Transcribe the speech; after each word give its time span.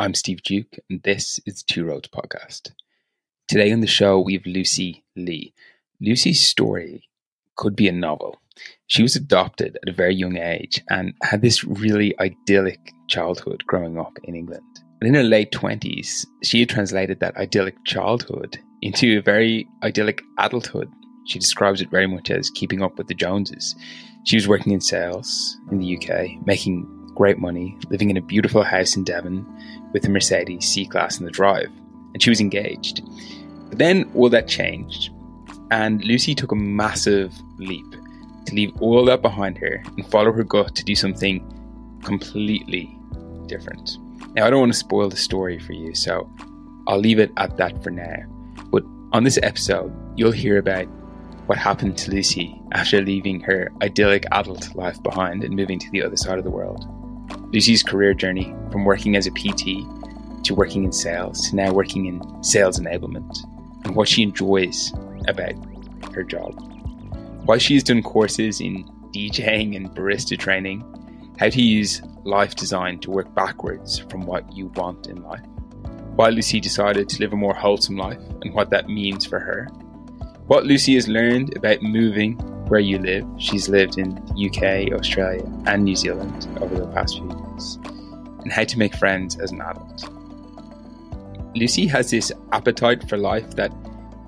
I'm 0.00 0.14
Steve 0.14 0.44
Duke, 0.44 0.76
and 0.88 1.02
this 1.02 1.40
is 1.44 1.64
Two 1.64 1.84
Roads 1.84 2.08
Podcast. 2.08 2.70
Today 3.48 3.72
on 3.72 3.80
the 3.80 3.88
show, 3.88 4.20
we 4.20 4.34
have 4.34 4.46
Lucy 4.46 5.02
Lee. 5.16 5.52
Lucy's 6.00 6.40
story 6.40 7.08
could 7.56 7.74
be 7.74 7.88
a 7.88 7.92
novel. 7.92 8.40
She 8.86 9.02
was 9.02 9.16
adopted 9.16 9.76
at 9.82 9.88
a 9.88 9.92
very 9.92 10.14
young 10.14 10.36
age 10.36 10.84
and 10.88 11.14
had 11.22 11.42
this 11.42 11.64
really 11.64 12.16
idyllic 12.20 12.92
childhood 13.08 13.64
growing 13.66 13.98
up 13.98 14.16
in 14.22 14.36
England. 14.36 14.62
But 15.00 15.08
in 15.08 15.14
her 15.14 15.24
late 15.24 15.50
20s, 15.50 16.24
she 16.44 16.60
had 16.60 16.68
translated 16.68 17.18
that 17.18 17.36
idyllic 17.36 17.84
childhood 17.84 18.56
into 18.82 19.18
a 19.18 19.22
very 19.22 19.66
idyllic 19.82 20.22
adulthood. 20.38 20.88
She 21.26 21.40
describes 21.40 21.80
it 21.80 21.90
very 21.90 22.06
much 22.06 22.30
as 22.30 22.50
keeping 22.50 22.82
up 22.82 22.98
with 22.98 23.08
the 23.08 23.14
Joneses. 23.14 23.74
She 24.22 24.36
was 24.36 24.46
working 24.46 24.72
in 24.72 24.80
sales 24.80 25.58
in 25.72 25.80
the 25.80 25.96
UK, 25.96 26.46
making 26.46 26.86
great 27.18 27.38
money, 27.38 27.76
living 27.90 28.10
in 28.10 28.16
a 28.16 28.22
beautiful 28.22 28.62
house 28.62 28.94
in 28.94 29.02
Devon 29.02 29.44
with 29.92 30.04
a 30.06 30.08
Mercedes 30.08 30.64
C 30.64 30.86
Class 30.86 31.18
in 31.18 31.26
the 31.26 31.32
drive, 31.32 31.68
and 32.14 32.22
she 32.22 32.30
was 32.30 32.40
engaged. 32.40 33.02
But 33.68 33.78
then 33.78 34.08
all 34.14 34.28
that 34.30 34.46
changed, 34.46 35.10
and 35.72 36.02
Lucy 36.04 36.32
took 36.34 36.52
a 36.52 36.54
massive 36.54 37.34
leap 37.58 37.84
to 38.46 38.54
leave 38.54 38.72
all 38.80 39.04
that 39.06 39.20
behind 39.20 39.58
her 39.58 39.82
and 39.96 40.06
follow 40.06 40.32
her 40.32 40.44
gut 40.44 40.76
to 40.76 40.84
do 40.84 40.94
something 40.94 41.42
completely 42.04 42.96
different. 43.46 43.98
Now, 44.34 44.46
I 44.46 44.50
don't 44.50 44.60
want 44.60 44.72
to 44.72 44.78
spoil 44.78 45.08
the 45.08 45.16
story 45.16 45.58
for 45.58 45.72
you, 45.72 45.96
so 45.96 46.30
I'll 46.86 47.00
leave 47.00 47.18
it 47.18 47.32
at 47.36 47.56
that 47.56 47.82
for 47.82 47.90
now. 47.90 48.16
But 48.70 48.84
on 49.12 49.24
this 49.24 49.40
episode, 49.42 49.92
you'll 50.16 50.30
hear 50.30 50.58
about 50.58 50.86
what 51.46 51.58
happened 51.58 51.98
to 51.98 52.12
Lucy 52.12 52.60
after 52.72 53.02
leaving 53.02 53.40
her 53.40 53.72
idyllic 53.82 54.24
adult 54.30 54.74
life 54.76 55.02
behind 55.02 55.42
and 55.42 55.56
moving 55.56 55.80
to 55.80 55.90
the 55.90 56.02
other 56.04 56.16
side 56.16 56.38
of 56.38 56.44
the 56.44 56.50
world. 56.50 56.86
Lucy's 57.52 57.82
career 57.82 58.12
journey 58.12 58.54
from 58.70 58.84
working 58.84 59.16
as 59.16 59.26
a 59.26 59.30
PT 59.30 59.86
to 60.44 60.54
working 60.54 60.84
in 60.84 60.92
sales 60.92 61.48
to 61.48 61.56
now 61.56 61.72
working 61.72 62.06
in 62.06 62.44
sales 62.44 62.78
enablement 62.78 63.38
and 63.84 63.94
what 63.96 64.08
she 64.08 64.22
enjoys 64.22 64.92
about 65.26 65.54
her 66.14 66.22
job. 66.22 66.54
Why 67.44 67.58
she 67.58 67.74
has 67.74 67.82
done 67.82 68.02
courses 68.02 68.60
in 68.60 68.84
DJing 69.14 69.76
and 69.76 69.90
barista 69.90 70.38
training, 70.38 70.84
how 71.38 71.48
to 71.48 71.62
use 71.62 72.02
life 72.24 72.54
design 72.54 72.98
to 73.00 73.10
work 73.10 73.34
backwards 73.34 73.98
from 74.10 74.26
what 74.26 74.50
you 74.54 74.66
want 74.76 75.06
in 75.06 75.22
life, 75.22 75.44
why 76.16 76.28
Lucy 76.28 76.60
decided 76.60 77.08
to 77.08 77.20
live 77.20 77.32
a 77.32 77.36
more 77.36 77.54
wholesome 77.54 77.96
life 77.96 78.20
and 78.42 78.52
what 78.52 78.70
that 78.70 78.88
means 78.88 79.24
for 79.24 79.38
her, 79.38 79.68
what 80.48 80.64
Lucy 80.64 80.94
has 80.94 81.06
learned 81.08 81.54
about 81.56 81.82
moving 81.82 82.32
where 82.68 82.80
you 82.80 82.98
live. 82.98 83.26
She's 83.38 83.68
lived 83.68 83.98
in 83.98 84.14
the 84.14 84.48
UK, 84.48 84.92
Australia, 84.98 85.44
and 85.66 85.84
New 85.84 85.94
Zealand 85.94 86.48
over 86.60 86.74
the 86.74 86.86
past 86.88 87.16
few 87.16 87.28
years, 87.28 87.78
and 88.42 88.50
how 88.50 88.64
to 88.64 88.78
make 88.78 88.94
friends 88.96 89.38
as 89.38 89.52
an 89.52 89.60
adult. 89.60 90.08
Lucy 91.54 91.86
has 91.86 92.10
this 92.10 92.32
appetite 92.52 93.08
for 93.08 93.16
life 93.18 93.56
that 93.56 93.72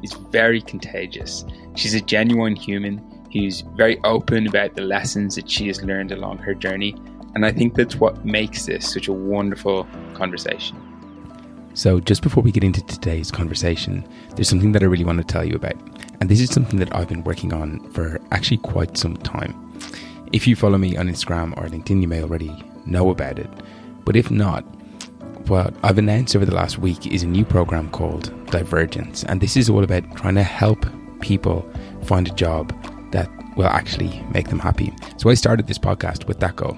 is 0.03 0.13
very 0.13 0.61
contagious. 0.61 1.45
She's 1.75 1.95
a 1.95 2.01
genuine 2.01 2.57
human 2.57 2.99
who's 3.33 3.63
very 3.77 3.99
open 4.05 4.47
about 4.47 4.75
the 4.75 4.83
lessons 4.83 5.37
that 5.37 5.51
she 5.51 5.69
has 5.69 5.83
learned 5.83 6.13
along 6.13 6.39
her 6.39 6.55
journey, 6.55 6.95
and 7.35 7.47
I 7.47 7.53
think 7.53 7.75
that's 7.75 7.97
what 7.97 8.27
makes 8.27 8.67
this 8.67 8.93
such 8.93 9.09
a 9.09 9.13
wonderful 9.13 9.87
conversation. 10.15 10.77
So, 11.75 12.01
just 12.01 12.23
before 12.23 12.43
we 12.43 12.51
get 12.51 12.65
into 12.65 12.85
today's 12.85 13.31
conversation, 13.31 14.07
there's 14.35 14.49
something 14.49 14.73
that 14.73 14.83
I 14.83 14.87
really 14.87 15.05
want 15.05 15.19
to 15.19 15.25
tell 15.25 15.45
you 15.45 15.55
about. 15.55 15.77
And 16.21 16.29
this 16.29 16.41
is 16.41 16.51
something 16.51 16.79
that 16.79 16.95
I've 16.95 17.09
been 17.09 17.25
working 17.25 17.53
on 17.55 17.81
for 17.93 18.21
actually 18.31 18.59
quite 18.59 18.99
some 18.99 19.17
time. 19.17 19.55
If 20.33 20.47
you 20.47 20.55
follow 20.55 20.77
me 20.77 20.97
on 20.97 21.09
Instagram 21.09 21.57
or 21.57 21.67
LinkedIn, 21.67 22.03
you 22.03 22.09
may 22.09 22.23
already 22.23 22.53
know 22.85 23.11
about 23.11 23.39
it. 23.39 23.51
But 24.05 24.17
if 24.17 24.31
not, 24.31 24.61
what 25.49 25.75
I've 25.83 25.99
announced 25.99 26.37
over 26.37 26.45
the 26.45 26.55
last 26.55 26.79
week 26.79 27.07
is 27.07 27.23
a 27.23 27.27
new 27.27 27.45
program 27.45 27.91
called 27.91 28.33
Divergence. 28.47 29.25
And 29.25 29.41
this 29.41 29.57
is 29.57 29.71
all 29.71 29.83
about 29.83 30.17
trying 30.17 30.35
to 30.35 30.43
help 30.43 30.85
people 31.21 31.69
find 32.05 32.29
a 32.29 32.35
job 32.35 32.73
that 33.13 33.31
will 33.57 33.67
actually 33.67 34.23
make 34.33 34.49
them 34.49 34.59
happy. 34.59 34.93
So 35.17 35.31
I 35.31 35.35
started 35.35 35.67
this 35.67 35.79
podcast 35.79 36.29
with 36.29 36.39
that 36.41 36.57
goal. 36.57 36.77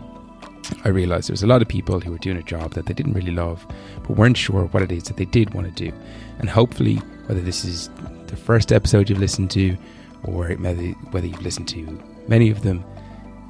I 0.85 0.89
realized 0.89 1.29
there 1.29 1.35
was 1.35 1.43
a 1.43 1.49
lot 1.49 1.63
of 1.63 1.69
people 1.69 2.01
who 2.01 2.13
were 2.13 2.19
doing 2.19 2.37
a 2.37 2.43
job 2.43 2.73
that 2.75 2.87
they 2.87 2.95
didn't 2.95 3.13
really 3.13 3.33
love, 3.33 3.67
but 4.03 4.17
weren't 4.17 4.37
sure 4.37 4.67
what 4.67 4.83
it 4.83 4.93
is 4.93 5.05
that 5.05 5.17
they 5.17 5.25
did 5.27 5.53
want 5.53 5.67
to 5.67 5.91
do. 5.91 5.95
And 6.39 6.49
hopefully, 6.49 6.97
whether 7.27 7.41
this 7.41 7.65
is 7.65 7.91
the 8.33 8.37
first 8.39 8.73
episode 8.73 9.11
you've 9.11 9.19
listened 9.19 9.51
to, 9.51 9.77
or 10.25 10.49
whether 10.55 11.27
you've 11.27 11.43
listened 11.43 11.69
to 11.69 12.03
many 12.27 12.51
of 12.51 12.63
them, 12.63 12.83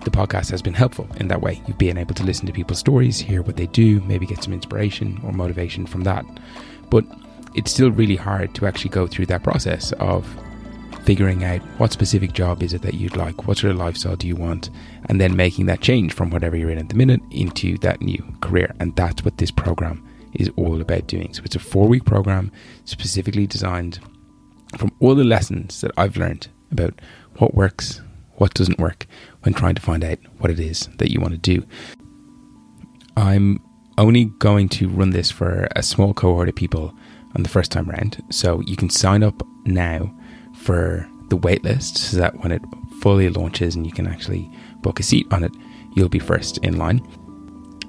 the 0.04 0.10
podcast 0.10 0.50
has 0.50 0.60
been 0.60 0.74
helpful 0.74 1.06
in 1.18 1.28
that 1.28 1.40
way. 1.40 1.62
You've 1.66 1.78
been 1.78 1.96
able 1.96 2.14
to 2.16 2.24
listen 2.24 2.46
to 2.46 2.52
people's 2.52 2.80
stories, 2.80 3.20
hear 3.20 3.42
what 3.42 3.56
they 3.56 3.66
do, 3.68 4.00
maybe 4.00 4.26
get 4.26 4.42
some 4.42 4.52
inspiration 4.52 5.20
or 5.24 5.32
motivation 5.32 5.86
from 5.86 6.02
that. 6.02 6.26
But 6.90 7.04
it's 7.54 7.70
still 7.70 7.92
really 7.92 8.16
hard 8.16 8.54
to 8.56 8.66
actually 8.66 8.90
go 8.90 9.06
through 9.06 9.26
that 9.26 9.44
process 9.44 9.92
of 9.92 10.26
figuring 11.04 11.44
out 11.44 11.60
what 11.78 11.92
specific 11.92 12.32
job 12.32 12.60
is 12.60 12.72
it 12.72 12.82
that 12.82 12.94
you'd 12.94 13.16
like, 13.16 13.46
what 13.46 13.58
sort 13.58 13.70
of 13.70 13.76
lifestyle 13.78 14.16
do 14.16 14.26
you 14.26 14.34
want, 14.34 14.70
and 15.08 15.20
then 15.20 15.36
making 15.36 15.66
that 15.66 15.80
change 15.80 16.12
from 16.12 16.30
whatever 16.30 16.56
you're 16.56 16.70
in 16.70 16.78
at 16.78 16.88
the 16.88 16.96
minute 16.96 17.20
into 17.30 17.78
that 17.78 18.00
new 18.00 18.24
career. 18.40 18.74
And 18.80 18.96
that's 18.96 19.24
what 19.24 19.38
this 19.38 19.52
program 19.52 20.04
is 20.32 20.50
all 20.56 20.80
about 20.80 21.06
doing. 21.06 21.32
So 21.34 21.42
it's 21.44 21.54
a 21.54 21.60
four 21.60 21.86
week 21.86 22.04
program 22.04 22.50
specifically 22.84 23.46
designed 23.46 24.00
from 24.76 24.92
all 25.00 25.14
the 25.14 25.24
lessons 25.24 25.80
that 25.80 25.92
I've 25.96 26.16
learned 26.16 26.48
about 26.70 27.00
what 27.38 27.54
works, 27.54 28.00
what 28.36 28.54
doesn't 28.54 28.78
work 28.78 29.06
when 29.42 29.54
trying 29.54 29.74
to 29.74 29.82
find 29.82 30.04
out 30.04 30.18
what 30.38 30.50
it 30.50 30.60
is 30.60 30.88
that 30.98 31.10
you 31.10 31.20
want 31.20 31.32
to 31.32 31.38
do. 31.38 31.66
I'm 33.16 33.60
only 33.98 34.26
going 34.38 34.68
to 34.70 34.88
run 34.88 35.10
this 35.10 35.30
for 35.30 35.68
a 35.76 35.82
small 35.82 36.14
cohort 36.14 36.48
of 36.48 36.54
people 36.54 36.94
on 37.34 37.42
the 37.42 37.48
first 37.48 37.70
time 37.70 37.88
round. 37.88 38.22
So 38.30 38.60
you 38.60 38.76
can 38.76 38.90
sign 38.90 39.22
up 39.22 39.42
now 39.64 40.14
for 40.60 41.08
the 41.28 41.36
waitlist 41.36 41.98
so 41.98 42.16
that 42.18 42.38
when 42.40 42.52
it 42.52 42.62
fully 43.00 43.28
launches 43.28 43.74
and 43.74 43.86
you 43.86 43.92
can 43.92 44.06
actually 44.06 44.50
book 44.80 45.00
a 45.00 45.02
seat 45.02 45.26
on 45.32 45.44
it, 45.44 45.52
you'll 45.94 46.08
be 46.08 46.18
first 46.18 46.58
in 46.58 46.78
line. 46.78 47.06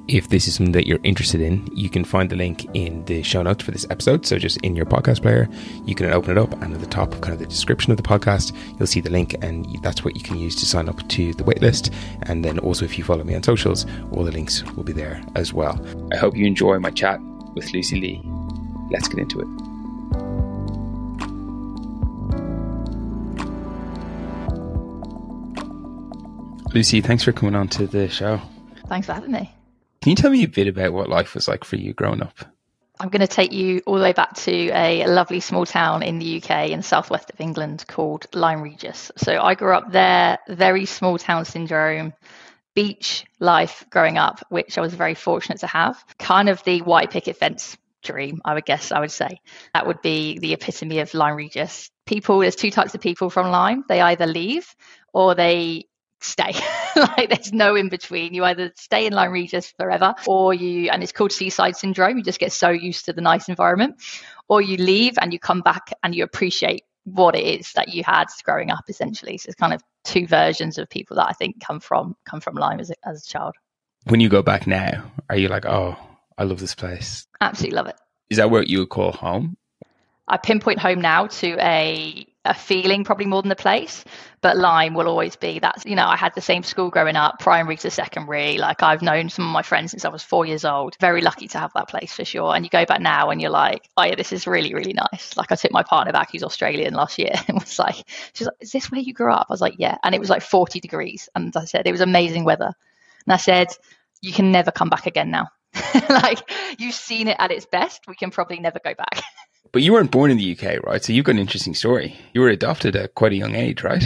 If 0.10 0.28
this 0.28 0.50
is 0.50 0.56
something 0.56 0.74
that 0.74 0.86
you're 0.86 1.00
interested 1.04 1.40
in, 1.40 1.66
you 1.74 1.90
can 1.90 2.04
find 2.04 2.30
the 2.30 2.36
link 2.36 2.68
in 2.76 3.06
the 3.06 3.24
show 3.24 3.42
notes 3.42 3.64
for 3.64 3.72
this 3.72 3.88
episode. 3.90 4.26
So 4.26 4.38
just 4.38 4.58
in 4.58 4.76
your 4.76 4.86
podcast 4.86 5.22
player, 5.22 5.48
you 5.86 5.96
can 5.96 6.12
open 6.12 6.32
it 6.32 6.38
up, 6.38 6.52
and 6.62 6.74
at 6.74 6.82
the 6.82 6.88
top, 6.88 7.14
of 7.14 7.22
kind 7.22 7.34
of 7.34 7.40
the 7.40 7.46
description 7.46 7.92
of 7.92 7.98
the 7.98 8.04
podcast, 8.04 8.54
you'll 8.78 8.86
see 8.86 9.00
the 9.00 9.10
link, 9.10 9.34
and 9.42 9.66
that's 9.82 10.04
what 10.04 10.18
you 10.18 10.22
can 10.22 10.38
use 10.38 10.58
to 10.58 10.66
sign 10.66 10.90
up 10.90 11.08
to 11.08 11.34
the 11.36 11.44
waitlist. 11.44 11.94
And 12.24 12.44
then 12.44 12.60
also, 12.60 12.84
if 12.84 12.98
you 12.98 13.06
follow 13.06 13.24
me 13.24 13.34
on 13.34 13.44
socials, 13.44 13.86
all 14.12 14.26
the 14.26 14.32
links 14.32 14.62
will 14.74 14.84
be 14.84 14.92
there 14.92 15.24
as 15.36 15.54
well. 15.54 15.80
I 16.12 16.18
hope 16.18 16.36
you 16.36 16.46
enjoy 16.46 16.80
my 16.80 16.92
chat 16.92 17.22
with 17.56 17.72
Lucy 17.74 18.00
Lee. 18.00 18.22
Let's 18.92 19.08
get 19.08 19.20
into 19.20 19.40
it. 19.40 19.48
Lucy, 26.74 27.00
thanks 27.00 27.24
for 27.24 27.32
coming 27.32 27.56
on 27.56 27.70
to 27.70 27.88
the 27.88 28.10
show. 28.10 28.42
Thanks 28.88 29.08
for 29.08 29.14
having 29.14 29.32
me. 29.32 29.54
Can 30.04 30.10
you 30.10 30.16
tell 30.18 30.32
me 30.32 30.44
a 30.44 30.50
bit 30.50 30.68
about 30.68 30.92
what 30.92 31.08
life 31.08 31.34
was 31.34 31.48
like 31.48 31.64
for 31.64 31.78
you 31.78 31.94
growing 31.94 32.22
up? 32.22 32.38
I'm 33.00 33.08
going 33.08 33.22
to 33.22 33.28
take 33.28 33.54
you 33.54 33.82
all 33.86 33.96
the 33.96 34.02
way 34.02 34.12
back 34.12 34.34
to 34.34 34.68
a 34.72 35.08
lovely 35.08 35.40
small 35.40 35.66
town 35.66 36.04
in 36.04 36.20
the 36.20 36.44
UK 36.44 36.72
in 36.72 36.80
the 36.80 36.84
southwest 36.84 37.30
of 37.30 37.40
England 37.40 37.86
called 37.88 38.28
Lyme 38.34 38.62
Regis. 38.62 39.14
So 39.16 39.40
I 39.40 39.56
grew 39.56 39.74
up 39.74 39.94
there, 39.94 40.40
very 40.50 40.86
small 40.88 41.18
town 41.18 41.46
syndrome, 41.46 42.12
beach 42.76 43.24
life 43.40 43.86
growing 43.92 44.18
up, 44.18 44.46
which 44.50 44.78
I 44.78 44.82
was 44.82 44.94
very 44.94 45.14
fortunate 45.14 45.60
to 45.60 45.68
have. 45.68 46.04
Kind 46.20 46.50
of 46.50 46.62
the 46.66 46.82
white 46.82 47.12
picket 47.12 47.38
fence 47.38 47.78
dream, 48.04 48.42
I 48.44 48.56
would 48.56 48.66
guess 48.66 48.92
I 48.92 49.00
would 49.00 49.10
say. 49.10 49.40
That 49.74 49.88
would 49.88 50.02
be 50.02 50.38
the 50.38 50.52
epitome 50.52 51.00
of 51.00 51.14
Lyme 51.14 51.38
Regis. 51.38 51.90
People, 52.06 52.40
there's 52.40 52.58
two 52.58 52.72
types 52.72 52.94
of 52.94 53.00
people 53.00 53.30
from 53.30 53.52
Lyme. 53.52 53.86
They 53.88 54.02
either 54.02 54.26
leave 54.26 54.68
or 55.14 55.34
they 55.34 55.86
stay. 56.24 56.54
like 56.96 57.30
there's 57.30 57.54
no 57.54 57.76
in 57.76 57.90
between. 57.90 58.34
You 58.34 58.44
either 58.46 58.72
stay 58.76 59.06
in 59.06 59.14
Lyme 59.14 59.32
Regis 59.32 59.72
forever, 59.78 60.16
or 60.28 60.54
you, 60.54 60.90
and 60.90 61.04
it's 61.04 61.12
called 61.12 61.32
seaside 61.32 61.76
syndrome. 61.76 62.18
You 62.18 62.24
just 62.24 62.40
get 62.40 62.52
so 62.52 62.70
used 62.70 63.06
to 63.06 63.14
the 63.14 63.22
nice 63.22 63.50
environment, 63.50 63.96
or 64.48 64.62
you 64.62 64.78
leave 64.78 65.18
and 65.20 65.34
you 65.34 65.40
come 65.40 65.62
back 65.62 65.94
and 66.04 66.16
you 66.16 66.24
appreciate 66.24 66.84
what 67.06 67.36
it 67.36 67.44
is 67.60 67.74
that 67.74 67.90
you 67.90 68.04
had 68.04 68.26
growing 68.44 68.72
up. 68.72 68.86
Essentially, 68.88 69.38
so 69.38 69.48
it's 69.48 69.56
kind 69.56 69.74
of 69.74 69.82
two 70.04 70.28
versions 70.28 70.78
of 70.78 70.90
people 70.90 71.18
that 71.18 71.28
I 71.28 71.34
think 71.34 71.64
come 71.64 71.80
from 71.80 72.16
come 72.26 72.40
from 72.40 72.56
Lyme 72.56 72.80
as 72.80 72.90
a, 72.90 72.96
as 73.06 73.26
a 73.26 73.28
child. 73.28 73.56
When 74.06 74.20
you 74.20 74.30
go 74.30 74.42
back 74.42 74.68
now, 74.68 75.12
are 75.30 75.38
you 75.38 75.48
like, 75.48 75.66
oh, 75.66 75.98
I 76.38 76.44
love 76.44 76.60
this 76.60 76.76
place? 76.76 77.26
Absolutely 77.40 77.76
love 77.76 77.88
it. 77.88 77.96
Is 78.30 78.38
that 78.38 78.50
what 78.50 78.68
you 78.68 78.80
would 78.80 78.90
call 78.90 79.12
home? 79.12 79.58
I 80.28 80.38
pinpoint 80.38 80.80
home 80.80 81.02
now 81.02 81.28
to 81.28 81.58
a 81.60 82.26
a 82.46 82.54
feeling 82.54 83.04
probably 83.04 83.26
more 83.26 83.42
than 83.42 83.50
the 83.50 83.56
place 83.56 84.04
but 84.42 84.58
Lyme 84.58 84.94
will 84.94 85.08
always 85.08 85.36
be 85.38 85.60
that 85.60 85.86
you 85.86 85.96
know 85.96 86.06
i 86.06 86.18
had 86.18 86.34
the 86.36 86.42
same 86.42 86.64
school 86.64 86.90
growing 86.90 87.16
up 87.16 87.40
primary 87.40 87.78
to 87.78 87.90
secondary 87.90 88.58
like 88.58 88.84
i've 88.84 89.02
known 89.02 89.30
some 89.30 89.46
of 89.46 89.52
my 89.52 89.62
friends 89.62 89.92
since 89.92 90.04
i 90.04 90.10
was 90.10 90.22
four 90.22 90.46
years 90.46 90.66
old 90.66 90.98
very 91.00 91.22
lucky 91.22 91.48
to 91.48 91.58
have 91.58 91.72
that 91.74 91.88
place 91.88 92.12
for 92.12 92.26
sure 92.26 92.54
and 92.54 92.66
you 92.66 92.70
go 92.70 92.86
back 92.86 93.00
now 93.00 93.30
and 93.30 93.42
you're 93.42 93.50
like 93.50 93.90
oh 93.96 94.04
yeah 94.04 94.16
this 94.16 94.34
is 94.34 94.46
really 94.46 94.74
really 94.74 94.94
nice 94.94 95.38
like 95.38 95.52
i 95.52 95.56
took 95.56 95.72
my 95.72 95.84
partner 95.84 96.12
back 96.12 96.32
who's 96.32 96.44
australian 96.44 96.94
last 96.94 97.18
year 97.18 97.32
and 97.48 97.60
was 97.60 97.80
like 97.80 97.96
she's 98.34 98.48
like 98.48 98.58
is 98.60 98.72
this 98.72 98.92
where 98.92 99.02
you 99.02 99.14
grew 99.14 99.32
up 99.32 99.48
i 99.50 99.54
was 99.54 99.62
like 99.62 99.76
yeah 99.78 99.98
and 100.04 100.14
it 100.14 100.20
was 100.20 100.30
like 100.30 100.42
40 100.42 100.82
degrees 100.82 101.30
and 101.36 101.56
i 101.56 101.64
said 101.64 101.88
it 101.88 101.92
was 101.92 102.02
amazing 102.02 102.44
weather 102.44 102.74
and 103.26 103.34
i 103.34 103.38
said 103.38 103.68
you 104.22 104.34
can 104.34 104.52
never 104.52 104.72
come 104.72 104.90
back 104.90 105.08
again 105.08 105.32
now 105.32 105.48
like 106.10 106.40
you've 106.78 106.94
seen 106.94 107.28
it 107.28 107.38
at 107.40 107.52
its 107.52 107.66
best. 107.66 108.08
We 108.08 108.16
can 108.16 108.32
probably 108.32 108.60
never 108.60 108.80
go 108.84 108.94
back. 108.94 109.24
But 109.74 109.82
you 109.82 109.92
weren't 109.92 110.12
born 110.12 110.30
in 110.30 110.38
the 110.38 110.56
UK, 110.56 110.84
right? 110.84 111.04
So 111.04 111.14
you've 111.14 111.26
got 111.26 111.32
an 111.32 111.40
interesting 111.40 111.74
story. 111.74 112.16
You 112.32 112.42
were 112.42 112.50
adopted 112.50 112.96
at 112.96 113.16
quite 113.16 113.32
a 113.32 113.36
young 113.36 113.56
age, 113.56 113.84
right? 113.84 114.04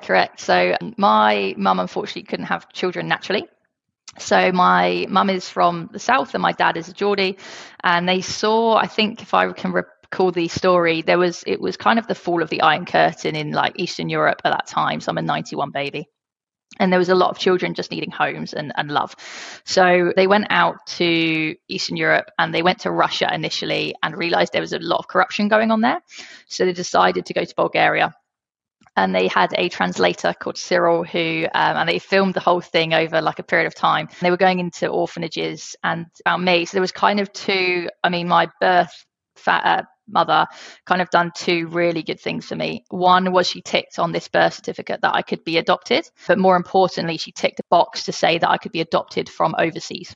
Correct. 0.00 0.38
So 0.38 0.76
my 0.96 1.52
mum 1.58 1.80
unfortunately 1.80 2.22
couldn't 2.22 2.46
have 2.46 2.72
children 2.72 3.08
naturally. 3.08 3.48
So 4.18 4.52
my 4.52 5.06
mum 5.08 5.28
is 5.28 5.50
from 5.50 5.90
the 5.92 5.98
south 5.98 6.34
and 6.34 6.42
my 6.42 6.52
dad 6.52 6.76
is 6.76 6.88
a 6.88 6.92
Geordie, 6.92 7.38
and 7.82 8.08
they 8.08 8.20
saw. 8.20 8.76
I 8.76 8.86
think 8.86 9.20
if 9.20 9.34
I 9.34 9.52
can 9.52 9.72
recall 9.72 10.30
the 10.30 10.46
story, 10.46 11.02
there 11.02 11.18
was 11.18 11.42
it 11.44 11.60
was 11.60 11.76
kind 11.76 11.98
of 11.98 12.06
the 12.06 12.14
fall 12.14 12.40
of 12.40 12.48
the 12.48 12.62
Iron 12.62 12.86
Curtain 12.86 13.34
in 13.34 13.50
like 13.50 13.80
Eastern 13.80 14.08
Europe 14.08 14.42
at 14.44 14.50
that 14.50 14.68
time. 14.68 15.00
So 15.00 15.10
I'm 15.10 15.18
a 15.18 15.22
'91 15.22 15.70
baby 15.72 16.08
and 16.80 16.90
there 16.90 16.98
was 16.98 17.10
a 17.10 17.14
lot 17.14 17.30
of 17.30 17.38
children 17.38 17.74
just 17.74 17.90
needing 17.90 18.10
homes 18.10 18.52
and, 18.54 18.72
and 18.76 18.90
love. 18.90 19.14
So 19.64 20.12
they 20.16 20.26
went 20.26 20.46
out 20.50 20.86
to 20.98 21.54
Eastern 21.68 21.96
Europe 21.96 22.30
and 22.38 22.52
they 22.52 22.62
went 22.62 22.80
to 22.80 22.90
Russia 22.90 23.32
initially 23.32 23.94
and 24.02 24.16
realized 24.16 24.52
there 24.52 24.62
was 24.62 24.72
a 24.72 24.78
lot 24.78 24.98
of 24.98 25.06
corruption 25.06 25.48
going 25.48 25.70
on 25.70 25.82
there. 25.82 26.00
So 26.48 26.64
they 26.64 26.72
decided 26.72 27.26
to 27.26 27.34
go 27.34 27.44
to 27.44 27.54
Bulgaria. 27.54 28.14
And 28.96 29.14
they 29.14 29.28
had 29.28 29.54
a 29.56 29.68
translator 29.68 30.34
called 30.38 30.58
Cyril 30.58 31.04
who, 31.04 31.44
um, 31.54 31.76
and 31.76 31.88
they 31.88 32.00
filmed 32.00 32.34
the 32.34 32.40
whole 32.40 32.60
thing 32.60 32.92
over 32.92 33.20
like 33.20 33.38
a 33.38 33.44
period 33.44 33.66
of 33.66 33.74
time. 33.74 34.08
They 34.20 34.30
were 34.30 34.36
going 34.36 34.58
into 34.58 34.88
orphanages 34.88 35.76
and 35.84 36.06
about 36.26 36.42
me. 36.42 36.64
So 36.64 36.72
there 36.74 36.82
was 36.82 36.92
kind 36.92 37.20
of 37.20 37.32
two, 37.32 37.88
I 38.02 38.08
mean, 38.08 38.26
my 38.26 38.48
birth 38.60 39.06
uh, 39.46 39.82
mother 40.12 40.46
kind 40.86 41.02
of 41.02 41.10
done 41.10 41.32
two 41.34 41.66
really 41.68 42.02
good 42.02 42.20
things 42.20 42.46
for 42.46 42.56
me. 42.56 42.84
One 42.88 43.32
was 43.32 43.46
she 43.46 43.62
ticked 43.62 43.98
on 43.98 44.12
this 44.12 44.28
birth 44.28 44.54
certificate 44.54 45.00
that 45.02 45.14
I 45.14 45.22
could 45.22 45.44
be 45.44 45.58
adopted, 45.58 46.08
but 46.26 46.38
more 46.38 46.56
importantly, 46.56 47.16
she 47.16 47.32
ticked 47.32 47.60
a 47.60 47.64
box 47.70 48.04
to 48.04 48.12
say 48.12 48.38
that 48.38 48.50
I 48.50 48.58
could 48.58 48.72
be 48.72 48.80
adopted 48.80 49.28
from 49.28 49.54
overseas. 49.58 50.14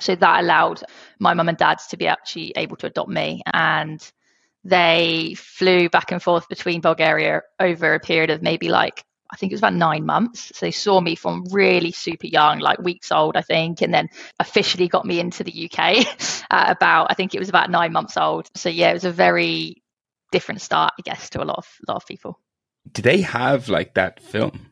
So 0.00 0.14
that 0.14 0.40
allowed 0.40 0.82
my 1.18 1.34
mum 1.34 1.48
and 1.48 1.58
dad 1.58 1.78
to 1.90 1.96
be 1.96 2.06
actually 2.06 2.52
able 2.56 2.76
to 2.76 2.86
adopt 2.86 3.10
me. 3.10 3.42
And 3.52 4.00
they 4.64 5.34
flew 5.36 5.88
back 5.88 6.12
and 6.12 6.22
forth 6.22 6.48
between 6.48 6.80
Bulgaria 6.80 7.42
over 7.58 7.94
a 7.94 8.00
period 8.00 8.30
of 8.30 8.42
maybe 8.42 8.68
like 8.68 9.04
I 9.32 9.36
think 9.36 9.52
it 9.52 9.54
was 9.54 9.60
about 9.60 9.74
nine 9.74 10.04
months. 10.04 10.52
So 10.54 10.66
they 10.66 10.72
saw 10.72 11.00
me 11.00 11.14
from 11.14 11.44
really 11.50 11.92
super 11.92 12.26
young, 12.26 12.58
like 12.58 12.80
weeks 12.80 13.12
old, 13.12 13.36
I 13.36 13.42
think, 13.42 13.80
and 13.80 13.94
then 13.94 14.08
officially 14.38 14.88
got 14.88 15.06
me 15.06 15.20
into 15.20 15.44
the 15.44 15.70
UK 15.70 15.78
at 15.78 16.44
uh, 16.50 16.64
about, 16.68 17.06
I 17.10 17.14
think 17.14 17.34
it 17.34 17.38
was 17.38 17.48
about 17.48 17.70
nine 17.70 17.92
months 17.92 18.16
old. 18.16 18.50
So 18.56 18.68
yeah, 18.68 18.90
it 18.90 18.94
was 18.94 19.04
a 19.04 19.12
very 19.12 19.82
different 20.32 20.60
start, 20.60 20.92
I 20.98 21.02
guess, 21.02 21.30
to 21.30 21.42
a 21.42 21.44
lot 21.44 21.58
of 21.58 21.66
lot 21.86 21.96
of 21.96 22.06
people. 22.06 22.38
Do 22.90 23.02
they 23.02 23.20
have 23.20 23.68
like 23.68 23.94
that 23.94 24.20
film? 24.20 24.66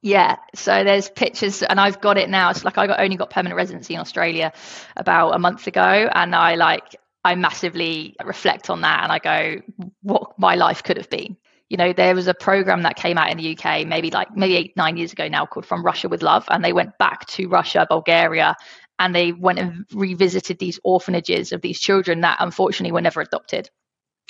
Yeah, 0.00 0.36
so 0.54 0.82
there's 0.82 1.08
pictures, 1.08 1.62
and 1.62 1.78
I've 1.78 2.00
got 2.00 2.18
it 2.18 2.28
now. 2.28 2.50
It's 2.50 2.64
like 2.64 2.76
I 2.76 2.88
got 2.88 2.98
only 2.98 3.16
got 3.16 3.30
permanent 3.30 3.56
residency 3.56 3.94
in 3.94 4.00
Australia 4.00 4.52
about 4.96 5.30
a 5.30 5.38
month 5.38 5.66
ago, 5.68 5.80
and 6.12 6.34
I 6.34 6.56
like 6.56 6.96
I 7.24 7.36
massively 7.36 8.16
reflect 8.24 8.68
on 8.68 8.80
that, 8.80 9.04
and 9.04 9.12
I 9.12 9.18
go, 9.18 9.62
what 10.02 10.38
my 10.38 10.56
life 10.56 10.82
could 10.82 10.96
have 10.96 11.08
been 11.08 11.36
you 11.72 11.78
know 11.78 11.92
there 11.92 12.14
was 12.14 12.28
a 12.28 12.34
program 12.34 12.82
that 12.82 12.96
came 12.96 13.16
out 13.16 13.30
in 13.30 13.38
the 13.38 13.56
uk 13.56 13.86
maybe 13.86 14.10
like 14.10 14.28
maybe 14.36 14.56
eight 14.56 14.76
nine 14.76 14.98
years 14.98 15.12
ago 15.12 15.26
now 15.26 15.46
called 15.46 15.64
from 15.64 15.82
russia 15.82 16.08
with 16.08 16.22
love 16.22 16.44
and 16.50 16.62
they 16.62 16.72
went 16.72 16.98
back 16.98 17.26
to 17.26 17.48
russia 17.48 17.86
bulgaria 17.88 18.54
and 19.02 19.14
they 19.14 19.32
went 19.32 19.58
and 19.58 19.84
revisited 19.92 20.58
these 20.58 20.78
orphanages 20.84 21.50
of 21.50 21.60
these 21.60 21.80
children 21.80 22.20
that 22.20 22.36
unfortunately 22.38 22.92
were 22.92 23.00
never 23.00 23.20
adopted. 23.20 23.68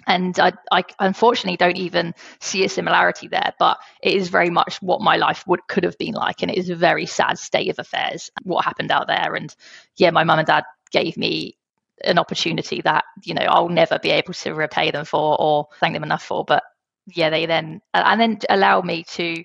And 0.07 0.39
I, 0.41 0.55
I, 0.71 0.85
unfortunately 0.99 1.59
don't 1.59 1.77
even 1.77 2.15
see 2.41 2.65
a 2.65 2.69
similarity 2.69 3.29
there 3.29 3.53
but 3.59 3.79
it 4.03 4.15
is 4.15 4.31
very 4.31 4.51
much 4.51 4.81
what 4.81 5.01
my 5.01 5.17
life 5.17 5.45
would 5.47 5.61
could 5.69 5.85
have 5.85 5.99
been 5.99 6.15
like 6.15 6.43
and 6.43 6.51
it 6.51 6.57
is 6.57 6.71
a 6.71 6.75
very 6.75 7.07
sad 7.07 7.39
state 7.39 7.69
of 7.69 7.79
affairs 7.79 8.31
what 8.43 8.65
happened 8.65 8.91
out 8.91 9.07
there. 9.07 9.35
And 9.35 9.55
yeah 9.97 10.11
my 10.11 10.25
mum 10.25 10.39
and 10.39 10.47
dad 10.47 10.65
gave 10.91 11.17
me 11.17 11.57
an 12.03 12.19
opportunity 12.19 12.81
that 12.83 13.05
you 13.23 13.35
know 13.35 13.43
I'll 13.43 13.69
never 13.69 13.99
be 13.99 14.11
able 14.11 14.33
to 14.33 14.55
repay 14.55 14.91
them 14.91 15.05
for 15.05 15.41
or 15.41 15.69
thank 15.79 15.95
them 15.95 16.03
enough 16.03 16.25
for 16.25 16.45
but 16.45 16.65
yeah, 17.07 17.31
they 17.31 17.47
then 17.47 17.81
uh, 17.95 18.03
and 18.07 18.21
then 18.21 18.39
allow 18.49 18.81
me 18.81 19.05
to 19.13 19.45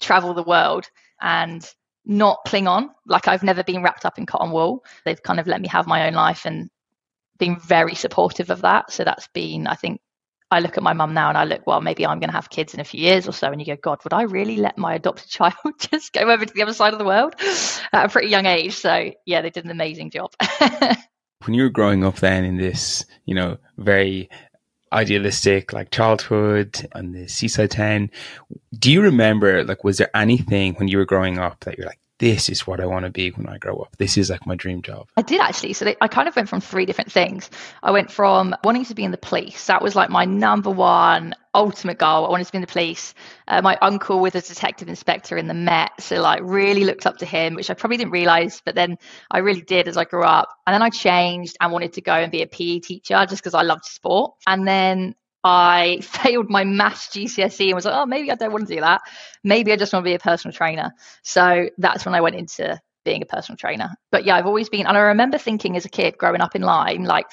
travel 0.00 0.34
the 0.34 0.42
world 0.42 0.88
and 1.20 1.68
not 2.04 2.38
cling 2.46 2.68
on. 2.68 2.90
Like 3.06 3.28
I've 3.28 3.42
never 3.42 3.64
been 3.64 3.82
wrapped 3.82 4.04
up 4.04 4.18
in 4.18 4.26
cotton 4.26 4.52
wool. 4.52 4.84
They've 5.04 5.22
kind 5.22 5.40
of 5.40 5.46
let 5.46 5.60
me 5.60 5.68
have 5.68 5.86
my 5.86 6.06
own 6.06 6.14
life 6.14 6.44
and 6.44 6.70
been 7.38 7.58
very 7.58 7.94
supportive 7.94 8.50
of 8.50 8.62
that. 8.62 8.92
So 8.92 9.04
that's 9.04 9.28
been, 9.28 9.66
I 9.66 9.74
think, 9.74 10.00
I 10.48 10.60
look 10.60 10.76
at 10.76 10.82
my 10.82 10.92
mum 10.92 11.12
now 11.12 11.28
and 11.28 11.36
I 11.36 11.44
look, 11.44 11.66
well, 11.66 11.80
maybe 11.80 12.06
I'm 12.06 12.20
going 12.20 12.28
to 12.28 12.36
have 12.36 12.48
kids 12.48 12.72
in 12.72 12.78
a 12.78 12.84
few 12.84 13.00
years 13.00 13.26
or 13.26 13.32
so. 13.32 13.48
And 13.48 13.60
you 13.60 13.66
go, 13.66 13.76
God, 13.76 13.98
would 14.04 14.12
I 14.12 14.22
really 14.22 14.56
let 14.56 14.78
my 14.78 14.94
adopted 14.94 15.28
child 15.28 15.54
just 15.78 16.12
go 16.12 16.20
over 16.20 16.46
to 16.46 16.54
the 16.54 16.62
other 16.62 16.72
side 16.72 16.92
of 16.92 17.00
the 17.00 17.04
world 17.04 17.34
at 17.92 18.06
a 18.06 18.08
pretty 18.08 18.28
young 18.28 18.46
age? 18.46 18.74
So 18.74 19.12
yeah, 19.24 19.42
they 19.42 19.50
did 19.50 19.64
an 19.64 19.72
amazing 19.72 20.10
job. 20.10 20.30
when 21.44 21.54
you 21.54 21.64
were 21.64 21.70
growing 21.70 22.04
up 22.04 22.16
then 22.16 22.44
in 22.44 22.56
this, 22.56 23.04
you 23.24 23.34
know, 23.34 23.58
very 23.76 24.30
idealistic 24.92 25.72
like 25.72 25.90
childhood 25.90 26.88
and 26.94 27.14
the 27.14 27.28
seaside 27.28 27.70
town. 27.70 28.10
Do 28.78 28.92
you 28.92 29.02
remember 29.02 29.64
like 29.64 29.84
was 29.84 29.98
there 29.98 30.14
anything 30.14 30.74
when 30.74 30.88
you 30.88 30.98
were 30.98 31.04
growing 31.04 31.38
up 31.38 31.64
that 31.64 31.76
you're 31.76 31.86
like, 31.86 32.00
this 32.18 32.48
is 32.48 32.66
what 32.66 32.80
I 32.80 32.86
want 32.86 33.04
to 33.04 33.10
be 33.10 33.30
when 33.30 33.46
I 33.46 33.58
grow 33.58 33.76
up. 33.76 33.96
This 33.98 34.16
is 34.16 34.30
like 34.30 34.46
my 34.46 34.54
dream 34.54 34.80
job. 34.80 35.08
I 35.16 35.22
did 35.22 35.40
actually. 35.40 35.74
So 35.74 35.84
they, 35.84 35.96
I 36.00 36.08
kind 36.08 36.28
of 36.28 36.36
went 36.36 36.48
from 36.48 36.60
three 36.60 36.86
different 36.86 37.12
things. 37.12 37.50
I 37.82 37.90
went 37.90 38.10
from 38.10 38.54
wanting 38.64 38.86
to 38.86 38.94
be 38.94 39.04
in 39.04 39.10
the 39.10 39.18
police. 39.18 39.66
That 39.66 39.82
was 39.82 39.94
like 39.94 40.08
my 40.08 40.24
number 40.24 40.70
one 40.70 41.34
ultimate 41.54 41.98
goal. 41.98 42.26
I 42.26 42.30
wanted 42.30 42.46
to 42.46 42.52
be 42.52 42.56
in 42.56 42.62
the 42.62 42.68
police. 42.68 43.14
Uh, 43.48 43.60
my 43.62 43.76
uncle 43.80 44.20
was 44.20 44.34
a 44.34 44.40
detective 44.40 44.88
inspector 44.88 45.36
in 45.36 45.46
the 45.46 45.54
Met. 45.54 45.90
So 46.00 46.20
like 46.20 46.40
really 46.42 46.84
looked 46.84 47.06
up 47.06 47.18
to 47.18 47.26
him, 47.26 47.54
which 47.54 47.70
I 47.70 47.74
probably 47.74 47.98
didn't 47.98 48.12
realize, 48.12 48.62
but 48.64 48.74
then 48.74 48.98
I 49.30 49.38
really 49.38 49.62
did 49.62 49.88
as 49.88 49.96
I 49.96 50.04
grew 50.04 50.24
up. 50.24 50.48
And 50.66 50.72
then 50.72 50.82
I 50.82 50.90
changed 50.90 51.56
and 51.60 51.72
wanted 51.72 51.94
to 51.94 52.00
go 52.00 52.14
and 52.14 52.32
be 52.32 52.42
a 52.42 52.46
PE 52.46 52.80
teacher 52.80 53.26
just 53.28 53.42
because 53.42 53.54
I 53.54 53.62
loved 53.62 53.84
sport. 53.84 54.34
And 54.46 54.66
then 54.66 55.14
I 55.46 56.00
failed 56.02 56.50
my 56.50 56.64
maths 56.64 57.08
GCSE 57.08 57.66
and 57.66 57.74
was 57.74 57.84
like, 57.84 57.94
oh, 57.94 58.04
maybe 58.04 58.32
I 58.32 58.34
don't 58.34 58.52
want 58.52 58.66
to 58.66 58.74
do 58.74 58.80
that. 58.80 59.02
Maybe 59.44 59.72
I 59.72 59.76
just 59.76 59.92
want 59.92 60.04
to 60.04 60.10
be 60.10 60.14
a 60.14 60.18
personal 60.18 60.52
trainer. 60.52 60.90
So 61.22 61.70
that's 61.78 62.04
when 62.04 62.16
I 62.16 62.20
went 62.20 62.34
into 62.34 62.80
being 63.04 63.22
a 63.22 63.26
personal 63.26 63.56
trainer. 63.56 63.90
But 64.10 64.24
yeah, 64.24 64.34
I've 64.34 64.46
always 64.46 64.68
been, 64.68 64.86
and 64.86 64.96
I 64.96 65.02
remember 65.02 65.38
thinking 65.38 65.76
as 65.76 65.84
a 65.84 65.88
kid 65.88 66.18
growing 66.18 66.40
up 66.40 66.56
in 66.56 66.62
Lyme, 66.62 67.04
like, 67.04 67.26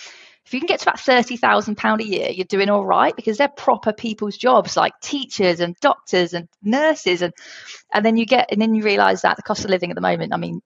if 0.46 0.54
you 0.54 0.60
can 0.60 0.68
get 0.68 0.82
to 0.82 0.90
about 0.90 1.00
thirty 1.00 1.38
thousand 1.38 1.78
pound 1.78 2.02
a 2.02 2.06
year, 2.06 2.30
you're 2.30 2.44
doing 2.44 2.70
all 2.70 2.86
right 2.86 3.16
because 3.16 3.38
they're 3.38 3.48
proper 3.48 3.94
people's 3.94 4.36
jobs, 4.36 4.76
like 4.76 4.92
teachers 5.02 5.62
and 5.62 5.74
doctors 5.80 6.34
and 6.34 6.50
nurses, 6.62 7.22
and 7.22 7.34
and 7.94 8.06
then 8.06 8.18
you 8.18 8.26
get 8.26 8.50
and 8.52 8.62
then 8.62 8.76
you 8.76 8.84
realise 8.84 9.22
that 9.22 9.38
the 9.38 9.42
cost 9.42 9.64
of 9.64 9.70
living 9.70 9.90
at 9.90 9.96
the 9.96 10.02
moment, 10.02 10.34
I 10.34 10.38
mean, 10.38 10.60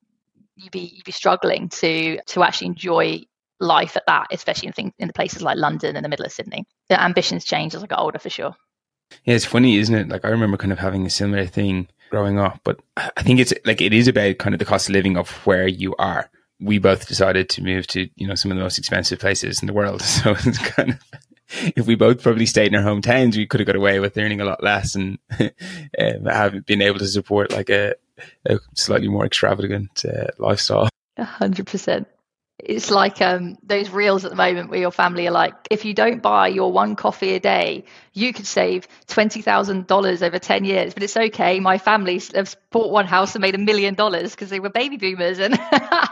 you'd 0.55 0.71
be 0.71 0.91
you'd 0.95 1.05
be 1.05 1.11
struggling 1.11 1.69
to 1.69 2.19
to 2.25 2.43
actually 2.43 2.67
enjoy 2.69 3.21
life 3.59 3.97
at 3.97 4.05
that, 4.07 4.27
especially 4.31 4.67
in 4.67 4.73
things 4.73 4.93
in 4.99 5.07
the 5.07 5.13
places 5.13 5.41
like 5.41 5.57
London 5.57 5.95
and 5.95 6.05
the 6.05 6.09
middle 6.09 6.25
of 6.25 6.31
Sydney. 6.31 6.65
The 6.89 7.01
ambitions 7.01 7.45
change 7.45 7.75
as 7.75 7.83
I 7.83 7.87
got 7.87 7.99
older 7.99 8.19
for 8.19 8.29
sure. 8.29 8.55
Yeah, 9.23 9.35
it's 9.35 9.45
funny, 9.45 9.77
isn't 9.77 9.95
it? 9.95 10.09
Like 10.09 10.25
I 10.25 10.29
remember 10.29 10.57
kind 10.57 10.71
of 10.71 10.79
having 10.79 11.05
a 11.05 11.09
similar 11.09 11.45
thing 11.45 11.87
growing 12.09 12.39
up, 12.39 12.59
but 12.63 12.79
I 12.95 13.23
think 13.23 13.39
it's 13.39 13.53
like 13.65 13.81
it 13.81 13.93
is 13.93 14.07
about 14.07 14.37
kind 14.37 14.53
of 14.53 14.59
the 14.59 14.65
cost 14.65 14.89
of 14.89 14.93
living 14.93 15.17
of 15.17 15.29
where 15.45 15.67
you 15.67 15.95
are. 15.97 16.29
We 16.59 16.79
both 16.79 17.07
decided 17.07 17.49
to 17.49 17.63
move 17.63 17.87
to 17.87 18.09
you 18.15 18.27
know 18.27 18.35
some 18.35 18.51
of 18.51 18.57
the 18.57 18.63
most 18.63 18.77
expensive 18.77 19.19
places 19.19 19.61
in 19.61 19.67
the 19.67 19.73
world, 19.73 20.01
so 20.03 20.31
it's 20.31 20.57
kind 20.57 20.91
of 20.91 20.99
if 21.49 21.87
we 21.87 21.95
both 21.95 22.21
probably 22.21 22.45
stayed 22.45 22.73
in 22.73 22.75
our 22.75 22.83
hometowns, 22.83 23.37
we 23.37 23.45
could 23.45 23.59
have 23.59 23.67
got 23.67 23.75
away 23.75 23.99
with 23.99 24.17
earning 24.17 24.41
a 24.41 24.45
lot 24.45 24.63
less 24.63 24.95
and 24.95 25.17
um, 25.39 26.25
have 26.25 26.65
been 26.65 26.81
able 26.81 26.99
to 26.99 27.07
support 27.07 27.53
like 27.53 27.69
a, 27.69 27.95
a 28.45 28.59
slightly 28.75 29.07
more 29.07 29.25
extravagant 29.25 30.03
uh, 30.05 30.27
lifestyle. 30.37 30.89
A 31.17 31.23
hundred 31.23 31.67
percent 31.67 32.07
it's 32.59 32.89
like 32.89 33.21
um, 33.21 33.57
those 33.61 33.89
reels 33.91 34.25
at 34.25 34.31
the 34.31 34.37
moment 34.37 34.69
where 34.69 34.79
your 34.79 34.91
family 34.91 35.27
are 35.27 35.31
like, 35.31 35.53
if 35.69 35.85
you 35.85 35.93
don't 35.93 36.21
buy 36.21 36.47
your 36.47 36.71
one 36.71 36.95
coffee 36.95 37.35
a 37.35 37.39
day, 37.39 37.85
you 38.13 38.33
could 38.33 38.47
save 38.47 38.87
twenty 39.05 39.41
thousand 39.43 39.85
dollars 39.85 40.23
over 40.23 40.39
ten 40.39 40.65
years. 40.65 40.93
But 40.93 41.03
it's 41.03 41.15
okay. 41.15 41.59
My 41.59 41.77
family 41.77 42.19
have 42.33 42.55
bought 42.71 42.91
one 42.91 43.05
house 43.05 43.35
and 43.35 43.41
made 43.43 43.53
a 43.53 43.59
million 43.59 43.93
dollars 43.93 44.31
because 44.31 44.49
they 44.49 44.59
were 44.59 44.69
baby 44.69 44.97
boomers, 44.97 45.37
and 45.37 45.59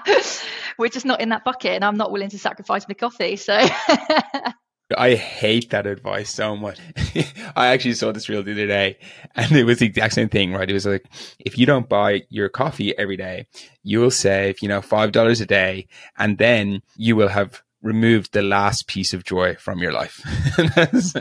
we're 0.78 0.90
just 0.90 1.06
not 1.06 1.20
in 1.20 1.30
that 1.30 1.44
bucket. 1.44 1.72
And 1.72 1.84
I'm 1.84 1.98
not 1.98 2.12
willing 2.12 2.30
to 2.30 2.40
sacrifice 2.40 2.88
my 2.88 2.94
coffee. 2.94 3.38
So 3.38 3.58
I 4.96 5.16
hate 5.16 5.72
that 5.72 5.88
advice 5.88 6.30
so 6.32 6.56
much. 6.56 6.80
I 7.56 7.68
actually 7.68 7.96
saw 7.96 8.12
this 8.12 8.30
reel 8.30 8.44
the 8.44 8.52
other 8.52 8.68
day 8.68 8.98
and 9.36 9.52
it 9.54 9.64
was 9.64 9.80
the 9.80 9.88
exact 9.88 10.14
same 10.14 10.30
thing, 10.30 10.54
right? 10.54 10.70
It 10.70 10.74
was 10.74 10.86
like, 10.86 11.06
if 11.40 11.58
you 11.58 11.66
don't 11.66 11.90
buy 11.90 12.24
your 12.30 12.50
coffee 12.50 12.96
every 12.98 13.18
day, 13.18 13.48
you 13.84 14.00
will 14.00 14.12
save, 14.12 14.62
you 14.62 14.68
know, 14.68 14.82
$5 14.82 15.42
a 15.42 15.46
day 15.46 15.88
and 16.18 16.38
then 16.38 16.82
you 16.96 17.16
will 17.16 17.30
have 17.30 17.64
removed 17.82 18.34
the 18.34 18.44
last 18.44 18.88
piece 18.88 19.14
of 19.14 19.24
joy 19.24 19.56
from 19.56 19.80
your 19.80 19.92
life. 19.92 20.22
it's 20.58 21.16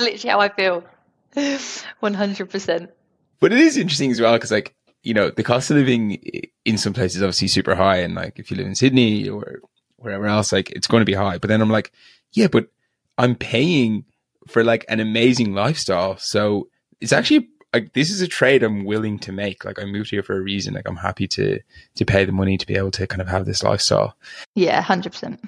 literally 0.00 0.28
how 0.28 0.40
I 0.40 0.48
feel. 0.48 0.84
100%. 1.34 2.88
But 3.40 3.52
it 3.52 3.58
is 3.58 3.76
interesting 3.76 4.10
as 4.10 4.20
well 4.20 4.32
because 4.34 4.52
like, 4.52 4.74
you 5.02 5.12
know, 5.12 5.30
the 5.30 5.42
cost 5.42 5.70
of 5.70 5.76
living 5.76 6.22
in 6.64 6.78
some 6.78 6.92
places 6.92 7.16
is 7.16 7.22
obviously 7.22 7.48
super 7.48 7.74
high. 7.74 7.96
And 7.96 8.14
like, 8.14 8.38
if 8.38 8.50
you 8.50 8.56
live 8.56 8.66
in 8.66 8.76
Sydney 8.76 9.28
or 9.28 9.60
wherever 10.02 10.26
else, 10.26 10.52
like 10.52 10.70
it's 10.70 10.86
going 10.86 11.00
to 11.00 11.06
be 11.06 11.14
high. 11.14 11.38
But 11.38 11.48
then 11.48 11.60
I'm 11.60 11.70
like, 11.70 11.92
yeah, 12.32 12.48
but 12.48 12.68
I'm 13.18 13.34
paying 13.34 14.04
for 14.48 14.64
like 14.64 14.84
an 14.88 15.00
amazing 15.00 15.54
lifestyle. 15.54 16.16
So 16.18 16.68
it's 17.00 17.12
actually 17.12 17.48
like 17.72 17.92
this 17.94 18.10
is 18.10 18.20
a 18.20 18.28
trade 18.28 18.62
I'm 18.62 18.84
willing 18.84 19.18
to 19.20 19.32
make. 19.32 19.64
Like 19.64 19.80
I 19.80 19.84
moved 19.84 20.10
here 20.10 20.22
for 20.22 20.36
a 20.36 20.40
reason. 20.40 20.74
Like 20.74 20.88
I'm 20.88 20.96
happy 20.96 21.26
to 21.28 21.60
to 21.94 22.04
pay 22.04 22.24
the 22.24 22.32
money 22.32 22.58
to 22.58 22.66
be 22.66 22.76
able 22.76 22.90
to 22.92 23.06
kind 23.06 23.22
of 23.22 23.28
have 23.28 23.46
this 23.46 23.62
lifestyle. 23.62 24.16
Yeah, 24.54 24.80
hundred 24.82 25.12
percent. 25.12 25.42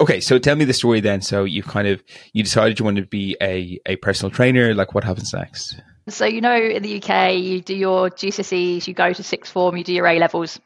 Okay, 0.00 0.20
so 0.20 0.38
tell 0.38 0.56
me 0.56 0.64
the 0.64 0.72
story 0.72 1.00
then. 1.00 1.20
So 1.20 1.44
you 1.44 1.62
kind 1.62 1.86
of 1.86 2.02
you 2.32 2.42
decided 2.42 2.78
you 2.78 2.84
wanted 2.84 3.02
to 3.02 3.08
be 3.08 3.36
a 3.42 3.78
a 3.86 3.96
personal 3.96 4.30
trainer. 4.30 4.74
Like 4.74 4.94
what 4.94 5.04
happens 5.04 5.32
next? 5.32 5.80
So 6.08 6.24
you 6.24 6.40
know, 6.40 6.56
in 6.56 6.82
the 6.82 7.02
UK, 7.02 7.34
you 7.34 7.60
do 7.60 7.74
your 7.74 8.10
GCSEs, 8.10 8.86
you 8.86 8.94
go 8.94 9.12
to 9.12 9.22
sixth 9.22 9.52
form, 9.52 9.76
you 9.76 9.84
do 9.84 9.92
your 9.92 10.06
A 10.06 10.18
levels, 10.18 10.58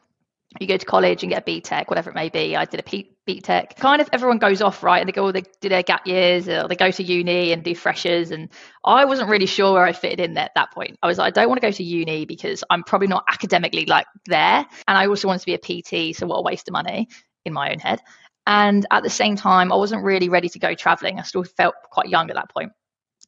you 0.59 0.67
go 0.67 0.77
to 0.77 0.85
college 0.85 1.23
and 1.23 1.31
get 1.31 1.47
a 1.47 1.51
BTEC, 1.51 1.89
whatever 1.89 2.09
it 2.09 2.15
may 2.15 2.29
be. 2.29 2.55
I 2.55 2.65
did 2.65 2.79
a 2.79 2.83
P- 2.83 3.11
BTEC. 3.27 3.75
Kind 3.75 4.01
of 4.01 4.09
everyone 4.13 4.37
goes 4.37 4.61
off, 4.61 4.83
right? 4.83 4.99
And 4.99 5.07
they 5.07 5.11
go, 5.11 5.31
they 5.31 5.43
do 5.61 5.69
their 5.69 5.83
gap 5.83 6.05
years, 6.05 6.47
or 6.47 6.67
they 6.67 6.75
go 6.75 6.91
to 6.91 7.03
uni 7.03 7.51
and 7.51 7.63
do 7.63 7.73
freshers. 7.75 8.31
And 8.31 8.49
I 8.83 9.05
wasn't 9.05 9.29
really 9.29 9.45
sure 9.45 9.73
where 9.73 9.83
I 9.83 9.93
fitted 9.93 10.19
in 10.19 10.35
there 10.35 10.45
at 10.45 10.55
that 10.55 10.71
point. 10.71 10.97
I 11.01 11.07
was 11.07 11.17
like, 11.17 11.27
I 11.27 11.41
don't 11.41 11.49
want 11.49 11.59
to 11.61 11.67
go 11.67 11.71
to 11.71 11.83
uni 11.83 12.25
because 12.25 12.63
I'm 12.69 12.83
probably 12.83 13.07
not 13.07 13.25
academically 13.27 13.85
like 13.85 14.07
there. 14.27 14.65
And 14.87 14.97
I 14.97 15.07
also 15.07 15.27
wanted 15.27 15.39
to 15.39 15.45
be 15.45 15.53
a 15.55 15.57
PT, 15.57 16.15
so 16.15 16.27
what 16.27 16.37
a 16.37 16.41
waste 16.43 16.67
of 16.67 16.73
money 16.73 17.07
in 17.45 17.53
my 17.53 17.71
own 17.71 17.79
head. 17.79 18.01
And 18.47 18.85
at 18.91 19.03
the 19.03 19.09
same 19.09 19.35
time, 19.35 19.71
I 19.71 19.75
wasn't 19.75 20.03
really 20.03 20.29
ready 20.29 20.49
to 20.49 20.59
go 20.59 20.75
traveling. 20.75 21.19
I 21.19 21.23
still 21.23 21.43
felt 21.43 21.75
quite 21.89 22.09
young 22.09 22.29
at 22.29 22.35
that 22.35 22.49
point. 22.51 22.71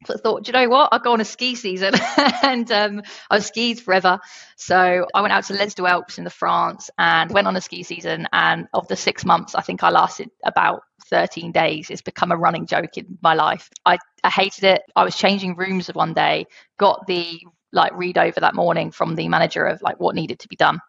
So 0.05 0.13
I 0.13 0.17
thought, 0.17 0.47
you 0.47 0.53
know 0.53 0.69
what? 0.69 0.89
I'll 0.91 0.99
go 0.99 1.13
on 1.13 1.21
a 1.21 1.25
ski 1.25 1.55
season. 1.55 1.93
and 2.43 2.71
um, 2.71 3.01
I've 3.29 3.43
skied 3.43 3.79
forever. 3.79 4.19
So 4.55 5.07
I 5.13 5.21
went 5.21 5.33
out 5.33 5.45
to 5.45 5.53
Les 5.53 5.73
Deux 5.73 5.85
Alpes 5.85 6.17
in 6.17 6.23
the 6.23 6.29
France 6.29 6.89
and 6.97 7.31
went 7.31 7.47
on 7.47 7.55
a 7.55 7.61
ski 7.61 7.83
season. 7.83 8.27
And 8.31 8.67
of 8.73 8.87
the 8.87 8.95
six 8.95 9.25
months, 9.25 9.55
I 9.55 9.61
think 9.61 9.83
I 9.83 9.89
lasted 9.89 10.29
about 10.43 10.81
13 11.09 11.51
days. 11.51 11.89
It's 11.89 12.01
become 12.01 12.31
a 12.31 12.37
running 12.37 12.67
joke 12.67 12.97
in 12.97 13.17
my 13.21 13.33
life. 13.33 13.69
I, 13.85 13.97
I 14.23 14.29
hated 14.29 14.63
it. 14.65 14.81
I 14.95 15.03
was 15.03 15.15
changing 15.15 15.55
rooms 15.55 15.87
one 15.87 16.13
day, 16.13 16.45
got 16.77 17.07
the 17.07 17.39
like 17.73 17.93
read 17.95 18.17
over 18.17 18.39
that 18.39 18.55
morning 18.55 18.91
from 18.91 19.15
the 19.15 19.27
manager 19.27 19.65
of 19.65 19.81
like 19.81 19.99
what 19.99 20.15
needed 20.15 20.39
to 20.39 20.47
be 20.47 20.55
done 20.55 20.79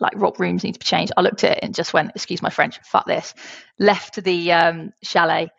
like 0.00 0.12
rock 0.16 0.38
rooms 0.38 0.64
need 0.64 0.72
to 0.72 0.78
be 0.78 0.84
changed. 0.84 1.12
I 1.16 1.22
looked 1.22 1.44
at 1.44 1.58
it 1.58 1.60
and 1.62 1.74
just 1.74 1.92
went, 1.92 2.12
excuse 2.14 2.42
my 2.42 2.50
French, 2.50 2.78
fuck 2.84 3.06
this. 3.06 3.34
Left 3.78 4.22
the 4.22 4.52
um, 4.52 4.92
chalet, 5.02 5.50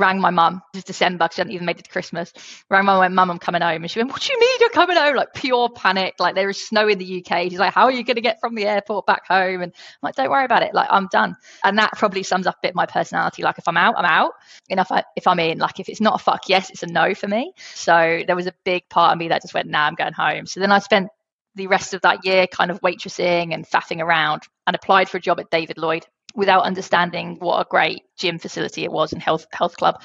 rang 0.00 0.20
my 0.20 0.30
mum. 0.30 0.62
It 0.72 0.78
was 0.78 0.84
December 0.84 1.26
because 1.26 1.38
I 1.38 1.40
hadn't 1.42 1.52
even 1.52 1.66
made 1.66 1.78
it 1.78 1.84
to 1.84 1.90
Christmas. 1.90 2.32
Rang 2.68 2.84
my 2.84 3.08
mum, 3.08 3.14
mum, 3.14 3.30
I'm 3.30 3.38
coming 3.38 3.62
home. 3.62 3.82
And 3.82 3.90
she 3.90 4.00
went, 4.00 4.10
what 4.10 4.22
do 4.22 4.32
you 4.32 4.40
mean 4.40 4.56
you're 4.60 4.70
coming 4.70 4.96
home? 4.96 5.14
Like 5.14 5.34
pure 5.34 5.68
panic. 5.68 6.14
Like 6.18 6.34
there 6.34 6.48
is 6.48 6.66
snow 6.66 6.88
in 6.88 6.98
the 6.98 7.24
UK. 7.24 7.50
She's 7.50 7.58
like, 7.58 7.74
how 7.74 7.84
are 7.84 7.92
you 7.92 8.02
going 8.02 8.16
to 8.16 8.22
get 8.22 8.40
from 8.40 8.54
the 8.54 8.66
airport 8.66 9.06
back 9.06 9.26
home? 9.26 9.62
And 9.62 9.72
I'm 9.72 9.98
like, 10.02 10.14
don't 10.14 10.30
worry 10.30 10.44
about 10.44 10.62
it. 10.62 10.74
Like 10.74 10.88
I'm 10.90 11.08
done. 11.12 11.36
And 11.62 11.78
that 11.78 11.92
probably 11.92 12.22
sums 12.22 12.46
up 12.46 12.56
a 12.56 12.60
bit 12.62 12.74
my 12.74 12.86
personality. 12.86 13.42
Like 13.42 13.58
if 13.58 13.68
I'm 13.68 13.76
out, 13.76 13.94
I'm 13.96 14.04
out. 14.04 14.32
And 14.68 14.80
if, 14.80 14.90
I, 14.90 15.04
if 15.16 15.26
I'm 15.26 15.38
in, 15.38 15.58
like 15.58 15.78
if 15.78 15.88
it's 15.88 16.00
not 16.00 16.20
a 16.20 16.22
fuck 16.22 16.48
yes, 16.48 16.70
it's 16.70 16.82
a 16.82 16.86
no 16.86 17.14
for 17.14 17.28
me. 17.28 17.52
So 17.74 18.22
there 18.26 18.36
was 18.36 18.46
a 18.46 18.54
big 18.64 18.88
part 18.88 19.12
of 19.12 19.18
me 19.18 19.28
that 19.28 19.42
just 19.42 19.54
went, 19.54 19.68
nah, 19.68 19.86
I'm 19.86 19.94
going 19.94 20.14
home. 20.14 20.46
So 20.46 20.60
then 20.60 20.72
I 20.72 20.78
spent 20.78 21.08
the 21.54 21.66
rest 21.66 21.94
of 21.94 22.02
that 22.02 22.24
year 22.24 22.46
kind 22.46 22.70
of 22.70 22.80
waitressing 22.80 23.52
and 23.52 23.66
faffing 23.66 24.00
around 24.00 24.42
and 24.66 24.76
applied 24.76 25.08
for 25.08 25.16
a 25.16 25.20
job 25.20 25.40
at 25.40 25.50
David 25.50 25.78
Lloyd 25.78 26.06
without 26.34 26.64
understanding 26.64 27.36
what 27.38 27.60
a 27.60 27.68
great 27.68 28.02
gym 28.16 28.38
facility 28.38 28.84
it 28.84 28.92
was 28.92 29.12
and 29.12 29.22
health 29.22 29.46
health 29.52 29.76
club. 29.76 30.02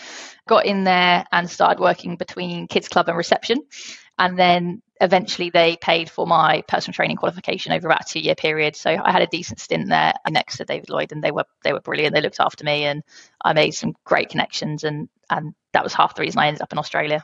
Got 0.47 0.65
in 0.65 0.83
there 0.83 1.25
and 1.31 1.49
started 1.49 1.79
working 1.79 2.15
between 2.15 2.67
kids 2.67 2.87
club 2.87 3.07
and 3.07 3.17
reception. 3.17 3.59
And 4.17 4.39
then 4.39 4.81
eventually 5.01 5.49
they 5.49 5.77
paid 5.77 6.09
for 6.09 6.25
my 6.25 6.63
personal 6.67 6.93
training 6.93 7.17
qualification 7.17 7.73
over 7.73 7.87
about 7.87 8.01
a 8.01 8.13
two 8.13 8.19
year 8.19 8.35
period. 8.35 8.75
So 8.75 8.89
I 8.89 9.11
had 9.11 9.21
a 9.21 9.27
decent 9.27 9.59
stint 9.59 9.89
there 9.89 10.13
next 10.29 10.57
to 10.57 10.65
David 10.65 10.89
Lloyd 10.89 11.11
and 11.11 11.23
they 11.23 11.31
were 11.31 11.45
they 11.63 11.73
were 11.73 11.81
brilliant. 11.81 12.15
They 12.15 12.21
looked 12.21 12.39
after 12.39 12.63
me 12.63 12.85
and 12.85 13.03
I 13.43 13.53
made 13.53 13.71
some 13.71 13.93
great 14.03 14.29
connections 14.29 14.83
and 14.83 15.09
and 15.29 15.53
that 15.73 15.83
was 15.83 15.93
half 15.93 16.15
the 16.15 16.21
reason 16.21 16.39
I 16.39 16.47
ended 16.47 16.61
up 16.61 16.71
in 16.71 16.79
Australia. 16.79 17.23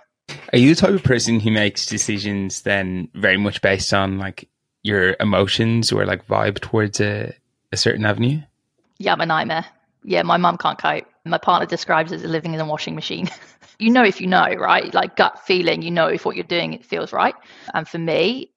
Are 0.53 0.57
you 0.57 0.73
the 0.73 0.81
type 0.81 0.91
of 0.91 1.03
person 1.03 1.39
who 1.39 1.51
makes 1.51 1.85
decisions 1.85 2.61
then 2.61 3.09
very 3.13 3.37
much 3.37 3.61
based 3.61 3.93
on 3.93 4.17
like 4.17 4.49
your 4.83 5.15
emotions 5.19 5.91
or 5.91 6.05
like 6.05 6.27
vibe 6.27 6.59
towards 6.59 6.99
a, 6.99 7.33
a 7.71 7.77
certain 7.77 8.05
avenue? 8.05 8.41
Yeah, 9.01 9.13
I'm 9.13 9.21
a 9.21 9.25
nightmare. 9.25 9.65
Yeah, 10.03 10.23
my 10.23 10.37
mum 10.37 10.57
can't 10.57 10.77
cope. 10.77 11.05
My 11.25 11.37
partner 11.37 11.67
describes 11.67 12.11
it 12.11 12.15
as 12.15 12.23
living 12.23 12.53
in 12.53 12.59
a 12.59 12.65
washing 12.65 12.95
machine. 12.95 13.29
you 13.79 13.91
know 13.91 14.03
if 14.03 14.21
you 14.21 14.27
know, 14.27 14.47
right? 14.57 14.93
Like 14.93 15.15
gut 15.15 15.39
feeling, 15.45 15.81
you 15.81 15.91
know 15.91 16.07
if 16.07 16.25
what 16.25 16.35
you're 16.35 16.43
doing 16.43 16.73
it 16.73 16.85
feels 16.85 17.11
right. 17.11 17.35
And 17.73 17.87
for 17.87 17.97
me, 17.97 18.51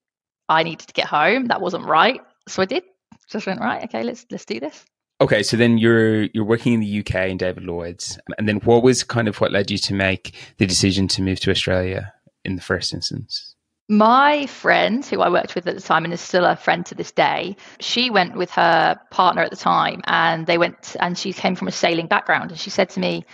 I 0.48 0.62
needed 0.62 0.86
to 0.86 0.92
get 0.92 1.06
home. 1.06 1.46
That 1.46 1.60
wasn't 1.60 1.84
right. 1.84 2.20
So 2.48 2.62
I 2.62 2.66
did. 2.66 2.84
Just 3.28 3.46
went, 3.46 3.60
right, 3.60 3.84
okay, 3.84 4.02
let's 4.02 4.26
let's 4.30 4.44
do 4.44 4.60
this. 4.60 4.84
Okay, 5.20 5.42
so 5.42 5.56
then 5.56 5.78
you're 5.78 6.24
you're 6.34 6.44
working 6.44 6.74
in 6.74 6.80
the 6.80 7.00
UK 7.00 7.28
in 7.30 7.38
David 7.38 7.64
Lloyd's, 7.64 8.18
and 8.36 8.46
then 8.48 8.56
what 8.56 8.82
was 8.82 9.02
kind 9.02 9.28
of 9.28 9.40
what 9.40 9.52
led 9.52 9.70
you 9.70 9.78
to 9.78 9.94
make 9.94 10.34
the 10.58 10.66
decision 10.66 11.08
to 11.08 11.22
move 11.22 11.40
to 11.40 11.50
Australia 11.50 12.12
in 12.44 12.56
the 12.56 12.62
first 12.62 12.92
instance? 12.92 13.53
My 13.88 14.46
friend, 14.46 15.04
who 15.04 15.20
I 15.20 15.28
worked 15.28 15.54
with 15.54 15.66
at 15.66 15.74
the 15.74 15.80
time 15.80 16.04
and 16.04 16.14
is 16.14 16.20
still 16.20 16.44
a 16.44 16.56
friend 16.56 16.86
to 16.86 16.94
this 16.94 17.12
day, 17.12 17.56
she 17.80 18.08
went 18.08 18.34
with 18.34 18.50
her 18.52 18.98
partner 19.10 19.42
at 19.42 19.50
the 19.50 19.56
time 19.56 20.00
and 20.04 20.46
they 20.46 20.56
went 20.56 20.96
and 20.98 21.18
she 21.18 21.34
came 21.34 21.54
from 21.54 21.68
a 21.68 21.72
sailing 21.72 22.06
background. 22.06 22.50
And 22.50 22.58
she 22.58 22.70
said 22.70 22.90
to 22.90 23.00
me, 23.00 23.26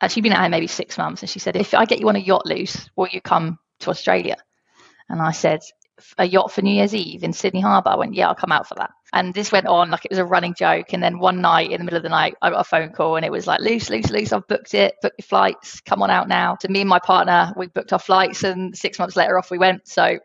uh, 0.00 0.08
she'd 0.08 0.22
been 0.22 0.32
out 0.32 0.40
here 0.40 0.48
maybe 0.48 0.66
six 0.66 0.96
months, 0.96 1.20
and 1.22 1.28
she 1.28 1.38
said, 1.38 1.56
If 1.56 1.74
I 1.74 1.84
get 1.84 2.00
you 2.00 2.08
on 2.08 2.16
a 2.16 2.20
yacht 2.20 2.46
loose, 2.46 2.88
will 2.96 3.08
you 3.08 3.20
come 3.20 3.58
to 3.80 3.90
Australia? 3.90 4.36
And 5.10 5.20
I 5.20 5.32
said, 5.32 5.60
a 6.18 6.24
yacht 6.24 6.52
for 6.52 6.62
New 6.62 6.74
Year's 6.74 6.94
Eve 6.94 7.22
in 7.22 7.32
Sydney 7.32 7.60
Harbour. 7.60 7.90
I 7.90 7.96
went, 7.96 8.14
yeah, 8.14 8.28
I'll 8.28 8.34
come 8.34 8.52
out 8.52 8.68
for 8.68 8.74
that. 8.76 8.90
And 9.12 9.34
this 9.34 9.50
went 9.50 9.66
on 9.66 9.90
like 9.90 10.04
it 10.04 10.10
was 10.10 10.18
a 10.18 10.24
running 10.24 10.54
joke. 10.54 10.92
And 10.92 11.02
then 11.02 11.18
one 11.18 11.40
night 11.40 11.70
in 11.70 11.78
the 11.78 11.84
middle 11.84 11.96
of 11.96 12.02
the 12.02 12.08
night, 12.08 12.36
I 12.40 12.50
got 12.50 12.60
a 12.60 12.64
phone 12.64 12.90
call 12.90 13.16
and 13.16 13.24
it 13.24 13.32
was 13.32 13.46
like, 13.46 13.60
loose, 13.60 13.90
loose, 13.90 14.10
loose, 14.10 14.32
I've 14.32 14.46
booked 14.46 14.74
it, 14.74 14.94
book 15.02 15.14
your 15.18 15.24
flights, 15.24 15.80
come 15.80 16.02
on 16.02 16.10
out 16.10 16.28
now. 16.28 16.56
To 16.56 16.68
me 16.68 16.80
and 16.80 16.88
my 16.88 17.00
partner, 17.00 17.52
we 17.56 17.66
booked 17.66 17.92
our 17.92 17.98
flights 17.98 18.44
and 18.44 18.76
six 18.76 18.98
months 18.98 19.16
later 19.16 19.38
off 19.38 19.50
we 19.50 19.58
went. 19.58 19.88
So 19.88 20.18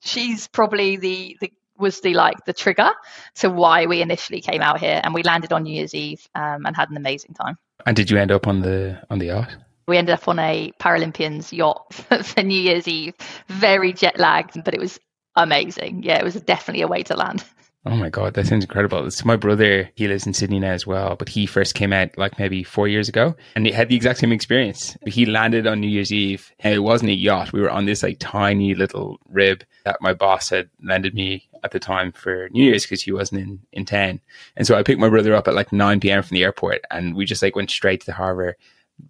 she's 0.00 0.46
probably 0.48 0.96
the, 0.96 1.36
the 1.40 1.52
was 1.78 2.00
the 2.00 2.14
like 2.14 2.44
the 2.44 2.52
trigger 2.52 2.90
to 3.36 3.48
why 3.48 3.86
we 3.86 4.02
initially 4.02 4.40
came 4.40 4.60
out 4.60 4.80
here 4.80 5.00
and 5.02 5.14
we 5.14 5.22
landed 5.22 5.52
on 5.52 5.62
New 5.62 5.72
Year's 5.72 5.94
Eve 5.94 6.26
um, 6.34 6.66
and 6.66 6.74
had 6.74 6.90
an 6.90 6.96
amazing 6.96 7.34
time. 7.34 7.56
And 7.86 7.96
did 7.96 8.10
you 8.10 8.18
end 8.18 8.32
up 8.32 8.46
on 8.46 8.60
the 8.60 9.00
on 9.10 9.18
the 9.18 9.26
yacht? 9.26 9.56
We 9.86 9.96
ended 9.96 10.14
up 10.14 10.28
on 10.28 10.38
a 10.38 10.72
Paralympians 10.78 11.52
yacht 11.52 11.94
for 12.24 12.42
New 12.42 12.60
Year's 12.60 12.86
Eve, 12.86 13.14
very 13.46 13.92
jet 13.92 14.18
lagged, 14.18 14.62
but 14.64 14.74
it 14.74 14.80
was 14.80 14.98
amazing. 15.34 16.02
Yeah, 16.02 16.18
it 16.18 16.24
was 16.24 16.34
definitely 16.34 16.82
a 16.82 16.88
way 16.88 17.02
to 17.04 17.16
land. 17.16 17.44
Oh 17.86 17.96
my 17.96 18.10
god, 18.10 18.34
that 18.34 18.46
sounds 18.46 18.64
incredible. 18.64 19.06
It's 19.06 19.24
my 19.24 19.36
brother. 19.36 19.88
He 19.94 20.08
lives 20.08 20.26
in 20.26 20.34
Sydney 20.34 20.58
now 20.58 20.72
as 20.72 20.86
well, 20.86 21.14
but 21.16 21.28
he 21.28 21.46
first 21.46 21.74
came 21.74 21.92
out 21.92 22.18
like 22.18 22.38
maybe 22.38 22.62
four 22.64 22.88
years 22.88 23.08
ago, 23.08 23.36
and 23.54 23.64
he 23.64 23.72
had 23.72 23.88
the 23.88 23.96
exact 23.96 24.18
same 24.18 24.32
experience. 24.32 24.96
He 25.06 25.24
landed 25.24 25.66
on 25.66 25.80
New 25.80 25.88
Year's 25.88 26.12
Eve, 26.12 26.52
and 26.58 26.74
it 26.74 26.80
wasn't 26.80 27.12
a 27.12 27.14
yacht. 27.14 27.52
We 27.52 27.60
were 27.60 27.70
on 27.70 27.86
this 27.86 28.02
like 28.02 28.18
tiny 28.18 28.74
little 28.74 29.20
rib 29.28 29.64
that 29.84 30.02
my 30.02 30.12
boss 30.12 30.50
had 30.50 30.68
landed 30.82 31.14
me 31.14 31.48
at 31.62 31.70
the 31.70 31.78
time 31.78 32.12
for 32.12 32.48
New 32.50 32.64
Year's 32.64 32.82
because 32.82 33.02
he 33.02 33.12
wasn't 33.12 33.42
in 33.42 33.60
in 33.72 33.84
town. 33.84 34.20
And 34.56 34.66
so 34.66 34.74
I 34.74 34.82
picked 34.82 35.00
my 35.00 35.08
brother 35.08 35.34
up 35.34 35.48
at 35.48 35.54
like 35.54 35.72
nine 35.72 36.00
p.m. 36.00 36.22
from 36.22 36.34
the 36.34 36.44
airport, 36.44 36.82
and 36.90 37.14
we 37.14 37.24
just 37.24 37.42
like 37.42 37.56
went 37.56 37.70
straight 37.70 38.00
to 38.00 38.06
the 38.06 38.12
harbour 38.12 38.56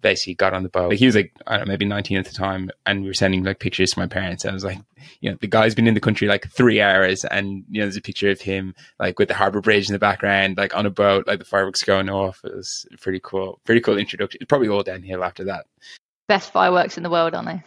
basically 0.01 0.35
got 0.35 0.53
on 0.53 0.63
the 0.63 0.69
boat. 0.69 0.89
Like 0.89 0.99
he 0.99 1.05
was 1.05 1.15
like, 1.15 1.33
I 1.47 1.57
don't 1.57 1.67
know, 1.67 1.71
maybe 1.71 1.85
19 1.85 2.17
at 2.17 2.25
the 2.25 2.33
time. 2.33 2.69
And 2.85 3.01
we 3.01 3.07
were 3.07 3.13
sending 3.13 3.43
like 3.43 3.59
pictures 3.59 3.91
to 3.91 3.99
my 3.99 4.07
parents. 4.07 4.43
And 4.43 4.51
I 4.51 4.53
was 4.53 4.63
like, 4.63 4.79
you 5.21 5.29
know, 5.29 5.37
the 5.39 5.47
guy's 5.47 5.75
been 5.75 5.87
in 5.87 5.93
the 5.93 5.99
country 5.99 6.27
like 6.27 6.49
three 6.49 6.81
hours. 6.81 7.25
And, 7.25 7.63
you 7.69 7.79
know, 7.79 7.85
there's 7.85 7.97
a 7.97 8.01
picture 8.01 8.29
of 8.29 8.41
him 8.41 8.75
like 8.99 9.19
with 9.19 9.27
the 9.27 9.33
harbor 9.33 9.61
bridge 9.61 9.89
in 9.89 9.93
the 9.93 9.99
background, 9.99 10.57
like 10.57 10.75
on 10.75 10.85
a 10.85 10.89
boat, 10.89 11.27
like 11.27 11.39
the 11.39 11.45
fireworks 11.45 11.83
going 11.83 12.09
off. 12.09 12.41
It 12.43 12.55
was 12.55 12.85
pretty 13.01 13.19
cool. 13.23 13.59
Pretty 13.65 13.81
cool 13.81 13.97
introduction. 13.97 14.39
It's 14.41 14.49
probably 14.49 14.69
all 14.69 14.83
downhill 14.83 15.23
after 15.23 15.43
that. 15.45 15.65
Best 16.27 16.51
fireworks 16.51 16.97
in 16.97 17.03
the 17.03 17.09
world, 17.09 17.33
aren't 17.33 17.47
they? 17.47 17.63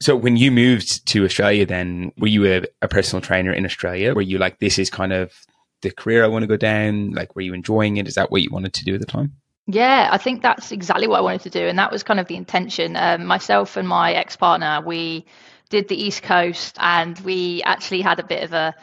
So 0.00 0.16
when 0.16 0.36
you 0.36 0.50
moved 0.50 1.06
to 1.06 1.24
Australia, 1.24 1.64
then 1.64 2.12
were 2.18 2.28
you 2.28 2.46
a, 2.46 2.62
a 2.82 2.88
personal 2.88 3.22
trainer 3.22 3.52
in 3.52 3.64
Australia? 3.64 4.14
Were 4.14 4.22
you 4.22 4.38
like, 4.38 4.58
this 4.58 4.78
is 4.78 4.90
kind 4.90 5.12
of 5.12 5.32
the 5.82 5.90
career 5.90 6.24
I 6.24 6.26
want 6.26 6.42
to 6.42 6.46
go 6.46 6.56
down? 6.56 7.12
Like, 7.12 7.34
were 7.34 7.42
you 7.42 7.54
enjoying 7.54 7.96
it? 7.96 8.08
Is 8.08 8.14
that 8.16 8.30
what 8.30 8.42
you 8.42 8.50
wanted 8.50 8.74
to 8.74 8.84
do 8.84 8.94
at 8.94 9.00
the 9.00 9.06
time? 9.06 9.36
Yeah, 9.66 10.10
I 10.12 10.18
think 10.18 10.42
that's 10.42 10.72
exactly 10.72 11.08
what 11.08 11.18
I 11.18 11.22
wanted 11.22 11.42
to 11.42 11.50
do, 11.50 11.66
and 11.66 11.78
that 11.78 11.90
was 11.90 12.02
kind 12.02 12.20
of 12.20 12.26
the 12.26 12.36
intention. 12.36 12.96
Um, 12.96 13.24
myself 13.24 13.76
and 13.76 13.88
my 13.88 14.12
ex-partner, 14.12 14.82
we 14.84 15.24
did 15.70 15.88
the 15.88 15.96
East 15.96 16.22
Coast, 16.22 16.76
and 16.78 17.18
we 17.20 17.62
actually 17.62 18.02
had 18.02 18.20
a 18.20 18.24
bit 18.24 18.42
of 18.44 18.52
a 18.52 18.74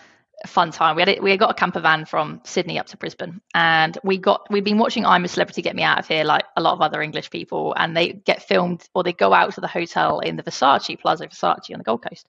fun 0.47 0.71
time. 0.71 0.95
We 0.95 1.03
had 1.03 1.09
it, 1.09 1.21
we 1.21 1.37
got 1.37 1.51
a 1.51 1.53
camper 1.53 1.81
van 1.81 2.05
from 2.05 2.41
Sydney 2.45 2.79
up 2.79 2.87
to 2.87 2.97
Brisbane, 2.97 3.41
and 3.53 3.95
we 4.03 4.17
got 4.17 4.49
we'd 4.49 4.63
been 4.63 4.79
watching 4.79 5.05
I'm 5.05 5.23
a 5.23 5.27
Celebrity 5.27 5.61
Get 5.61 5.75
Me 5.75 5.83
Out 5.83 5.99
of 5.99 6.07
Here, 6.07 6.23
like 6.23 6.45
a 6.57 6.61
lot 6.61 6.73
of 6.73 6.81
other 6.81 6.99
English 6.99 7.29
people, 7.29 7.75
and 7.77 7.95
they 7.95 8.13
get 8.13 8.41
filmed 8.41 8.83
or 8.95 9.03
they 9.03 9.13
go 9.13 9.33
out 9.33 9.53
to 9.53 9.61
the 9.61 9.67
hotel 9.67 10.19
in 10.19 10.35
the 10.35 10.43
Versace 10.43 10.99
Palazzo 10.99 11.27
Versace 11.27 11.71
on 11.71 11.77
the 11.77 11.83
Gold 11.83 12.03
Coast. 12.03 12.25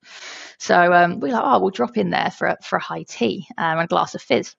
So 0.59 0.93
um, 0.93 1.21
we 1.21 1.31
are 1.31 1.35
like, 1.35 1.43
oh, 1.43 1.59
we'll 1.61 1.71
drop 1.71 1.97
in 1.97 2.11
there 2.11 2.31
for 2.31 2.49
a, 2.49 2.59
for 2.63 2.77
a 2.77 2.83
high 2.83 3.05
tea 3.05 3.47
um, 3.57 3.79
and 3.79 3.81
a 3.81 3.87
glass 3.87 4.15
of 4.15 4.21
fizz. 4.21 4.55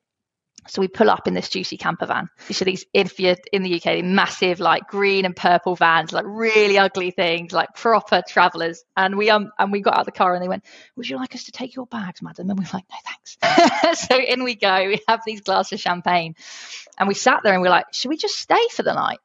So 0.68 0.82
we 0.82 0.88
pull 0.88 1.10
up 1.10 1.28
in 1.28 1.34
this 1.34 1.50
juicy 1.50 1.78
camper 1.78 2.06
van. 2.06 2.30
So 2.52 2.66
these, 2.66 2.86
if 2.94 3.20
you're 3.20 3.36
in 3.52 3.64
the 3.64 3.82
UK, 3.82 4.04
massive 4.04 4.60
like 4.60 4.88
green 4.88 5.26
and 5.26 5.36
purple 5.36 5.76
vans, 5.76 6.14
like 6.14 6.26
really 6.28 6.78
ugly 6.78 7.12
things, 7.12 7.52
like 7.52 7.74
proper 7.76 8.22
travellers. 8.28 8.84
And 8.96 9.18
we 9.18 9.30
um 9.30 9.52
and 9.60 9.72
we 9.72 9.82
got 9.82 9.96
out 9.96 10.02
of 10.02 10.06
the 10.06 10.12
car 10.12 10.34
and 10.34 10.44
they 10.44 10.48
went, 10.48 10.64
"Would 10.96 11.10
you 11.10 11.18
like 11.18 11.36
us 11.36 11.46
to 11.46 11.52
take 11.52 11.76
your 11.76 11.86
bags, 11.86 12.22
madam?" 12.22 12.50
And 12.50 12.60
we 12.60 12.66
were 12.66 12.72
like, 12.74 12.86
"No, 12.90 12.98
thanks." 13.06 14.08
so 14.08 14.18
in 14.18 14.44
we 14.44 14.56
go. 14.56 14.88
We 14.88 15.02
have 15.08 15.22
these 15.26 15.42
glasses 15.42 15.74
of 15.74 15.80
champagne, 15.80 16.36
and 16.98 17.08
we 17.08 17.14
sat 17.14 17.42
there 17.44 17.54
and 17.54 17.62
we 17.62 17.68
we're 17.68 17.72
like, 17.72 17.94
"Should 17.94 18.10
we 18.10 18.18
just 18.18 18.36
stay 18.36 18.68
for 18.72 18.84
the 18.84 18.94
night?" 18.94 19.20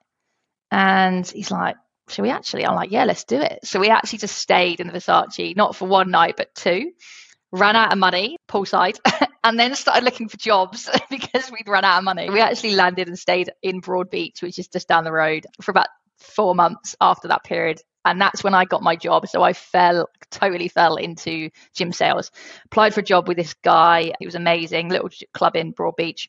And 0.71 1.27
he's 1.27 1.51
like, 1.51 1.77
should 2.09 2.23
we 2.23 2.31
actually? 2.31 2.67
I'm 2.67 2.75
like, 2.75 2.91
yeah, 2.91 3.05
let's 3.05 3.25
do 3.25 3.41
it. 3.41 3.61
So 3.65 3.81
we 3.81 3.91
actually 3.91 4.21
just 4.21 4.37
stayed 4.37 4.81
in 4.81 4.87
the 4.87 4.93
Versace, 4.93 5.57
not 5.57 5.77
for 5.77 5.87
one 5.87 6.11
night, 6.11 6.35
but 6.37 6.55
two. 6.55 6.93
Ran 7.51 7.77
out 7.77 7.93
of 7.93 7.99
money 7.99 8.37
poolside, 8.49 8.99
and 9.49 9.59
then 9.59 9.75
started 9.75 10.05
looking 10.05 10.29
for 10.29 10.37
jobs 10.37 10.91
because 11.11 11.51
we'd 11.51 11.69
run 11.69 11.85
out 11.85 11.99
of 11.99 12.05
money. 12.05 12.29
We 12.29 12.41
actually 12.41 12.75
landed 12.75 13.09
and 13.09 13.19
stayed 13.19 13.51
in 13.63 13.81
Broadbeach, 13.81 14.43
which 14.43 14.59
is 14.59 14.69
just 14.69 14.89
down 14.89 15.05
the 15.05 15.13
road, 15.13 15.47
for 15.63 15.71
about 15.71 15.89
four 16.19 16.55
months 16.55 16.95
after 17.01 17.29
that 17.29 17.45
period. 17.45 17.81
And 18.05 18.21
that's 18.21 18.45
when 18.45 18.55
I 18.55 18.65
got 18.65 18.83
my 18.83 18.97
job. 18.97 19.27
So 19.27 19.43
I 19.43 19.55
fell, 19.55 20.09
totally 20.31 20.69
fell 20.69 20.97
into 20.97 21.51
gym 21.75 21.93
sales. 21.93 22.31
Applied 22.67 22.95
for 22.95 23.01
a 23.01 23.05
job 23.05 23.27
with 23.27 23.37
this 23.37 23.55
guy. 23.55 24.13
He 24.19 24.27
was 24.27 24.35
amazing, 24.35 24.91
little 24.91 25.11
club 25.33 25.57
in 25.57 25.73
Broadbeach 25.73 26.29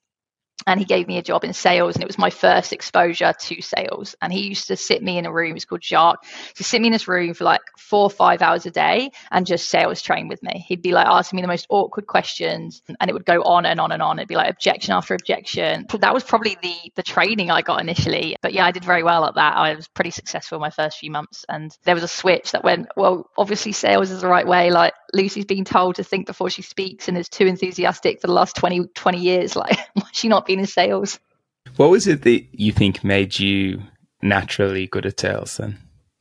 and 0.68 0.80
he 0.80 0.86
gave 0.86 1.08
me 1.08 1.18
a 1.18 1.22
job 1.22 1.44
in 1.44 1.54
sales 1.54 1.96
and 1.96 2.04
it 2.04 2.08
was 2.08 2.18
my 2.18 2.30
first 2.30 2.74
exposure 2.74 3.34
to 3.34 3.62
sales. 3.62 4.16
And 4.22 4.32
he 4.32 4.48
used 4.48 4.68
to 4.68 4.76
sit 4.76 5.02
me 5.02 5.18
in 5.18 5.26
a 5.26 5.32
room 5.32 5.56
it's 5.56 5.66
called 5.66 5.84
Jacques. 5.84 6.24
To 6.56 6.64
sit 6.64 6.82
me 6.82 6.88
in 6.88 6.94
this 6.94 7.08
room 7.08 7.34
for 7.34 7.44
like 7.44 7.62
four 7.78 8.04
or 8.04 8.10
five 8.10 8.42
hours 8.42 8.66
a 8.66 8.72
day 8.72 9.12
and 9.32 9.46
just 9.46 9.70
sales 9.70 10.02
train 10.02 10.28
with 10.28 10.44
me. 10.44 10.66
He'd 10.68 10.82
be 10.82 10.92
like 10.92 11.08
asking 11.08 11.38
me 11.38 11.42
the 11.42 11.48
most 11.48 11.68
awkward 11.70 12.08
questions 12.08 12.82
and 13.00 13.10
it 13.10 13.14
would 13.14 13.26
go 13.26 13.42
on 13.42 13.66
and 13.66 13.80
on 13.80 13.92
and 13.92 14.02
on. 14.02 14.20
It'd 14.20 14.28
be 14.28 14.36
like 14.36 14.50
objection 14.50 14.94
after 14.94 15.14
objection. 15.14 15.86
That 16.00 16.14
was 16.14 16.24
probably 16.24 16.58
the 16.62 16.76
the 16.96 17.04
training 17.04 17.52
I 17.52 17.62
got 17.62 17.82
initially 17.82 18.36
but 18.42 18.54
yeah 18.54 18.66
I 18.66 18.72
did 18.72 18.84
very 18.84 19.04
well 19.04 19.26
at 19.26 19.36
that. 19.36 19.56
I 19.58 19.76
was 19.76 19.88
pretty 19.88 20.12
successful 20.12 20.60
my 20.60 20.70
first 20.70 21.00
few 21.00 21.12
months 21.12 21.46
and 21.48 21.76
there 21.84 21.96
was 21.96 22.04
a 22.04 22.08
switch 22.08 22.52
that 22.52 22.64
went 22.64 22.88
well 22.96 23.30
obviously 23.38 23.72
sales 23.72 24.12
is 24.12 24.22
the 24.22 24.28
right 24.28 24.48
way. 24.48 24.72
Like 24.72 24.94
Lucy's 25.14 25.46
been 25.46 25.66
told 25.66 25.96
to 25.96 26.04
think 26.04 26.28
before 26.28 26.50
she 26.50 26.62
speaks 26.62 27.08
and 27.08 27.18
is 27.18 27.30
too 27.30 27.46
enthusiastic 27.46 28.22
for 28.22 28.28
the 28.28 28.34
last 28.34 28.56
20 28.56 28.88
20 28.94 29.20
years. 29.20 29.56
Like 29.60 29.78
why 29.94 30.04
she 30.14 30.30
not 30.30 30.46
been 30.50 30.60
in 30.60 30.66
sales. 30.66 31.20
What 31.76 31.92
was 31.92 32.08
it 32.08 32.24
that 32.24 32.46
you 32.52 32.72
think 32.72 33.04
made 33.04 33.38
you 33.40 33.84
naturally 34.22 34.88
good 34.88 35.06
at 35.06 35.20
sales 35.20 35.58
then? 35.58 35.78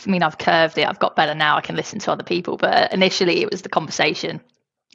I 0.07 0.11
mean, 0.11 0.23
I've 0.23 0.39
curved 0.39 0.79
it. 0.79 0.87
I've 0.87 0.99
got 0.99 1.17
better 1.17 1.35
now. 1.35 1.57
I 1.57 1.61
can 1.63 1.75
listen 1.75 1.99
to 2.01 2.13
other 2.13 2.23
people. 2.23 2.57
But 2.57 2.93
initially, 2.93 3.41
it 3.43 3.51
was 3.51 3.63
the 3.63 3.69
conversation. 3.69 4.41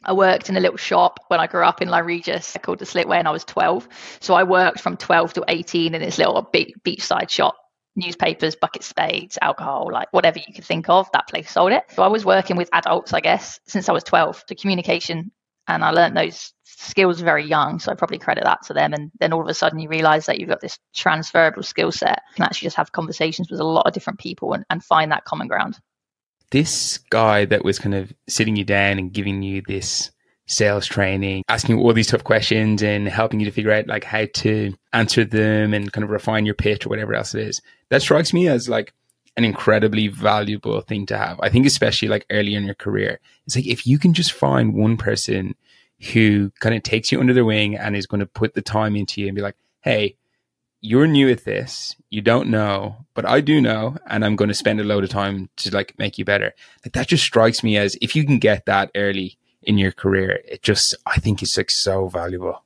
I 0.05 0.13
worked 0.13 0.49
in 0.49 0.57
a 0.57 0.59
little 0.59 0.77
shop 0.77 1.19
when 1.29 1.39
I 1.39 1.47
grew 1.47 1.63
up 1.63 1.81
in 1.81 1.89
Lyme 1.89 2.05
Regis 2.05 2.55
called 2.61 2.79
the 2.79 2.85
Slitway 2.85 3.17
and 3.17 3.27
I 3.27 3.31
was 3.31 3.43
12. 3.45 3.87
So 4.19 4.33
I 4.35 4.43
worked 4.43 4.79
from 4.79 4.97
12 4.97 5.33
to 5.33 5.45
18 5.47 5.95
in 5.95 6.01
this 6.01 6.17
little 6.17 6.47
beachside 6.53 7.29
shop 7.29 7.55
newspapers, 7.95 8.55
bucket 8.55 8.83
spades, 8.83 9.37
alcohol, 9.41 9.89
like 9.91 10.11
whatever 10.11 10.39
you 10.39 10.53
could 10.53 10.65
think 10.65 10.89
of, 10.89 11.07
that 11.13 11.27
place 11.27 11.49
sold 11.49 11.71
it. 11.71 11.83
So 11.89 12.03
I 12.03 12.07
was 12.07 12.25
working 12.25 12.57
with 12.57 12.69
adults, 12.73 13.13
I 13.13 13.21
guess, 13.21 13.59
since 13.65 13.87
I 13.87 13.93
was 13.93 14.03
12. 14.03 14.43
So 14.47 14.55
communication 14.55 15.31
and 15.67 15.83
I 15.83 15.91
learned 15.91 16.17
those 16.17 16.53
skills 16.63 17.21
very 17.21 17.45
young. 17.45 17.79
So 17.79 17.91
I 17.91 17.95
probably 17.95 18.19
credit 18.19 18.43
that 18.43 18.63
to 18.67 18.73
them. 18.73 18.93
And 18.93 19.11
then 19.19 19.33
all 19.33 19.41
of 19.41 19.47
a 19.47 19.53
sudden 19.53 19.79
you 19.79 19.89
realize 19.89 20.25
that 20.25 20.39
you've 20.39 20.49
got 20.49 20.61
this 20.61 20.77
transferable 20.93 21.63
skill 21.63 21.91
set. 21.91 22.21
Can 22.35 22.43
actually 22.43 22.65
just 22.65 22.77
have 22.77 22.91
conversations 22.91 23.49
with 23.49 23.59
a 23.59 23.65
lot 23.65 23.87
of 23.87 23.93
different 23.93 24.19
people 24.19 24.53
and, 24.53 24.65
and 24.69 24.83
find 24.83 25.11
that 25.11 25.25
common 25.25 25.47
ground. 25.47 25.79
This 26.51 26.97
guy 27.09 27.45
that 27.45 27.63
was 27.63 27.79
kind 27.79 27.95
of 27.95 28.13
sitting 28.27 28.55
you 28.55 28.63
down 28.63 28.99
and 28.99 29.11
giving 29.11 29.41
you 29.41 29.63
this 29.65 30.11
sales 30.45 30.85
training, 30.85 31.43
asking 31.47 31.79
all 31.79 31.93
these 31.93 32.07
tough 32.07 32.23
questions 32.23 32.83
and 32.83 33.07
helping 33.07 33.39
you 33.39 33.45
to 33.45 33.51
figure 33.51 33.71
out 33.71 33.87
like 33.87 34.03
how 34.03 34.25
to 34.33 34.73
answer 34.91 35.23
them 35.23 35.73
and 35.73 35.91
kind 35.91 36.03
of 36.03 36.09
refine 36.09 36.45
your 36.45 36.53
pitch 36.53 36.85
or 36.85 36.89
whatever 36.89 37.13
else 37.13 37.33
it 37.33 37.47
is. 37.47 37.61
That 37.89 38.01
strikes 38.01 38.33
me 38.33 38.47
as 38.49 38.67
like 38.67 38.93
an 39.35 39.43
incredibly 39.43 40.07
valuable 40.07 40.81
thing 40.81 41.05
to 41.07 41.17
have. 41.17 41.39
I 41.41 41.49
think 41.49 41.65
especially 41.65 42.07
like 42.07 42.25
early 42.29 42.55
in 42.55 42.65
your 42.65 42.75
career. 42.75 43.19
It's 43.45 43.55
like 43.55 43.67
if 43.67 43.87
you 43.87 43.97
can 43.97 44.13
just 44.13 44.31
find 44.31 44.73
one 44.73 44.97
person 44.97 45.55
who 46.11 46.51
kind 46.59 46.75
of 46.75 46.83
takes 46.83 47.11
you 47.11 47.19
under 47.19 47.33
their 47.33 47.45
wing 47.45 47.75
and 47.75 47.95
is 47.95 48.07
going 48.07 48.19
to 48.19 48.25
put 48.25 48.53
the 48.53 48.61
time 48.61 48.95
into 48.95 49.21
you 49.21 49.27
and 49.27 49.35
be 49.35 49.41
like, 49.41 49.55
hey, 49.81 50.17
you're 50.81 51.07
new 51.07 51.29
at 51.29 51.45
this, 51.45 51.95
you 52.09 52.21
don't 52.21 52.49
know, 52.49 53.05
but 53.13 53.25
I 53.25 53.39
do 53.39 53.61
know, 53.61 53.95
and 54.05 54.25
I'm 54.25 54.35
going 54.35 54.49
to 54.49 54.53
spend 54.53 54.81
a 54.81 54.83
load 54.83 55.05
of 55.05 55.09
time 55.09 55.49
to 55.57 55.73
like 55.73 55.97
make 55.97 56.17
you 56.17 56.25
better. 56.25 56.53
Like 56.83 56.93
that 56.93 57.07
just 57.07 57.23
strikes 57.23 57.63
me 57.63 57.77
as 57.77 57.97
if 58.01 58.17
you 58.17 58.25
can 58.25 58.37
get 58.37 58.65
that 58.65 58.91
early 58.93 59.37
in 59.61 59.77
your 59.77 59.93
career, 59.93 60.41
it 60.45 60.61
just 60.61 60.93
I 61.05 61.19
think 61.19 61.41
it's 61.41 61.57
like 61.57 61.71
so 61.71 62.07
valuable. 62.09 62.62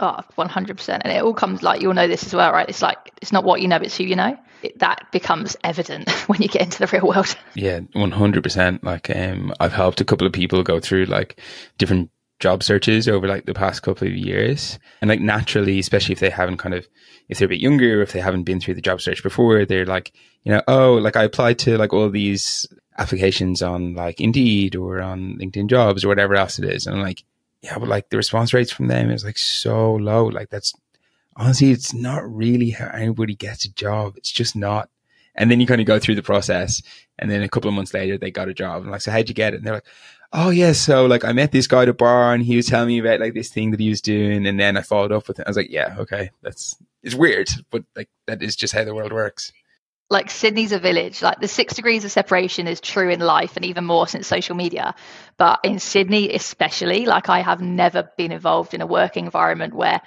Oh, 0.00 0.20
100%. 0.36 1.00
And 1.02 1.12
it 1.12 1.22
all 1.22 1.34
comes 1.34 1.62
like 1.62 1.80
you'll 1.80 1.94
know 1.94 2.08
this 2.08 2.24
as 2.24 2.34
well, 2.34 2.52
right? 2.52 2.68
It's 2.68 2.82
like 2.82 2.98
it's 3.22 3.32
not 3.32 3.44
what 3.44 3.60
you 3.60 3.68
know, 3.68 3.76
it's 3.76 3.96
who 3.96 4.04
you 4.04 4.16
know. 4.16 4.36
It, 4.62 4.78
that 4.78 5.06
becomes 5.12 5.56
evident 5.62 6.10
when 6.28 6.42
you 6.42 6.48
get 6.48 6.62
into 6.62 6.78
the 6.78 6.86
real 6.86 7.06
world. 7.06 7.36
Yeah, 7.54 7.80
100%. 7.80 8.82
Like 8.82 9.14
um 9.14 9.52
I've 9.60 9.72
helped 9.72 10.00
a 10.00 10.04
couple 10.04 10.26
of 10.26 10.32
people 10.32 10.62
go 10.62 10.80
through 10.80 11.04
like 11.04 11.40
different 11.78 12.10
job 12.40 12.62
searches 12.62 13.08
over 13.08 13.28
like 13.28 13.46
the 13.46 13.54
past 13.54 13.82
couple 13.82 14.08
of 14.08 14.14
years. 14.14 14.78
And 15.00 15.08
like 15.08 15.20
naturally, 15.20 15.78
especially 15.78 16.12
if 16.12 16.20
they 16.20 16.30
haven't 16.30 16.58
kind 16.58 16.74
of, 16.74 16.86
if 17.28 17.38
they're 17.38 17.46
a 17.46 17.48
bit 17.48 17.60
younger, 17.60 18.02
if 18.02 18.12
they 18.12 18.20
haven't 18.20 18.42
been 18.42 18.60
through 18.60 18.74
the 18.74 18.80
job 18.80 19.00
search 19.00 19.22
before, 19.22 19.64
they're 19.64 19.86
like, 19.86 20.12
you 20.42 20.52
know, 20.52 20.62
oh, 20.66 20.94
like 20.94 21.16
I 21.16 21.22
applied 21.24 21.58
to 21.60 21.78
like 21.78 21.92
all 21.92 22.10
these 22.10 22.66
applications 22.98 23.62
on 23.62 23.94
like 23.94 24.20
Indeed 24.20 24.76
or 24.76 25.00
on 25.00 25.38
LinkedIn 25.40 25.70
jobs 25.70 26.04
or 26.04 26.08
whatever 26.08 26.34
else 26.34 26.58
it 26.58 26.64
is. 26.64 26.86
And 26.86 26.96
I'm 26.96 27.02
like, 27.02 27.22
yeah, 27.64 27.78
but 27.78 27.88
like 27.88 28.10
the 28.10 28.18
response 28.18 28.52
rates 28.52 28.70
from 28.70 28.88
them 28.88 29.10
is 29.10 29.24
like 29.24 29.38
so 29.38 29.94
low. 29.94 30.26
Like 30.26 30.50
that's 30.50 30.74
honestly, 31.34 31.70
it's 31.70 31.94
not 31.94 32.22
really 32.30 32.70
how 32.70 32.88
anybody 32.88 33.34
gets 33.34 33.64
a 33.64 33.72
job. 33.72 34.18
It's 34.18 34.30
just 34.30 34.54
not. 34.54 34.90
And 35.34 35.50
then 35.50 35.60
you 35.60 35.66
kind 35.66 35.80
of 35.80 35.86
go 35.86 35.98
through 35.98 36.14
the 36.16 36.22
process 36.22 36.82
and 37.18 37.30
then 37.30 37.42
a 37.42 37.48
couple 37.48 37.68
of 37.68 37.74
months 37.74 37.94
later 37.94 38.18
they 38.18 38.30
got 38.30 38.50
a 38.50 38.54
job. 38.54 38.82
And 38.82 38.90
like, 38.90 39.00
so 39.00 39.10
how'd 39.10 39.28
you 39.28 39.34
get 39.34 39.54
it? 39.54 39.56
And 39.56 39.66
they're 39.66 39.74
like, 39.74 39.86
oh 40.34 40.50
yeah, 40.50 40.72
so 40.72 41.06
like 41.06 41.24
I 41.24 41.32
met 41.32 41.52
this 41.52 41.66
guy 41.66 41.82
at 41.82 41.88
a 41.88 41.94
bar 41.94 42.34
and 42.34 42.44
he 42.44 42.54
was 42.54 42.66
telling 42.66 42.88
me 42.88 42.98
about 42.98 43.20
like 43.20 43.32
this 43.32 43.48
thing 43.48 43.70
that 43.70 43.80
he 43.80 43.88
was 43.88 44.02
doing, 44.02 44.46
and 44.46 44.60
then 44.60 44.76
I 44.76 44.82
followed 44.82 45.12
up 45.12 45.26
with 45.26 45.40
it. 45.40 45.46
I 45.46 45.50
was 45.50 45.56
like, 45.56 45.70
yeah, 45.70 45.96
okay, 46.00 46.30
that's 46.42 46.76
it's 47.02 47.14
weird, 47.14 47.48
but 47.70 47.84
like 47.96 48.10
that 48.26 48.42
is 48.42 48.56
just 48.56 48.74
how 48.74 48.84
the 48.84 48.94
world 48.94 49.12
works. 49.12 49.52
Like 50.10 50.30
Sydney's 50.30 50.72
a 50.72 50.78
village. 50.78 51.22
Like 51.22 51.40
the 51.40 51.48
six 51.48 51.74
degrees 51.74 52.04
of 52.04 52.12
separation 52.12 52.66
is 52.66 52.80
true 52.80 53.10
in 53.10 53.20
life, 53.20 53.56
and 53.56 53.64
even 53.64 53.84
more 53.84 54.06
since 54.06 54.26
social 54.26 54.54
media. 54.54 54.94
But 55.38 55.60
in 55.64 55.78
Sydney, 55.78 56.32
especially, 56.34 57.06
like 57.06 57.28
I 57.28 57.40
have 57.40 57.60
never 57.60 58.10
been 58.16 58.32
involved 58.32 58.74
in 58.74 58.80
a 58.80 58.86
work 58.86 59.16
environment 59.16 59.74
where 59.74 60.00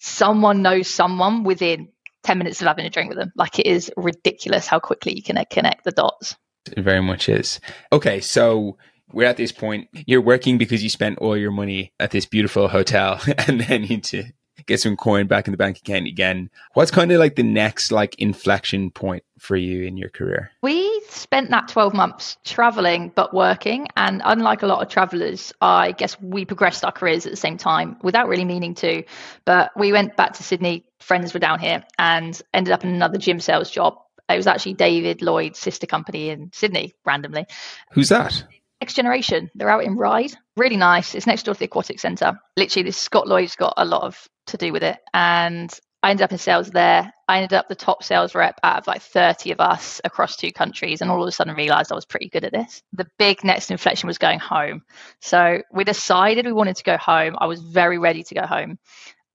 someone 0.00 0.62
knows 0.62 0.88
someone 0.88 1.44
within 1.44 1.88
10 2.24 2.38
minutes 2.38 2.60
of 2.60 2.66
having 2.66 2.86
a 2.86 2.90
drink 2.90 3.08
with 3.08 3.18
them. 3.18 3.32
Like 3.36 3.58
it 3.58 3.66
is 3.66 3.90
ridiculous 3.96 4.66
how 4.66 4.80
quickly 4.80 5.14
you 5.14 5.22
can 5.22 5.42
connect 5.48 5.84
the 5.84 5.92
dots. 5.92 6.36
It 6.70 6.82
very 6.82 7.00
much 7.00 7.28
is. 7.28 7.60
Okay, 7.92 8.20
so 8.20 8.76
we're 9.12 9.28
at 9.28 9.36
this 9.36 9.52
point. 9.52 9.88
You're 10.06 10.20
working 10.20 10.58
because 10.58 10.82
you 10.82 10.90
spent 10.90 11.18
all 11.18 11.36
your 11.36 11.52
money 11.52 11.92
at 12.00 12.10
this 12.10 12.26
beautiful 12.26 12.68
hotel 12.68 13.20
and 13.46 13.60
then 13.60 13.84
you, 13.84 14.00
to 14.00 14.24
get 14.64 14.80
some 14.80 14.96
coin 14.96 15.26
back 15.26 15.46
in 15.46 15.52
the 15.52 15.56
bank 15.56 15.78
account 15.78 16.06
again. 16.06 16.50
What's 16.74 16.90
kind 16.90 17.12
of 17.12 17.18
like 17.18 17.36
the 17.36 17.42
next 17.42 17.92
like 17.92 18.14
inflection 18.18 18.90
point 18.90 19.24
for 19.38 19.56
you 19.56 19.84
in 19.84 19.96
your 19.96 20.08
career? 20.08 20.50
We 20.62 21.02
spent 21.08 21.50
that 21.50 21.68
12 21.68 21.94
months 21.94 22.36
traveling 22.44 23.12
but 23.14 23.34
working. 23.34 23.88
And 23.96 24.22
unlike 24.24 24.62
a 24.62 24.66
lot 24.66 24.82
of 24.82 24.88
travelers, 24.88 25.52
I 25.60 25.92
guess 25.92 26.20
we 26.20 26.44
progressed 26.44 26.84
our 26.84 26.92
careers 26.92 27.26
at 27.26 27.32
the 27.32 27.36
same 27.36 27.58
time 27.58 27.98
without 28.02 28.28
really 28.28 28.44
meaning 28.44 28.74
to. 28.76 29.02
But 29.44 29.72
we 29.76 29.92
went 29.92 30.16
back 30.16 30.32
to 30.34 30.42
Sydney, 30.42 30.84
friends 31.00 31.34
were 31.34 31.40
down 31.40 31.60
here, 31.60 31.84
and 31.98 32.40
ended 32.54 32.72
up 32.72 32.84
in 32.84 32.90
another 32.90 33.18
gym 33.18 33.40
sales 33.40 33.70
job. 33.70 33.98
It 34.28 34.36
was 34.36 34.46
actually 34.46 34.74
David 34.74 35.22
Lloyd's 35.22 35.58
sister 35.58 35.86
company 35.86 36.30
in 36.30 36.50
Sydney, 36.52 36.94
randomly. 37.04 37.46
Who's 37.92 38.08
that? 38.08 38.44
Next 38.80 38.94
Generation. 38.94 39.50
They're 39.54 39.70
out 39.70 39.84
in 39.84 39.96
Ryde. 39.96 40.34
Really 40.56 40.76
nice. 40.76 41.14
It's 41.14 41.26
next 41.26 41.44
door 41.44 41.54
to 41.54 41.58
the 41.58 41.66
Aquatic 41.66 41.98
Centre. 41.98 42.38
Literally, 42.56 42.84
this 42.84 42.98
Scott 42.98 43.26
Lloyd's 43.26 43.56
got 43.56 43.74
a 43.76 43.84
lot 43.84 44.02
of 44.02 44.28
to 44.48 44.56
do 44.56 44.72
with 44.72 44.82
it. 44.82 44.98
And 45.14 45.72
I 46.02 46.10
ended 46.10 46.24
up 46.24 46.32
in 46.32 46.38
sales 46.38 46.70
there. 46.70 47.12
I 47.26 47.38
ended 47.38 47.54
up 47.54 47.68
the 47.68 47.74
top 47.74 48.04
sales 48.04 48.34
rep 48.34 48.60
out 48.62 48.78
of 48.78 48.86
like 48.86 49.02
30 49.02 49.50
of 49.50 49.60
us 49.60 50.00
across 50.04 50.36
two 50.36 50.52
countries, 50.52 51.00
and 51.00 51.10
all 51.10 51.20
of 51.20 51.26
a 51.26 51.32
sudden 51.32 51.56
realized 51.56 51.90
I 51.90 51.96
was 51.96 52.04
pretty 52.04 52.28
good 52.28 52.44
at 52.44 52.52
this. 52.52 52.82
The 52.92 53.08
big 53.18 53.42
next 53.42 53.70
inflection 53.70 54.06
was 54.06 54.18
going 54.18 54.38
home. 54.38 54.82
So 55.20 55.62
we 55.72 55.82
decided 55.82 56.46
we 56.46 56.52
wanted 56.52 56.76
to 56.76 56.84
go 56.84 56.96
home. 56.96 57.34
I 57.38 57.46
was 57.46 57.60
very 57.60 57.98
ready 57.98 58.22
to 58.22 58.34
go 58.34 58.46
home. 58.46 58.78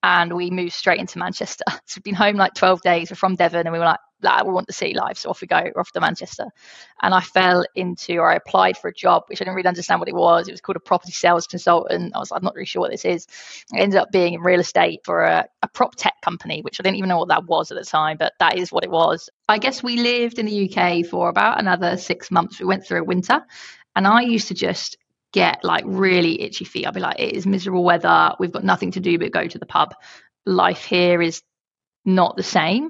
And 0.04 0.34
we 0.34 0.50
moved 0.50 0.74
straight 0.74 1.00
into 1.00 1.20
Manchester. 1.20 1.64
So 1.86 1.98
we've 1.98 2.04
been 2.04 2.16
home 2.16 2.38
like 2.38 2.54
12 2.54 2.82
days. 2.82 3.12
We're 3.12 3.18
from 3.18 3.36
Devon, 3.36 3.68
and 3.68 3.74
we 3.74 3.80
were 3.80 3.86
like, 3.86 4.00
we 4.46 4.52
want 4.52 4.68
to 4.68 4.74
see 4.74 4.94
life. 4.94 5.18
So 5.18 5.30
off 5.30 5.42
we 5.42 5.48
go, 5.48 5.62
we're 5.76 5.82
off 5.82 5.92
to 5.92 6.00
Manchester. 6.00 6.46
And 7.02 7.14
I 7.14 7.22
fell 7.22 7.66
into, 7.76 8.18
or 8.18 8.32
I 8.32 8.36
applied 8.36 8.78
for 8.78 8.88
a 8.88 8.94
job, 8.94 9.24
which 9.28 9.42
I 9.42 9.44
didn't 9.44 9.56
really 9.56 9.68
understand 9.68 10.00
what 10.00 10.10
it 10.10 10.16
was. 10.16 10.48
It 10.48 10.52
was 10.52 10.62
called 10.62 10.78
a 10.78 10.82
property 10.82 11.12
sales 11.12 11.48
consultant. 11.48 12.16
I 12.16 12.20
was 12.20 12.32
like, 12.32 12.40
I'm 12.40 12.46
not 12.46 12.56
really 12.56 12.66
sure 12.66 12.82
what 12.82 12.92
this 12.92 13.06
is. 13.06 13.28
Ended 13.76 14.00
up 14.00 14.12
being 14.12 14.34
in 14.36 14.42
real 14.42 14.60
estate 14.60 15.02
for 15.04 15.24
a, 15.24 15.46
a 15.64 15.68
prop 15.68 15.96
tech 15.96 16.16
company, 16.22 16.62
which 16.62 16.80
I 16.80 16.84
didn't 16.84 16.98
even 16.98 17.10
know 17.10 17.18
what 17.18 17.30
that 17.30 17.46
was 17.46 17.72
at 17.72 17.78
the 17.78 17.84
time, 17.84 18.18
but 18.18 18.34
that 18.40 18.58
is 18.58 18.72
what 18.72 18.84
it 18.84 18.92
was. 18.92 19.30
I 19.50 19.58
guess 19.58 19.84
we 19.84 19.98
lived 19.98 20.40
in 20.40 20.46
the 20.46 20.72
UK 20.72 21.06
for 21.06 21.30
about 21.30 21.60
another 21.60 21.98
six 21.98 22.32
months. 22.32 22.60
We 22.60 22.66
went 22.66 22.86
through 22.86 23.02
a 23.02 23.06
winter. 23.06 23.42
And 23.96 24.08
I 24.08 24.22
used 24.22 24.48
to 24.48 24.54
just 24.54 24.98
get 25.32 25.64
like 25.64 25.84
really 25.88 26.42
itchy 26.42 26.66
feet. 26.66 26.86
I'd 26.86 26.94
be 26.94 27.00
like, 27.00 27.20
it 27.20 27.34
is 27.34 27.46
miserable 27.46 27.84
weather. 27.84 28.34
We've 28.40 28.52
got 28.52 28.64
nothing 28.64 28.92
to 28.92 29.00
do 29.00 29.18
but 29.18 29.32
go 29.32 29.48
to 29.48 29.60
the 29.60 29.66
pub. 29.66 29.94
Life 30.46 30.84
here 30.84 31.22
is 31.22 31.42
not 32.06 32.36
the 32.36 32.44
same 32.44 32.90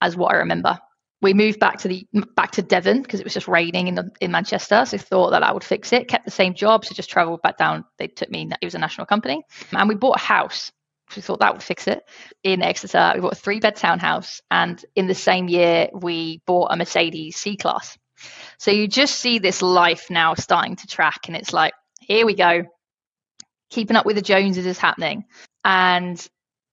as 0.00 0.16
what 0.16 0.34
I 0.34 0.38
remember. 0.38 0.78
We 1.20 1.34
moved 1.34 1.58
back 1.58 1.78
to 1.78 1.88
the 1.88 2.06
back 2.36 2.52
to 2.52 2.62
Devon 2.62 3.02
because 3.02 3.18
it 3.18 3.24
was 3.24 3.34
just 3.34 3.48
raining 3.48 3.88
in 3.88 3.96
the, 3.96 4.10
in 4.20 4.30
Manchester. 4.30 4.84
So 4.84 4.98
thought 4.98 5.30
that 5.30 5.42
I 5.42 5.52
would 5.52 5.64
fix 5.64 5.92
it. 5.92 6.06
Kept 6.06 6.24
the 6.24 6.30
same 6.30 6.54
job, 6.54 6.84
so 6.84 6.94
just 6.94 7.10
travelled 7.10 7.42
back 7.42 7.56
down. 7.56 7.84
They 7.98 8.06
took 8.06 8.30
me. 8.30 8.48
It 8.60 8.64
was 8.64 8.76
a 8.76 8.78
national 8.78 9.06
company, 9.06 9.42
and 9.72 9.88
we 9.88 9.96
bought 9.96 10.16
a 10.16 10.20
house. 10.20 10.70
we 11.16 11.22
thought 11.22 11.40
that 11.40 11.54
would 11.54 11.62
fix 11.62 11.88
it. 11.88 12.04
In 12.44 12.62
Exeter, 12.62 13.12
we 13.16 13.20
bought 13.20 13.32
a 13.32 13.36
three 13.36 13.58
bed 13.58 13.74
townhouse, 13.74 14.40
and 14.48 14.84
in 14.94 15.08
the 15.08 15.14
same 15.14 15.48
year, 15.48 15.88
we 15.92 16.40
bought 16.46 16.68
a 16.70 16.76
Mercedes 16.76 17.34
C 17.34 17.56
Class. 17.56 17.98
So 18.58 18.70
you 18.70 18.88
just 18.88 19.16
see 19.16 19.38
this 19.38 19.62
life 19.62 20.10
now 20.10 20.34
starting 20.34 20.76
to 20.76 20.86
track, 20.86 21.28
and 21.28 21.36
it's 21.36 21.52
like, 21.52 21.72
here 22.00 22.26
we 22.26 22.34
go. 22.34 22.64
Keeping 23.70 23.96
up 23.96 24.06
with 24.06 24.16
the 24.16 24.22
Joneses 24.22 24.66
is 24.66 24.78
happening. 24.78 25.24
And 25.64 26.26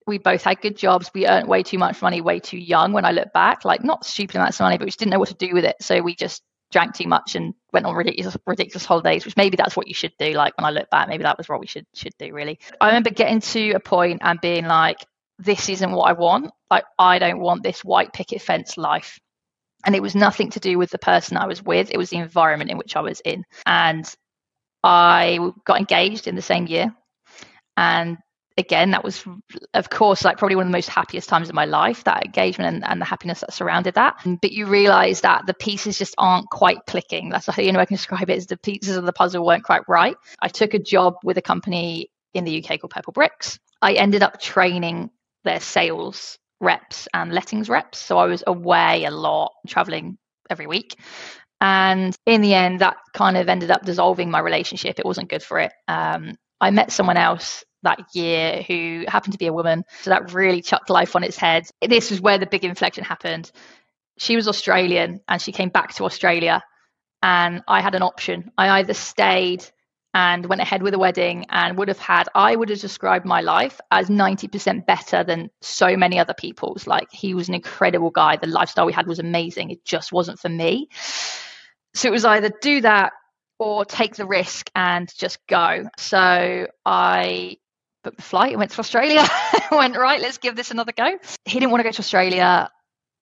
we 0.08 0.18
both 0.18 0.44
had 0.44 0.62
good 0.62 0.78
jobs. 0.78 1.12
We 1.14 1.28
earned 1.28 1.48
way 1.48 1.64
too 1.64 1.78
much 1.78 2.02
money, 2.02 2.22
way 2.22 2.40
too 2.40 2.58
young 2.58 2.94
when 2.94 3.06
I 3.06 3.12
look 3.12 3.34
back. 3.34 3.66
Like, 3.66 3.84
not 3.84 4.06
stupid 4.06 4.36
amounts 4.36 4.60
of 4.60 4.66
money, 4.66 4.78
but 4.78 4.86
we 4.86 4.90
just 4.90 5.00
didn't 5.00 5.12
know 5.12 5.20
what 5.20 5.30
to 5.30 5.36
do 5.36 5.54
with 5.54 5.66
it. 5.66 5.76
So 5.82 6.02
we 6.02 6.16
just 6.16 6.42
drank 6.72 6.94
too 6.96 7.08
much 7.08 7.36
and 7.36 7.54
went 7.72 7.86
on 7.86 7.96
ridiculous 7.96 8.36
ridiculous 8.46 8.86
holidays, 8.86 9.26
which 9.26 9.38
maybe 9.38 9.58
that's 9.58 9.76
what 9.76 9.88
you 9.88 9.94
should 9.94 10.14
do. 10.20 10.32
Like 10.34 10.58
when 10.58 10.66
I 10.66 10.72
look 10.72 10.90
back, 10.90 11.08
maybe 11.08 11.24
that 11.24 11.38
was 11.38 11.48
what 11.48 11.60
we 11.60 11.68
should 11.68 11.86
should 11.94 12.14
do 12.20 12.34
really. 12.34 12.60
I 12.82 12.88
remember 12.88 13.12
getting 13.12 13.40
to 13.42 13.72
a 13.72 13.80
point 13.80 14.22
and 14.24 14.40
being 14.42 14.66
like, 14.66 14.98
this 15.40 15.70
isn't 15.70 15.92
what 15.92 16.10
I 16.10 16.14
want. 16.14 16.52
Like 16.70 16.86
I 16.98 17.20
don't 17.20 17.40
want 17.40 17.64
this 17.64 17.84
white 17.84 18.14
picket 18.14 18.42
fence 18.42 18.78
life. 18.78 19.20
And 19.86 19.96
it 19.96 20.02
was 20.02 20.16
nothing 20.16 20.50
to 20.52 20.60
do 20.60 20.78
with 20.78 20.90
the 20.90 20.98
person 20.98 21.38
I 21.38 21.48
was 21.48 21.64
with. 21.64 21.92
It 21.92 21.98
was 21.98 22.10
the 22.10 22.18
environment 22.18 22.72
in 22.72 22.78
which 22.78 22.96
I 22.96 23.02
was 23.02 23.22
in. 23.22 23.46
And 23.66 24.06
I 24.84 25.40
got 25.66 25.80
engaged 25.80 26.28
in 26.28 26.36
the 26.36 26.42
same 26.42 26.68
year. 26.68 26.94
And 27.78 28.18
again, 28.58 28.92
that 28.92 29.04
was, 29.04 29.24
of 29.74 29.90
course, 29.90 30.24
like 30.24 30.38
probably 30.38 30.56
one 30.56 30.66
of 30.66 30.72
the 30.72 30.78
most 30.78 30.90
happiest 30.90 31.28
times 31.30 31.50
of 31.50 31.56
my 31.56 31.66
life, 31.66 32.04
that 32.06 32.26
engagement 32.26 32.76
and, 32.76 32.86
and 32.86 33.02
the 33.02 33.06
happiness 33.06 33.42
that 33.42 33.54
surrounded 33.54 33.96
that. 33.96 34.16
But 34.42 34.52
you 34.52 34.66
realize 34.66 35.22
that 35.22 35.46
the 35.46 35.54
pieces 35.54 35.98
just 35.98 36.16
aren't 36.18 36.50
quite 36.50 36.80
clicking. 36.88 37.30
That's 37.30 37.46
the 37.46 37.54
only 37.60 37.74
way 37.74 37.82
I 37.82 37.86
can 37.86 37.98
describe 37.98 38.30
it 38.30 38.38
is 38.38 38.48
the 38.48 38.58
pieces 38.58 38.96
of 38.96 39.06
the 39.06 39.14
puzzle 39.14 39.46
weren't 39.46 39.64
quite 39.64 39.88
right. 39.88 40.16
I 40.40 40.48
took 40.48 40.74
a 40.74 40.80
job 40.80 41.16
with 41.24 41.38
a 41.38 41.42
company 41.42 42.10
in 42.34 42.44
the 42.44 42.64
UK 42.64 42.80
called 42.80 42.94
Purplebricks. 42.94 43.60
I 43.82 43.94
ended 43.94 44.24
up 44.24 44.40
training 44.40 45.10
their 45.44 45.60
sales 45.60 46.38
reps 46.66 47.08
and 47.14 47.32
lettings 47.32 47.70
reps. 47.70 48.00
So 48.00 48.18
I 48.18 48.26
was 48.26 48.44
away 48.46 49.06
a 49.06 49.12
lot, 49.12 49.54
traveling 49.68 50.18
every 50.50 50.68
week. 50.68 50.96
And 51.62 52.16
in 52.26 52.42
the 52.42 52.54
end, 52.54 52.82
that 52.82 52.98
kind 53.14 53.38
of 53.38 53.48
ended 53.48 53.72
up 53.72 53.86
dissolving 53.86 54.30
my 54.30 54.40
relationship. 54.40 55.00
It 55.00 55.06
wasn't 55.06 55.30
good 55.30 55.44
for 55.44 55.60
it. 55.60 55.72
Um, 55.88 56.36
I 56.60 56.72
met 56.72 56.92
someone 56.92 57.18
else 57.18 57.64
that 57.84 58.00
year 58.14 58.62
who 58.64 59.06
happened 59.08 59.34
to 59.34 59.40
be 59.40 59.48
a 59.48 59.54
woman. 59.54 59.84
So 60.02 60.10
that 60.10 60.34
really 60.34 60.62
chucked 60.62 60.90
life 60.90 61.16
on 61.16 61.24
its 61.24 61.38
head. 61.38 61.64
This 61.82 62.12
was 62.12 62.20
where 62.20 62.38
the 62.38 62.48
big 62.48 62.66
inflection 62.66 63.04
happened. 63.04 63.52
She 64.18 64.36
was 64.36 64.48
Australian 64.48 65.22
and 65.28 65.42
she 65.42 65.52
came 65.52 65.70
back 65.70 65.94
to 65.96 66.06
Australia. 66.06 66.64
And 67.22 67.64
I 67.68 67.82
had 67.82 67.96
an 67.96 68.02
option. 68.02 68.52
I 68.58 68.80
either 68.80 68.94
stayed 68.94 69.64
and 70.16 70.46
went 70.46 70.62
ahead 70.62 70.82
with 70.82 70.94
a 70.94 70.98
wedding 70.98 71.46
and 71.50 71.78
would 71.78 71.90
have 71.90 72.00
had, 72.00 72.30
I 72.34 72.56
would 72.56 72.70
have 72.70 72.80
described 72.80 73.26
my 73.26 73.42
life 73.42 73.82
as 73.92 74.08
90% 74.08 74.86
better 74.86 75.26
than 75.26 75.50
so 75.62 75.98
many 75.98 76.18
other 76.18 76.34
people's. 76.34 76.88
Like 76.88 77.12
he 77.12 77.34
was 77.34 77.50
an 77.50 77.54
incredible 77.54 78.12
guy. 78.12 78.38
The 78.38 78.48
lifestyle 78.48 78.86
we 78.86 78.94
had 78.94 79.08
was 79.08 79.20
amazing. 79.20 79.72
It 79.72 79.84
just 79.84 80.14
wasn't 80.14 80.40
for 80.40 80.48
me. 80.48 80.88
So 81.96 82.08
it 82.08 82.12
was 82.12 82.24
either 82.24 82.50
do 82.62 82.80
that 82.82 83.12
or 83.60 83.84
take 83.84 84.16
the 84.16 84.26
risk 84.26 84.72
and 84.74 85.14
just 85.18 85.46
go. 85.48 85.90
So 85.98 86.68
I 86.86 87.58
booked 88.06 88.16
the 88.16 88.24
flight 88.24 88.58
went 88.58 88.72
to 88.72 88.80
Australia. 88.80 89.28
went, 89.72 89.98
right, 89.98 90.22
let's 90.22 90.38
give 90.38 90.56
this 90.56 90.72
another 90.72 90.94
go. 90.94 91.18
He 91.44 91.60
didn't 91.60 91.72
want 91.72 91.82
to 91.82 91.90
go 91.90 91.92
to 91.92 92.00
Australia. 92.00 92.70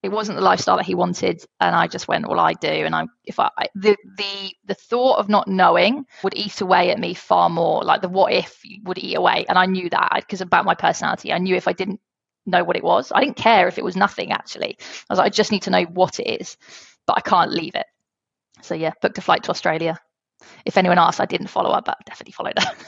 It 0.04 0.12
wasn't 0.12 0.36
the 0.36 0.44
lifestyle 0.44 0.76
that 0.76 0.84
he 0.84 0.94
wanted, 0.94 1.42
and 1.60 1.74
I 1.74 1.86
just 1.86 2.08
went, 2.08 2.28
"Well, 2.28 2.38
I 2.38 2.52
do." 2.52 2.68
And 2.68 2.94
I, 2.94 3.06
if 3.24 3.40
I, 3.40 3.48
the 3.74 3.96
the 4.18 4.52
the 4.66 4.74
thought 4.74 5.16
of 5.16 5.30
not 5.30 5.48
knowing 5.48 6.04
would 6.22 6.36
eat 6.36 6.60
away 6.60 6.90
at 6.90 6.98
me 6.98 7.14
far 7.14 7.48
more. 7.48 7.82
Like 7.82 8.02
the 8.02 8.10
what 8.10 8.30
if 8.30 8.60
would 8.82 8.98
eat 8.98 9.14
away, 9.14 9.46
and 9.48 9.56
I 9.56 9.64
knew 9.64 9.88
that 9.88 10.10
because 10.16 10.42
about 10.42 10.66
my 10.66 10.74
personality, 10.74 11.32
I 11.32 11.38
knew 11.38 11.56
if 11.56 11.66
I 11.66 11.72
didn't 11.72 12.00
know 12.44 12.62
what 12.62 12.76
it 12.76 12.84
was, 12.84 13.12
I 13.14 13.20
didn't 13.20 13.36
care 13.36 13.66
if 13.66 13.78
it 13.78 13.84
was 13.84 13.96
nothing. 13.96 14.30
Actually, 14.30 14.76
I 14.78 14.84
was 15.08 15.18
like, 15.18 15.26
I 15.28 15.30
just 15.30 15.50
need 15.50 15.62
to 15.62 15.70
know 15.70 15.84
what 15.84 16.20
it 16.20 16.28
is, 16.38 16.58
but 17.06 17.16
I 17.16 17.22
can't 17.22 17.50
leave 17.50 17.74
it. 17.74 17.86
So 18.60 18.74
yeah, 18.74 18.90
booked 19.00 19.16
a 19.16 19.22
flight 19.22 19.44
to 19.44 19.52
Australia. 19.52 19.98
If 20.66 20.76
anyone 20.76 20.98
asked, 20.98 21.22
I 21.22 21.24
didn't 21.24 21.46
follow 21.46 21.70
up, 21.70 21.86
but 21.86 21.96
definitely 22.04 22.32
followed 22.32 22.58
up. 22.58 22.76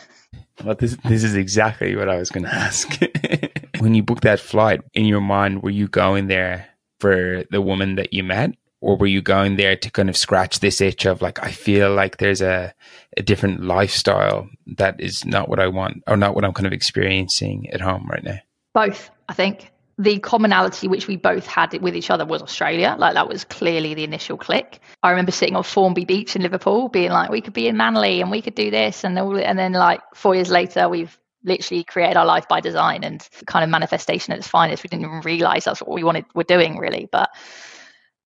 Well, 0.64 0.74
this 0.74 0.96
this 1.04 1.22
is 1.22 1.34
exactly 1.34 1.96
what 1.96 2.08
I 2.08 2.16
was 2.16 2.30
going 2.30 2.44
to 2.44 2.54
ask. 2.54 2.98
when 3.78 3.94
you 3.94 4.02
booked 4.02 4.24
that 4.24 4.40
flight, 4.40 4.80
in 4.92 5.04
your 5.04 5.20
mind, 5.20 5.62
were 5.62 5.70
you 5.70 5.86
going 5.86 6.26
there 6.26 6.75
for 7.00 7.44
the 7.50 7.60
woman 7.60 7.96
that 7.96 8.12
you 8.12 8.24
met, 8.24 8.52
or 8.80 8.96
were 8.96 9.06
you 9.06 9.22
going 9.22 9.56
there 9.56 9.76
to 9.76 9.90
kind 9.90 10.08
of 10.08 10.16
scratch 10.16 10.60
this 10.60 10.80
itch 10.80 11.06
of 11.06 11.22
like, 11.22 11.42
I 11.42 11.50
feel 11.50 11.94
like 11.94 12.18
there's 12.18 12.42
a 12.42 12.74
a 13.16 13.22
different 13.22 13.64
lifestyle 13.64 14.48
that 14.76 15.00
is 15.00 15.24
not 15.24 15.48
what 15.48 15.58
I 15.58 15.68
want, 15.68 16.02
or 16.06 16.16
not 16.16 16.34
what 16.34 16.44
I'm 16.44 16.52
kind 16.52 16.66
of 16.66 16.72
experiencing 16.72 17.70
at 17.72 17.80
home 17.80 18.06
right 18.10 18.22
now? 18.22 18.38
Both, 18.74 19.10
I 19.28 19.32
think 19.32 19.72
the 19.98 20.18
commonality 20.18 20.88
which 20.88 21.08
we 21.08 21.16
both 21.16 21.46
had 21.46 21.72
with 21.80 21.96
each 21.96 22.10
other 22.10 22.26
was 22.26 22.42
Australia. 22.42 22.94
Like 22.98 23.14
that 23.14 23.28
was 23.28 23.44
clearly 23.44 23.94
the 23.94 24.04
initial 24.04 24.36
click. 24.36 24.80
I 25.02 25.08
remember 25.10 25.32
sitting 25.32 25.56
on 25.56 25.62
Formby 25.62 26.04
Beach 26.04 26.36
in 26.36 26.42
Liverpool, 26.42 26.90
being 26.90 27.10
like, 27.10 27.30
we 27.30 27.40
could 27.40 27.54
be 27.54 27.66
in 27.66 27.78
Manly 27.78 28.20
and 28.20 28.30
we 28.30 28.42
could 28.42 28.54
do 28.54 28.70
this, 28.70 29.04
and 29.04 29.18
all, 29.18 29.38
and 29.38 29.58
then 29.58 29.72
like 29.72 30.02
four 30.14 30.34
years 30.34 30.50
later, 30.50 30.88
we've 30.88 31.18
literally 31.46 31.84
created 31.84 32.16
our 32.16 32.26
life 32.26 32.46
by 32.48 32.60
design 32.60 33.04
and 33.04 33.26
kind 33.46 33.64
of 33.64 33.70
manifestation 33.70 34.32
at 34.32 34.38
its 34.38 34.48
finest. 34.48 34.82
We 34.82 34.88
didn't 34.88 35.06
even 35.06 35.20
realize 35.20 35.64
that's 35.64 35.80
what 35.80 35.94
we 35.94 36.04
wanted. 36.04 36.26
We're 36.34 36.42
doing 36.42 36.76
really, 36.76 37.08
but 37.10 37.30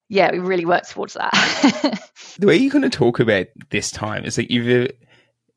yeah, 0.09 0.33
we 0.33 0.41
really 0.41 0.65
worked 0.65 0.91
towards 0.91 1.15
that. 1.15 1.31
the 2.39 2.47
way 2.47 2.57
you 2.57 2.71
kind 2.71 2.85
of 2.85 2.91
talk 2.91 3.21
about 3.21 3.47
this 3.71 3.93
time 3.93 4.25
is 4.25 4.37
like 4.37 4.51
you've 4.51 4.69
a, 4.69 4.93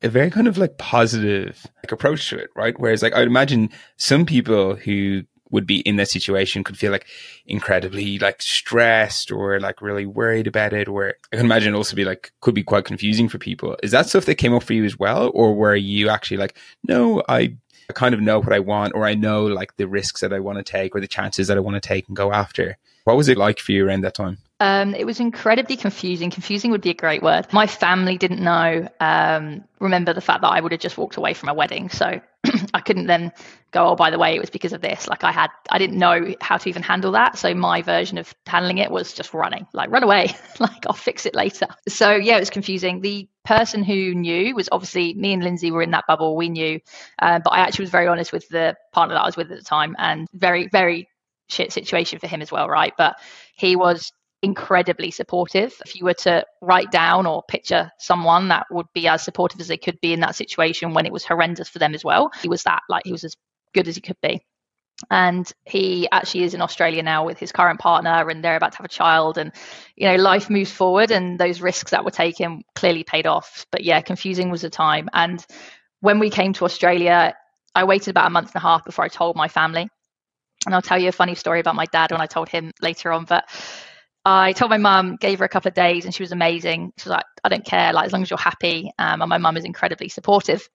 a 0.05 0.09
very 0.09 0.29
kind 0.29 0.47
of 0.47 0.57
like 0.57 0.77
positive 0.77 1.65
like 1.77 1.91
approach 1.91 2.29
to 2.29 2.37
it, 2.37 2.49
right? 2.55 2.77
Whereas 2.77 3.01
like 3.01 3.15
I'd 3.15 3.27
imagine 3.27 3.69
some 3.97 4.25
people 4.25 4.75
who 4.75 5.23
would 5.53 5.67
be 5.67 5.81
in 5.81 5.97
that 5.97 6.09
situation 6.09 6.63
could 6.63 6.77
feel 6.77 6.91
like 6.91 7.05
incredibly 7.45 8.17
like 8.17 8.41
stressed 8.41 9.31
or 9.31 9.59
like 9.59 9.81
really 9.81 10.05
worried 10.05 10.47
about 10.47 10.73
it 10.73 10.87
or 10.87 11.13
I 11.31 11.37
can 11.37 11.45
imagine 11.45 11.75
also 11.75 11.95
be 11.95 12.03
like 12.03 12.33
could 12.41 12.55
be 12.55 12.63
quite 12.63 12.85
confusing 12.85 13.29
for 13.29 13.37
people. 13.37 13.77
Is 13.83 13.91
that 13.91 14.07
stuff 14.07 14.25
that 14.25 14.35
came 14.35 14.53
up 14.53 14.63
for 14.63 14.73
you 14.73 14.83
as 14.83 14.97
well? 14.97 15.31
Or 15.33 15.53
were 15.53 15.75
you 15.75 16.09
actually 16.09 16.37
like, 16.37 16.57
no, 16.87 17.21
I 17.29 17.55
kind 17.93 18.15
of 18.15 18.21
know 18.21 18.39
what 18.39 18.51
I 18.51 18.59
want 18.59 18.93
or 18.95 19.05
I 19.05 19.13
know 19.13 19.45
like 19.45 19.77
the 19.77 19.87
risks 19.87 20.21
that 20.21 20.33
I 20.33 20.39
want 20.39 20.57
to 20.57 20.63
take 20.63 20.95
or 20.95 20.99
the 20.99 21.07
chances 21.07 21.47
that 21.47 21.57
I 21.57 21.61
want 21.61 21.75
to 21.75 21.87
take 21.87 22.07
and 22.07 22.17
go 22.17 22.33
after? 22.33 22.77
What 23.03 23.15
was 23.15 23.29
it 23.29 23.37
like 23.37 23.59
for 23.59 23.73
you 23.73 23.87
around 23.87 24.01
that 24.01 24.15
time? 24.15 24.39
Um, 24.59 24.95
it 24.95 25.05
was 25.05 25.19
incredibly 25.19 25.75
confusing. 25.75 26.29
Confusing 26.29 26.71
would 26.71 26.81
be 26.81 26.91
a 26.91 26.93
great 26.93 27.21
word. 27.21 27.51
My 27.51 27.67
family 27.67 28.17
didn't 28.17 28.39
know. 28.39 28.87
Um, 28.99 29.65
remember 29.79 30.13
the 30.13 30.21
fact 30.21 30.41
that 30.41 30.47
I 30.47 30.61
would 30.61 30.71
have 30.71 30.79
just 30.79 30.97
walked 30.97 31.17
away 31.17 31.33
from 31.33 31.49
a 31.49 31.53
wedding, 31.53 31.89
so 31.89 32.21
I 32.73 32.79
couldn't 32.79 33.07
then 33.07 33.33
go. 33.71 33.87
Oh, 33.89 33.95
by 33.95 34.09
the 34.09 34.19
way, 34.19 34.35
it 34.35 34.39
was 34.39 34.51
because 34.51 34.71
of 34.71 34.79
this. 34.79 35.07
Like 35.09 35.23
I 35.23 35.31
had, 35.31 35.49
I 35.69 35.79
didn't 35.79 35.97
know 35.97 36.33
how 36.39 36.57
to 36.57 36.69
even 36.69 36.81
handle 36.83 37.11
that. 37.13 37.37
So 37.37 37.53
my 37.53 37.81
version 37.81 38.17
of 38.17 38.33
handling 38.45 38.77
it 38.77 38.91
was 38.91 39.11
just 39.11 39.33
running, 39.33 39.67
like 39.73 39.89
run 39.89 40.03
away, 40.03 40.33
like 40.59 40.85
I'll 40.87 40.93
fix 40.93 41.25
it 41.25 41.35
later. 41.35 41.67
So 41.89 42.11
yeah, 42.11 42.37
it 42.37 42.41
was 42.41 42.49
confusing. 42.51 43.01
The 43.01 43.27
person 43.43 43.83
who 43.83 44.13
knew 44.13 44.55
was 44.55 44.69
obviously 44.71 45.13
me 45.13 45.33
and 45.33 45.43
Lindsay 45.43 45.71
were 45.71 45.81
in 45.81 45.91
that 45.91 46.05
bubble. 46.07 46.37
We 46.37 46.47
knew, 46.47 46.79
uh, 47.19 47.39
but 47.43 47.49
I 47.51 47.59
actually 47.59 47.83
was 47.83 47.91
very 47.91 48.07
honest 48.07 48.31
with 48.31 48.47
the 48.47 48.77
partner 48.93 49.15
that 49.15 49.21
I 49.23 49.25
was 49.25 49.35
with 49.35 49.51
at 49.51 49.57
the 49.57 49.65
time, 49.65 49.95
and 49.97 50.27
very, 50.31 50.67
very 50.67 51.09
shit 51.49 51.73
situation 51.73 52.19
for 52.19 52.27
him 52.27 52.41
as 52.41 52.51
well, 52.51 52.69
right? 52.69 52.93
But 52.97 53.17
he 53.55 53.75
was 53.75 54.11
incredibly 54.43 55.09
supportive. 55.09 55.73
If 55.85 55.95
you 55.95 56.05
were 56.05 56.13
to 56.15 56.45
write 56.61 56.91
down 56.91 57.25
or 57.25 57.41
picture 57.43 57.91
someone 57.97 58.49
that 58.49 58.67
would 58.69 58.87
be 58.93 59.07
as 59.07 59.23
supportive 59.23 59.59
as 59.61 59.69
they 59.69 59.77
could 59.77 59.99
be 60.01 60.13
in 60.13 60.19
that 60.19 60.35
situation 60.35 60.93
when 60.93 61.05
it 61.05 61.13
was 61.13 61.23
horrendous 61.23 61.69
for 61.69 61.79
them 61.79 61.95
as 61.95 62.03
well, 62.03 62.29
he 62.41 62.49
was 62.49 62.63
that. 62.63 62.81
Like 62.89 63.05
he 63.05 63.11
was 63.13 63.23
as 63.23 63.35
good 63.73 63.87
as 63.87 63.95
he 63.95 64.01
could 64.01 64.17
be. 64.21 64.45
And 65.09 65.51
he 65.65 66.07
actually 66.11 66.43
is 66.43 66.53
in 66.53 66.61
Australia 66.61 67.03
now 67.03 67.25
with 67.25 67.39
his 67.39 67.51
current 67.51 67.79
partner, 67.79 68.29
and 68.29 68.43
they're 68.43 68.55
about 68.55 68.73
to 68.73 68.77
have 68.77 68.85
a 68.85 68.89
child. 68.89 69.37
And, 69.37 69.51
you 69.95 70.07
know, 70.07 70.15
life 70.15 70.49
moves 70.49 70.71
forward, 70.71 71.11
and 71.11 71.39
those 71.39 71.61
risks 71.61 71.91
that 71.91 72.05
were 72.05 72.11
taken 72.11 72.63
clearly 72.75 73.03
paid 73.03 73.25
off. 73.25 73.65
But 73.71 73.83
yeah, 73.83 74.01
confusing 74.01 74.51
was 74.51 74.61
the 74.61 74.69
time. 74.69 75.09
And 75.13 75.43
when 76.01 76.19
we 76.19 76.29
came 76.29 76.53
to 76.53 76.65
Australia, 76.65 77.33
I 77.73 77.85
waited 77.85 78.09
about 78.11 78.27
a 78.27 78.29
month 78.29 78.49
and 78.49 78.57
a 78.57 78.59
half 78.59 78.85
before 78.85 79.03
I 79.03 79.07
told 79.09 79.35
my 79.35 79.47
family. 79.47 79.89
And 80.65 80.75
I'll 80.75 80.81
tell 80.81 80.99
you 80.99 81.09
a 81.09 81.13
funny 81.13 81.35
story 81.35 81.59
about 81.59 81.75
my 81.75 81.85
dad 81.85 82.11
when 82.11 82.21
I 82.21 82.27
told 82.27 82.47
him 82.47 82.71
later 82.81 83.11
on. 83.11 83.25
But 83.25 83.45
I 84.25 84.53
told 84.53 84.71
my 84.71 84.77
mum, 84.77 85.17
gave 85.17 85.39
her 85.39 85.45
a 85.45 85.49
couple 85.49 85.69
of 85.69 85.75
days, 85.75 86.05
and 86.05 86.13
she 86.13 86.23
was 86.23 86.31
amazing. 86.31 86.93
She 86.97 87.09
was 87.09 87.15
like, 87.15 87.25
"I 87.43 87.49
don't 87.49 87.65
care, 87.65 87.91
like 87.93 88.05
as 88.05 88.13
long 88.13 88.21
as 88.21 88.29
you're 88.29 88.39
happy." 88.39 88.91
Um, 88.97 89.21
and 89.21 89.29
my 89.29 89.37
mum 89.37 89.57
is 89.57 89.65
incredibly 89.65 90.09
supportive. 90.09 90.67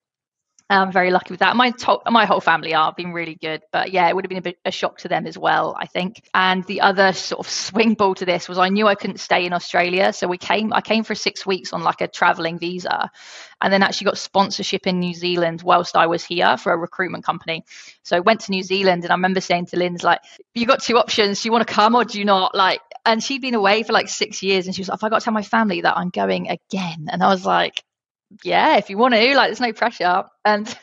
I'm 0.70 0.92
very 0.92 1.10
lucky 1.10 1.32
with 1.32 1.40
that. 1.40 1.56
My 1.56 1.70
to- 1.70 2.02
my 2.10 2.26
whole 2.26 2.42
family 2.42 2.74
are 2.74 2.92
been 2.92 3.14
really 3.14 3.36
good, 3.36 3.62
but 3.72 3.90
yeah, 3.90 4.06
it 4.06 4.14
would 4.14 4.24
have 4.24 4.28
been 4.28 4.38
a, 4.38 4.42
bit, 4.42 4.58
a 4.66 4.70
shock 4.70 4.98
to 4.98 5.08
them 5.08 5.26
as 5.26 5.38
well, 5.38 5.74
I 5.78 5.86
think. 5.86 6.28
And 6.34 6.62
the 6.64 6.82
other 6.82 7.14
sort 7.14 7.40
of 7.40 7.50
swing 7.50 7.94
ball 7.94 8.14
to 8.16 8.26
this 8.26 8.50
was 8.50 8.58
I 8.58 8.68
knew 8.68 8.86
I 8.86 8.94
couldn't 8.94 9.18
stay 9.18 9.46
in 9.46 9.54
Australia, 9.54 10.12
so 10.12 10.28
we 10.28 10.36
came. 10.36 10.74
I 10.74 10.82
came 10.82 11.04
for 11.04 11.14
six 11.14 11.46
weeks 11.46 11.72
on 11.72 11.82
like 11.82 12.02
a 12.02 12.08
traveling 12.08 12.58
visa, 12.58 13.10
and 13.62 13.72
then 13.72 13.82
actually 13.82 14.06
got 14.06 14.18
sponsorship 14.18 14.86
in 14.86 15.00
New 15.00 15.14
Zealand 15.14 15.62
whilst 15.62 15.96
I 15.96 16.06
was 16.06 16.22
here 16.22 16.58
for 16.58 16.72
a 16.72 16.76
recruitment 16.76 17.24
company. 17.24 17.64
So 18.02 18.18
I 18.18 18.20
went 18.20 18.40
to 18.40 18.50
New 18.50 18.62
Zealand, 18.62 19.04
and 19.04 19.10
I 19.10 19.14
remember 19.14 19.40
saying 19.40 19.66
to 19.66 19.78
Lynn's 19.78 20.04
like, 20.04 20.20
"You 20.54 20.66
got 20.66 20.82
two 20.82 20.98
options. 20.98 21.42
Do 21.42 21.48
you 21.48 21.52
want 21.52 21.66
to 21.66 21.72
come 21.72 21.94
or 21.94 22.04
do 22.04 22.18
you 22.18 22.26
not?" 22.26 22.54
Like, 22.54 22.80
and 23.06 23.24
she'd 23.24 23.40
been 23.40 23.54
away 23.54 23.84
for 23.84 23.94
like 23.94 24.08
six 24.10 24.42
years, 24.42 24.66
and 24.66 24.74
she 24.74 24.82
was 24.82 24.90
like, 24.90 24.98
"If 24.98 25.04
"I 25.04 25.08
got 25.08 25.20
to 25.20 25.24
tell 25.24 25.32
my 25.32 25.42
family 25.42 25.80
that 25.80 25.96
I'm 25.96 26.10
going 26.10 26.50
again," 26.50 27.08
and 27.10 27.22
I 27.22 27.28
was 27.28 27.46
like 27.46 27.82
yeah, 28.42 28.76
if 28.76 28.90
you 28.90 28.98
want 28.98 29.14
to, 29.14 29.34
like, 29.34 29.48
there's 29.48 29.60
no 29.60 29.72
pressure. 29.72 30.24
And 30.44 30.68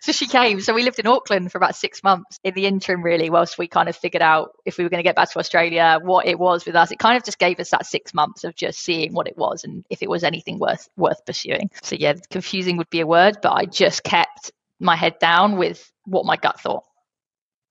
so 0.00 0.12
she 0.12 0.26
came. 0.26 0.60
So 0.60 0.74
we 0.74 0.82
lived 0.82 0.98
in 0.98 1.06
Auckland 1.06 1.52
for 1.52 1.58
about 1.58 1.76
six 1.76 2.02
months 2.02 2.38
in 2.42 2.54
the 2.54 2.66
interim, 2.66 3.02
really, 3.02 3.30
whilst 3.30 3.58
we 3.58 3.68
kind 3.68 3.88
of 3.88 3.96
figured 3.96 4.22
out 4.22 4.50
if 4.64 4.78
we 4.78 4.84
were 4.84 4.90
going 4.90 4.98
to 4.98 5.08
get 5.08 5.16
back 5.16 5.30
to 5.32 5.38
Australia, 5.38 5.98
what 6.02 6.26
it 6.26 6.38
was 6.38 6.64
with 6.64 6.74
us. 6.74 6.90
It 6.90 6.98
kind 6.98 7.16
of 7.16 7.24
just 7.24 7.38
gave 7.38 7.60
us 7.60 7.70
that 7.70 7.86
six 7.86 8.14
months 8.14 8.44
of 8.44 8.54
just 8.54 8.78
seeing 8.78 9.12
what 9.12 9.28
it 9.28 9.36
was 9.36 9.64
and 9.64 9.84
if 9.90 10.02
it 10.02 10.08
was 10.08 10.24
anything 10.24 10.58
worth 10.58 10.88
worth 10.96 11.24
pursuing. 11.26 11.70
So 11.82 11.96
yeah, 11.98 12.14
confusing 12.30 12.78
would 12.78 12.90
be 12.90 13.00
a 13.00 13.06
word, 13.06 13.38
but 13.42 13.52
I 13.52 13.66
just 13.66 14.02
kept 14.02 14.52
my 14.80 14.96
head 14.96 15.18
down 15.18 15.58
with 15.58 15.90
what 16.04 16.26
my 16.26 16.36
gut 16.36 16.60
thought. 16.60 16.84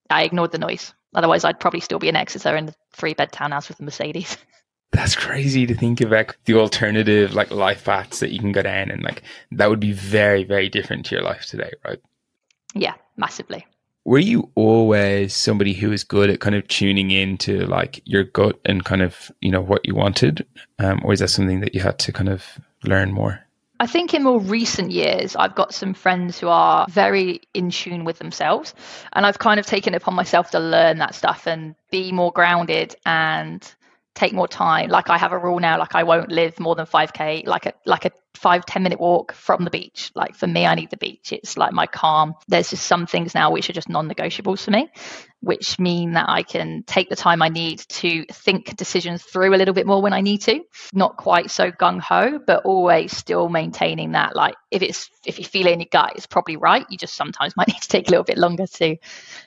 I 0.08 0.22
ignored 0.24 0.52
the 0.52 0.58
noise. 0.58 0.94
Otherwise, 1.14 1.44
I'd 1.44 1.60
probably 1.60 1.80
still 1.80 1.98
be 1.98 2.08
in 2.08 2.16
Exeter 2.16 2.56
in 2.56 2.66
the 2.66 2.74
three 2.92 3.14
bed 3.14 3.32
townhouse 3.32 3.68
with 3.68 3.78
the 3.78 3.84
Mercedes. 3.84 4.36
That's 4.94 5.16
crazy 5.16 5.66
to 5.66 5.74
think 5.74 6.00
about 6.00 6.36
the 6.44 6.54
alternative 6.54 7.34
like 7.34 7.50
life 7.50 7.84
paths 7.84 8.20
that 8.20 8.30
you 8.30 8.38
can 8.38 8.52
go 8.52 8.62
down 8.62 8.92
and 8.92 9.02
like 9.02 9.22
that 9.50 9.68
would 9.68 9.80
be 9.80 9.90
very, 9.90 10.44
very 10.44 10.68
different 10.68 11.06
to 11.06 11.16
your 11.16 11.24
life 11.24 11.46
today, 11.46 11.72
right? 11.84 12.00
Yeah, 12.74 12.94
massively. 13.16 13.66
Were 14.04 14.20
you 14.20 14.50
always 14.54 15.34
somebody 15.34 15.72
who 15.72 15.90
was 15.90 16.04
good 16.04 16.30
at 16.30 16.38
kind 16.38 16.54
of 16.54 16.68
tuning 16.68 17.10
into 17.10 17.66
like 17.66 18.02
your 18.04 18.22
gut 18.22 18.60
and 18.64 18.84
kind 18.84 19.02
of, 19.02 19.32
you 19.40 19.50
know, 19.50 19.60
what 19.60 19.84
you 19.84 19.96
wanted? 19.96 20.46
Um, 20.78 21.00
or 21.04 21.12
is 21.12 21.18
that 21.18 21.28
something 21.28 21.60
that 21.60 21.74
you 21.74 21.80
had 21.80 21.98
to 22.00 22.12
kind 22.12 22.28
of 22.28 22.60
learn 22.84 23.12
more? 23.12 23.40
I 23.80 23.88
think 23.88 24.14
in 24.14 24.22
more 24.22 24.38
recent 24.38 24.92
years, 24.92 25.34
I've 25.34 25.56
got 25.56 25.74
some 25.74 25.94
friends 25.94 26.38
who 26.38 26.46
are 26.46 26.86
very 26.88 27.40
in 27.52 27.70
tune 27.70 28.04
with 28.04 28.18
themselves. 28.18 28.74
And 29.12 29.26
I've 29.26 29.40
kind 29.40 29.58
of 29.58 29.66
taken 29.66 29.94
it 29.94 30.02
upon 30.02 30.14
myself 30.14 30.52
to 30.52 30.60
learn 30.60 30.98
that 30.98 31.16
stuff 31.16 31.48
and 31.48 31.74
be 31.90 32.12
more 32.12 32.30
grounded 32.30 32.94
and 33.04 33.74
take 34.14 34.32
more 34.32 34.48
time. 34.48 34.90
Like 34.90 35.10
I 35.10 35.18
have 35.18 35.32
a 35.32 35.38
rule 35.38 35.58
now, 35.58 35.78
like 35.78 35.94
I 35.94 36.04
won't 36.04 36.30
live 36.30 36.58
more 36.60 36.74
than 36.74 36.86
5k, 36.86 37.46
like 37.46 37.66
a 37.66 37.74
like 37.84 38.04
a 38.04 38.10
five 38.34 38.64
ten 38.66 38.82
minute 38.82 39.00
walk 39.00 39.32
from 39.32 39.64
the 39.64 39.70
beach. 39.70 40.10
Like 40.14 40.34
for 40.36 40.46
me, 40.46 40.66
I 40.66 40.74
need 40.74 40.90
the 40.90 40.96
beach. 40.96 41.32
It's 41.32 41.56
like 41.56 41.72
my 41.72 41.86
calm. 41.86 42.34
There's 42.48 42.70
just 42.70 42.86
some 42.86 43.06
things 43.06 43.34
now 43.34 43.50
which 43.50 43.68
are 43.70 43.72
just 43.72 43.88
non-negotiables 43.88 44.64
for 44.64 44.70
me, 44.70 44.88
which 45.44 45.78
mean 45.78 46.12
that 46.12 46.28
I 46.28 46.42
can 46.42 46.82
take 46.86 47.10
the 47.10 47.16
time 47.16 47.42
I 47.42 47.48
need 47.48 47.80
to 47.80 48.24
think 48.32 48.76
decisions 48.76 49.22
through 49.22 49.54
a 49.54 49.58
little 49.58 49.74
bit 49.74 49.86
more 49.86 50.00
when 50.00 50.12
I 50.12 50.20
need 50.20 50.42
to. 50.42 50.60
Not 50.92 51.16
quite 51.16 51.50
so 51.50 51.70
gung 51.70 52.00
ho, 52.00 52.40
but 52.44 52.64
always 52.64 53.16
still 53.16 53.48
maintaining 53.48 54.12
that. 54.12 54.34
Like 54.34 54.54
if 54.70 54.82
it's 54.82 55.10
if 55.26 55.38
you 55.38 55.44
feel 55.44 55.66
in 55.66 55.80
your 55.80 55.88
gut, 55.90 56.12
it's 56.16 56.26
probably 56.26 56.56
right. 56.56 56.86
You 56.88 56.98
just 56.98 57.14
sometimes 57.14 57.56
might 57.56 57.68
need 57.68 57.80
to 57.80 57.88
take 57.88 58.08
a 58.08 58.10
little 58.10 58.24
bit 58.24 58.38
longer 58.38 58.66
to 58.66 58.96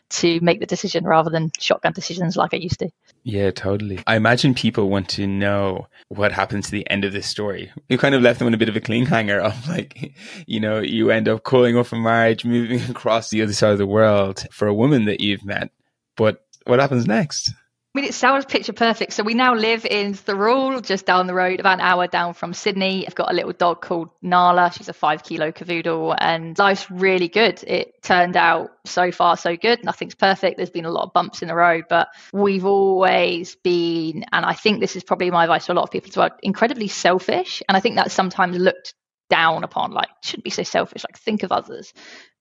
to 0.10 0.40
make 0.42 0.60
the 0.60 0.66
decision 0.66 1.04
rather 1.04 1.30
than 1.30 1.52
shotgun 1.60 1.94
decisions 1.94 2.38
like 2.38 2.54
I 2.54 2.58
used 2.58 2.80
to. 2.80 2.90
Yeah, 3.24 3.52
totally. 3.52 4.00
I 4.08 4.16
imagine 4.16 4.54
people 4.54 4.90
want 4.90 5.10
to 5.10 5.28
know 5.28 5.88
what 6.08 6.32
happens 6.32 6.66
to 6.66 6.72
the 6.72 6.90
end 6.90 7.04
of 7.04 7.12
this 7.12 7.28
story. 7.28 7.72
You 7.90 7.98
kind 7.98 8.16
of 8.16 8.22
left 8.22 8.40
them 8.40 8.48
in 8.48 8.54
a 8.54 8.58
bit 8.58 8.70
of 8.70 8.76
a 8.78 8.82
cliffhanger 8.82 9.40
of 9.40 9.68
like, 9.68 10.14
you 10.46 10.62
know, 10.62 10.80
you 10.80 11.12
end 11.12 11.28
up 11.28 11.44
calling 11.44 11.76
off 11.76 11.92
a 11.92 11.98
marriage, 11.98 12.46
moving 12.46 12.82
across 12.90 13.30
the 13.30 13.42
other 13.42 13.52
side 13.52 13.72
of 13.72 13.80
the 13.80 13.86
world 13.88 14.46
for 14.52 14.68
a 14.68 14.74
woman 14.74 15.06
that 15.06 15.20
you've 15.20 15.44
met. 15.44 15.72
But 16.18 16.44
what 16.66 16.80
happens 16.80 17.08
next? 17.08 17.54
I 17.96 18.00
mean, 18.00 18.10
it 18.10 18.14
sounds 18.14 18.46
picture 18.46 18.74
perfect. 18.74 19.14
So 19.14 19.24
we 19.24 19.34
now 19.34 19.56
live 19.56 19.84
in 19.84 20.14
Thirroul, 20.14 20.84
just 20.84 21.08
down 21.08 21.26
the 21.26 21.34
road, 21.34 21.60
about 21.60 21.80
an 21.80 21.82
hour 21.82 22.06
down 22.06 22.36
from 22.36 22.54
Sydney. 22.54 23.08
I've 23.08 23.16
got 23.16 23.32
a 23.32 23.34
little 23.34 23.54
dog 23.54 23.82
called 23.82 24.10
Nala. 24.22 24.72
She's 24.72 24.90
a 24.90 24.94
five 24.94 25.24
kilo 25.24 25.52
cavoodle, 25.52 26.16
and 26.16 26.56
life's 26.60 26.92
really 26.92 27.28
good. 27.28 27.64
It 27.64 28.04
turned 28.04 28.38
out 28.38 28.70
so 28.86 29.12
far 29.12 29.36
so 29.36 29.58
good. 29.58 29.84
Nothing's 29.84 30.14
perfect. 30.14 30.58
There's 30.58 30.70
been 30.70 30.86
a 30.86 30.92
lot 30.92 31.06
of 31.06 31.14
bumps 31.14 31.42
in 31.42 31.48
the 31.48 31.56
road, 31.56 31.86
but 31.90 32.10
we've 32.32 32.66
always 32.66 33.56
been, 33.56 34.26
and 34.32 34.46
I 34.46 34.54
think 34.54 34.80
this 34.80 34.96
is 34.96 35.04
probably 35.04 35.32
my 35.32 35.46
advice 35.46 35.66
to 35.66 35.72
a 35.72 35.74
lot 35.74 35.84
of 35.84 35.92
people 35.92 36.10
as 36.10 36.18
well, 36.18 36.30
incredibly 36.44 36.90
selfish. 36.90 37.64
And 37.68 37.76
I 37.76 37.80
think 37.80 37.96
that's 37.96 38.14
sometimes 38.14 38.58
looked 38.58 38.94
down 39.30 39.64
upon 39.64 39.92
like 39.92 40.10
shouldn't 40.24 40.46
be 40.46 40.50
so 40.50 40.64
selfish 40.64 41.04
like 41.04 41.18
think 41.18 41.44
of 41.44 41.52
others 41.52 41.94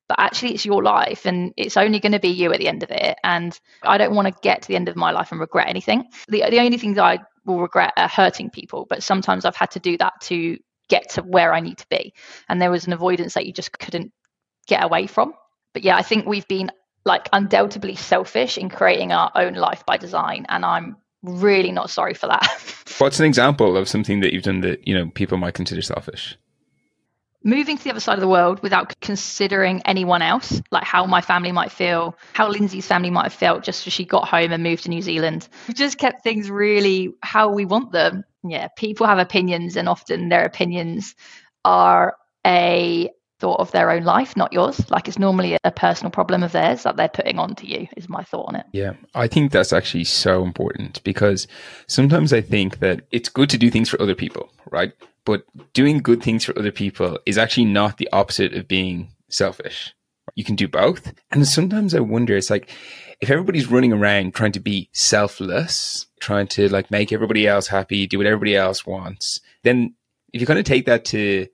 but 0.08 0.18
actually 0.20 0.54
it's 0.54 0.64
your 0.64 0.82
life 0.82 1.26
and 1.26 1.52
it's 1.56 1.76
only 1.76 2.00
going 2.00 2.12
to 2.12 2.20
be 2.20 2.28
you 2.28 2.52
at 2.52 2.58
the 2.58 2.68
end 2.68 2.82
of 2.82 2.90
it. 2.90 3.18
And 3.24 3.58
i 3.82 3.98
don't 3.98 4.14
want 4.14 4.28
to 4.28 4.40
get 4.42 4.62
to 4.62 4.68
the 4.68 4.76
end 4.76 4.88
of 4.88 4.96
my 4.96 5.10
life 5.12 5.32
and 5.32 5.40
regret 5.40 5.68
anything. 5.68 6.04
The, 6.28 6.44
the 6.50 6.60
only 6.60 6.78
things 6.78 6.98
i 6.98 7.18
will 7.44 7.60
regret 7.60 7.92
are 7.96 8.08
hurting 8.08 8.50
people 8.50 8.86
but 8.88 9.02
sometimes 9.02 9.44
i've 9.44 9.56
had 9.56 9.70
to 9.72 9.80
do 9.80 9.96
that 9.98 10.14
to 10.22 10.58
get 10.88 11.10
to 11.10 11.22
where 11.22 11.52
i 11.52 11.60
need 11.60 11.78
to 11.78 11.86
be. 11.88 12.14
And 12.48 12.60
there 12.60 12.70
was 12.70 12.86
an 12.86 12.92
avoidance 12.92 13.34
that 13.34 13.46
you 13.46 13.52
just 13.52 13.78
couldn't 13.78 14.12
get 14.66 14.84
away 14.84 15.06
from. 15.06 15.34
But 15.72 15.82
yeah 15.84 15.96
i 15.96 16.02
think 16.02 16.26
we've 16.26 16.48
been 16.48 16.70
like 17.04 17.28
undoubtedly 17.32 17.94
selfish 17.94 18.58
in 18.58 18.68
creating 18.68 19.12
our 19.12 19.30
own 19.34 19.54
life 19.54 19.84
by 19.86 19.96
design 19.96 20.44
and 20.48 20.64
i'm 20.64 20.96
really 21.22 21.72
not 21.72 21.90
sorry 21.90 22.14
for 22.14 22.28
that. 22.28 22.46
What's 22.98 23.20
an 23.20 23.26
example 23.26 23.76
of 23.76 23.88
something 23.88 24.20
that 24.20 24.32
you've 24.32 24.44
done 24.44 24.60
that 24.60 24.86
you 24.86 24.94
know 24.94 25.10
people 25.10 25.38
might 25.38 25.54
consider 25.54 25.82
selfish 25.82 26.36
moving 27.46 27.78
to 27.78 27.85
the 27.85 27.90
other 27.90 28.00
side 28.00 28.14
of 28.14 28.20
the 28.20 28.28
world 28.28 28.61
without 28.62 28.98
considering 29.00 29.80
anyone 29.85 30.20
else, 30.20 30.61
like 30.72 30.82
how 30.82 31.06
my 31.06 31.20
family 31.20 31.52
might 31.52 31.70
feel, 31.70 32.16
how 32.32 32.48
Lindsay's 32.48 32.87
family 32.87 33.09
might 33.09 33.22
have 33.22 33.32
felt 33.32 33.62
just 33.62 33.87
as 33.87 33.92
she 33.92 34.04
got 34.04 34.28
home 34.28 34.50
and 34.50 34.62
moved 34.62 34.82
to 34.82 34.90
New 34.90 35.00
Zealand. 35.00 35.48
We 35.68 35.74
just 35.74 35.96
kept 35.96 36.24
things 36.24 36.50
really 36.50 37.14
how 37.22 37.48
we 37.52 37.64
want 37.64 37.92
them. 37.92 38.24
Yeah, 38.42 38.68
people 38.76 39.06
have 39.06 39.18
opinions, 39.18 39.76
and 39.76 39.88
often 39.88 40.28
their 40.28 40.44
opinions 40.44 41.14
are 41.64 42.16
a 42.46 43.11
thought 43.38 43.61
of 43.61 43.70
their 43.70 43.90
own 43.90 44.02
life, 44.02 44.37
not 44.37 44.52
yours. 44.52 44.88
Like 44.90 45.09
it's 45.09 45.18
normally 45.18 45.56
a 45.62 45.70
personal 45.70 46.11
problem 46.11 46.42
of 46.42 46.52
theirs 46.52 46.85
that 46.85 46.96
they're 46.96 47.09
putting 47.09 47.38
onto 47.38 47.66
you, 47.66 47.87
is 47.96 48.09
my 48.09 48.22
thought 48.22 48.46
on 48.48 48.56
it. 48.56 48.66
Yeah, 48.72 48.94
I 49.14 49.28
think 49.28 49.52
that's 49.52 49.72
actually 49.72 50.04
so 50.04 50.42
important 50.42 51.02
because 51.04 51.46
sometimes 51.87 52.32
I 52.32 52.40
think 52.40 52.78
that 52.80 53.02
it's 53.11 53.28
good 53.28 53.50
to 53.50 53.59
do 53.59 53.70
things 53.70 53.88
for 53.88 54.00
other 54.00 54.14
people, 54.14 54.50
right? 54.70 54.92
But 55.26 55.44
doing 55.74 55.98
good 55.98 56.22
things 56.22 56.44
for 56.44 56.58
other 56.58 56.72
people 56.72 57.18
is 57.26 57.36
actually 57.36 57.66
not 57.66 57.98
the 57.98 58.08
opposite 58.12 58.54
of 58.54 58.68
being 58.68 59.12
selfish. 59.28 59.92
You 60.34 60.44
can 60.44 60.56
do 60.56 60.68
both. 60.68 61.12
And 61.30 61.46
sometimes 61.46 61.94
I 61.94 62.00
wonder, 62.00 62.36
it's 62.36 62.48
like, 62.48 62.70
if 63.20 63.30
everybody's 63.30 63.70
running 63.70 63.92
around 63.92 64.34
trying 64.34 64.52
to 64.52 64.60
be 64.60 64.88
selfless, 64.92 66.06
trying 66.20 66.46
to 66.48 66.68
like 66.68 66.90
make 66.90 67.12
everybody 67.12 67.46
else 67.46 67.66
happy, 67.66 68.06
do 68.06 68.18
what 68.18 68.26
everybody 68.26 68.56
else 68.56 68.86
wants, 68.86 69.40
then 69.64 69.94
if 70.32 70.40
you 70.40 70.46
kind 70.46 70.58
of 70.58 70.64
take 70.64 70.86
that 70.86 71.04
to 71.06 71.46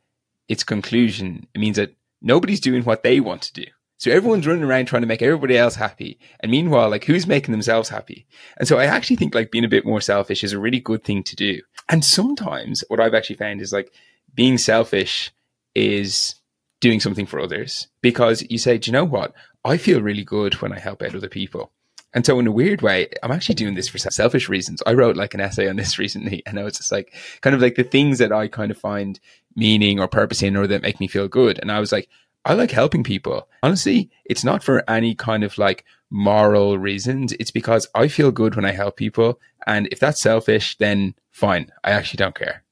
its 0.48 0.64
conclusion, 0.64 1.46
it 1.54 1.58
means 1.58 1.76
that 1.76 1.94
nobody's 2.20 2.60
doing 2.60 2.82
what 2.82 3.02
they 3.02 3.20
want 3.20 3.42
to 3.42 3.52
do. 3.52 3.64
So 4.02 4.10
everyone's 4.10 4.48
running 4.48 4.64
around 4.64 4.86
trying 4.86 5.02
to 5.02 5.06
make 5.06 5.22
everybody 5.22 5.56
else 5.56 5.76
happy. 5.76 6.18
And 6.40 6.50
meanwhile, 6.50 6.90
like 6.90 7.04
who's 7.04 7.24
making 7.24 7.52
themselves 7.52 7.88
happy? 7.88 8.26
And 8.56 8.66
so 8.66 8.76
I 8.76 8.86
actually 8.86 9.14
think 9.14 9.32
like 9.32 9.52
being 9.52 9.64
a 9.64 9.68
bit 9.68 9.86
more 9.86 10.00
selfish 10.00 10.42
is 10.42 10.52
a 10.52 10.58
really 10.58 10.80
good 10.80 11.04
thing 11.04 11.22
to 11.22 11.36
do. 11.36 11.60
And 11.88 12.04
sometimes 12.04 12.82
what 12.88 12.98
I've 12.98 13.14
actually 13.14 13.36
found 13.36 13.60
is 13.60 13.72
like 13.72 13.94
being 14.34 14.58
selfish 14.58 15.30
is 15.76 16.34
doing 16.80 16.98
something 16.98 17.26
for 17.26 17.38
others 17.38 17.86
because 18.00 18.44
you 18.50 18.58
say, 18.58 18.76
do 18.76 18.90
you 18.90 18.92
know 18.92 19.04
what? 19.04 19.34
I 19.64 19.76
feel 19.76 20.02
really 20.02 20.24
good 20.24 20.54
when 20.54 20.72
I 20.72 20.80
help 20.80 21.00
out 21.00 21.14
other 21.14 21.28
people. 21.28 21.70
And 22.12 22.26
so 22.26 22.40
in 22.40 22.48
a 22.48 22.52
weird 22.52 22.82
way, 22.82 23.06
I'm 23.22 23.30
actually 23.30 23.54
doing 23.54 23.76
this 23.76 23.88
for 23.88 23.98
selfish 23.98 24.48
reasons. 24.48 24.82
I 24.84 24.94
wrote 24.94 25.14
like 25.14 25.34
an 25.34 25.40
essay 25.40 25.68
on 25.68 25.76
this 25.76 25.96
recently 26.00 26.42
and 26.44 26.58
I 26.58 26.64
was 26.64 26.76
just 26.76 26.90
like, 26.90 27.14
kind 27.40 27.54
of 27.54 27.62
like 27.62 27.76
the 27.76 27.84
things 27.84 28.18
that 28.18 28.32
I 28.32 28.48
kind 28.48 28.72
of 28.72 28.78
find 28.78 29.20
meaning 29.54 30.00
or 30.00 30.08
purpose 30.08 30.42
in 30.42 30.56
or 30.56 30.66
that 30.66 30.82
make 30.82 30.98
me 30.98 31.06
feel 31.06 31.28
good. 31.28 31.60
And 31.60 31.70
I 31.70 31.78
was 31.78 31.92
like, 31.92 32.08
I 32.44 32.54
like 32.54 32.70
helping 32.70 33.04
people. 33.04 33.48
Honestly, 33.62 34.10
it's 34.24 34.44
not 34.44 34.64
for 34.64 34.88
any 34.90 35.14
kind 35.14 35.44
of 35.44 35.58
like 35.58 35.84
moral 36.10 36.78
reasons. 36.78 37.32
It's 37.34 37.50
because 37.50 37.88
I 37.94 38.08
feel 38.08 38.32
good 38.32 38.56
when 38.56 38.64
I 38.64 38.72
help 38.72 38.96
people. 38.96 39.40
And 39.66 39.88
if 39.92 40.00
that's 40.00 40.20
selfish, 40.20 40.76
then 40.78 41.14
fine. 41.30 41.70
I 41.84 41.92
actually 41.92 42.18
don't 42.18 42.34
care. 42.34 42.64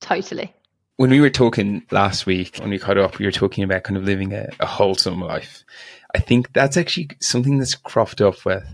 Totally. 0.00 0.52
When 0.96 1.10
we 1.10 1.20
were 1.20 1.30
talking 1.30 1.86
last 1.92 2.26
week, 2.26 2.56
when 2.58 2.70
we 2.70 2.78
caught 2.78 2.98
up, 2.98 3.18
we 3.18 3.24
were 3.24 3.32
talking 3.32 3.62
about 3.62 3.84
kind 3.84 3.96
of 3.96 4.04
living 4.04 4.32
a, 4.32 4.48
a 4.58 4.66
wholesome 4.66 5.20
life. 5.20 5.64
I 6.14 6.18
think 6.18 6.52
that's 6.52 6.76
actually 6.76 7.10
something 7.20 7.58
that's 7.58 7.76
cropped 7.76 8.20
up 8.20 8.44
with 8.44 8.64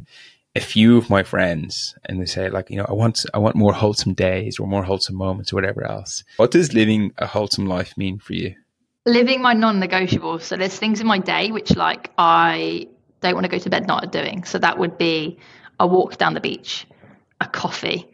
a 0.57 0.61
few 0.61 0.97
of 0.97 1.11
my 1.11 1.23
friends 1.23 1.97
and 2.05 2.21
they 2.21 2.27
say 2.27 2.49
like 2.49 2.71
you 2.71 2.77
know 2.77 2.87
i 2.89 2.93
want 2.93 3.27
i 3.35 3.39
want 3.39 3.57
more 3.57 3.73
wholesome 3.73 4.15
days 4.15 4.59
or 4.59 4.69
more 4.69 4.85
wholesome 4.85 5.17
moments 5.17 5.53
or 5.53 5.57
whatever 5.57 5.85
else 5.85 6.23
what 6.37 6.53
does 6.53 6.73
living 6.73 7.13
a 7.19 7.27
wholesome 7.27 7.67
life 7.67 7.97
mean 7.97 8.19
for 8.19 8.35
you 8.35 8.55
living 9.07 9.43
my 9.43 9.53
non-negotiables 9.53 10.43
so 10.43 10.57
there's 10.57 10.77
things 10.79 11.01
in 11.01 11.07
my 11.07 11.19
day 11.19 11.51
which 11.51 11.77
like 11.77 12.11
i 12.17 12.89
don't 13.25 13.35
want 13.35 13.45
to 13.45 13.51
go 13.51 13.59
to 13.59 13.71
bed 13.71 13.87
not 13.87 14.13
doing. 14.13 14.45
So 14.45 14.59
that 14.59 14.79
would 14.79 14.99
be 14.99 15.39
a 15.81 15.87
walk 15.87 16.19
down 16.19 16.35
the 16.35 16.41
beach 16.41 16.87
a 17.41 17.49
coffee 17.49 18.09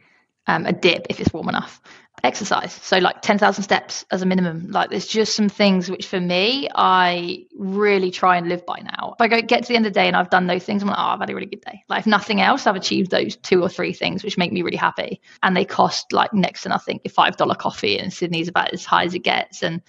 um, 0.47 0.65
a 0.65 0.73
dip 0.73 1.07
if 1.11 1.21
it's 1.21 1.33
warm 1.33 1.49
enough 1.51 1.81
exercise. 2.25 2.73
So 2.73 2.99
like 2.99 3.23
10,000 3.23 3.63
steps 3.63 4.05
as 4.11 4.23
a 4.23 4.27
minimum. 4.27 4.71
Like 4.71 4.91
there's 4.91 5.07
just 5.07 5.35
some 5.35 5.49
things 5.49 5.91
which 5.91 6.07
for 6.07 6.21
me 6.21 6.69
I 6.75 7.47
really 7.55 8.11
try 8.11 8.37
and 8.37 8.49
live 8.49 8.65
by 8.67 8.81
now. 8.81 9.15
If 9.15 9.21
I 9.21 9.29
go 9.29 9.41
get 9.43 9.63
to 9.63 9.69
the 9.69 9.77
end 9.77 9.87
of 9.87 9.93
the 9.93 10.01
day 10.01 10.07
and 10.07 10.17
I've 10.17 10.31
done 10.31 10.47
those 10.47 10.65
things 10.65 10.83
I'm 10.83 10.89
like 10.89 10.99
oh 10.99 11.03
I've 11.03 11.21
had 11.21 11.31
a 11.31 11.35
really 11.35 11.47
good 11.47 11.63
day. 11.63 11.83
Like 11.89 12.01
if 12.01 12.07
nothing 12.07 12.41
else 12.41 12.67
I've 12.67 12.77
achieved 12.77 13.11
those 13.11 13.37
two 13.37 13.63
or 13.63 13.69
three 13.69 13.93
things 13.93 14.23
which 14.23 14.39
make 14.39 14.53
me 14.53 14.63
really 14.63 14.77
happy. 14.77 15.21
And 15.43 15.57
they 15.57 15.65
cost 15.65 16.13
like 16.13 16.33
next 16.33 16.63
to 16.63 16.69
nothing 16.69 17.01
a 17.05 17.09
five 17.09 17.37
dollar 17.37 17.55
coffee 17.55 17.99
and 17.99 18.13
Sydney's 18.13 18.49
about 18.49 18.73
as 18.73 18.85
high 18.85 19.05
as 19.05 19.15
it 19.15 19.21
gets. 19.21 19.63
And 19.63 19.83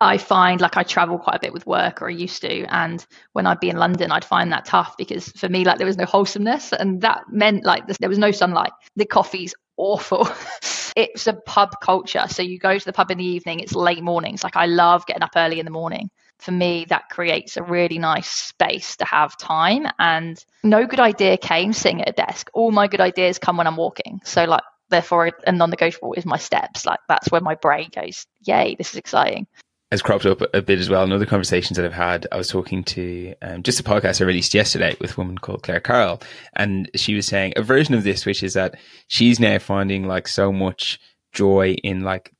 I 0.00 0.18
find 0.18 0.60
like 0.60 0.76
I 0.76 0.82
travel 0.82 1.18
quite 1.18 1.36
a 1.36 1.40
bit 1.40 1.52
with 1.52 1.66
work 1.66 2.02
or 2.02 2.08
I 2.08 2.12
used 2.12 2.42
to. 2.42 2.64
And 2.64 3.04
when 3.32 3.46
I'd 3.46 3.60
be 3.60 3.70
in 3.70 3.76
London, 3.76 4.10
I'd 4.10 4.24
find 4.24 4.52
that 4.52 4.64
tough 4.64 4.96
because 4.96 5.28
for 5.28 5.48
me, 5.48 5.64
like 5.64 5.78
there 5.78 5.86
was 5.86 5.96
no 5.96 6.04
wholesomeness 6.04 6.72
and 6.72 7.00
that 7.02 7.24
meant 7.30 7.64
like 7.64 7.86
there 7.86 8.08
was 8.08 8.18
no 8.18 8.32
sunlight. 8.32 8.72
The 8.96 9.06
coffee's 9.06 9.54
awful. 9.76 10.28
it's 10.96 11.26
a 11.26 11.32
pub 11.32 11.80
culture. 11.80 12.24
So 12.28 12.42
you 12.42 12.58
go 12.58 12.76
to 12.76 12.84
the 12.84 12.92
pub 12.92 13.10
in 13.10 13.18
the 13.18 13.24
evening, 13.24 13.60
it's 13.60 13.74
late 13.74 14.02
mornings. 14.02 14.42
Like 14.42 14.56
I 14.56 14.66
love 14.66 15.06
getting 15.06 15.22
up 15.22 15.32
early 15.36 15.58
in 15.58 15.64
the 15.64 15.70
morning. 15.70 16.10
for 16.38 16.52
me, 16.52 16.84
that 16.88 17.08
creates 17.08 17.56
a 17.56 17.62
really 17.62 17.98
nice 17.98 18.28
space 18.28 18.96
to 18.96 19.04
have 19.04 19.38
time. 19.38 19.86
And 19.98 20.44
no 20.62 20.86
good 20.86 21.00
idea 21.00 21.36
came 21.38 21.72
sitting 21.72 22.02
at 22.02 22.08
a 22.08 22.12
desk. 22.12 22.50
All 22.52 22.72
my 22.72 22.88
good 22.88 23.00
ideas 23.00 23.38
come 23.38 23.56
when 23.56 23.66
I'm 23.66 23.76
walking. 23.76 24.20
So, 24.24 24.44
like, 24.44 24.64
therefore, 24.90 25.30
a 25.46 25.52
non 25.52 25.70
negotiable 25.70 26.14
is 26.14 26.26
my 26.26 26.36
steps. 26.36 26.84
Like, 26.84 26.98
that's 27.08 27.30
where 27.30 27.40
my 27.40 27.54
brain 27.54 27.88
goes, 27.94 28.26
yay, 28.42 28.74
this 28.76 28.90
is 28.90 28.96
exciting 28.96 29.46
has 29.94 30.02
cropped 30.02 30.26
up 30.26 30.42
a 30.52 30.60
bit 30.60 30.80
as 30.80 30.90
well 30.90 31.04
in 31.04 31.12
other 31.12 31.24
conversations 31.24 31.76
that 31.76 31.86
I've 31.86 31.92
had. 31.92 32.26
I 32.32 32.36
was 32.36 32.48
talking 32.48 32.82
to 32.84 33.34
um, 33.42 33.62
just 33.62 33.78
a 33.78 33.84
podcast 33.84 34.20
I 34.20 34.24
released 34.24 34.52
yesterday 34.52 34.96
with 35.00 35.16
a 35.16 35.20
woman 35.20 35.38
called 35.38 35.62
Claire 35.62 35.78
Carroll, 35.78 36.20
and 36.54 36.90
she 36.96 37.14
was 37.14 37.26
saying 37.26 37.52
a 37.56 37.62
version 37.62 37.94
of 37.94 38.02
this, 38.02 38.26
which 38.26 38.42
is 38.42 38.54
that 38.54 38.74
she's 39.06 39.38
now 39.38 39.58
finding 39.60 40.08
like 40.08 40.26
so 40.26 40.52
much 40.52 41.00
joy 41.32 41.76
in 41.84 42.00
like 42.00 42.34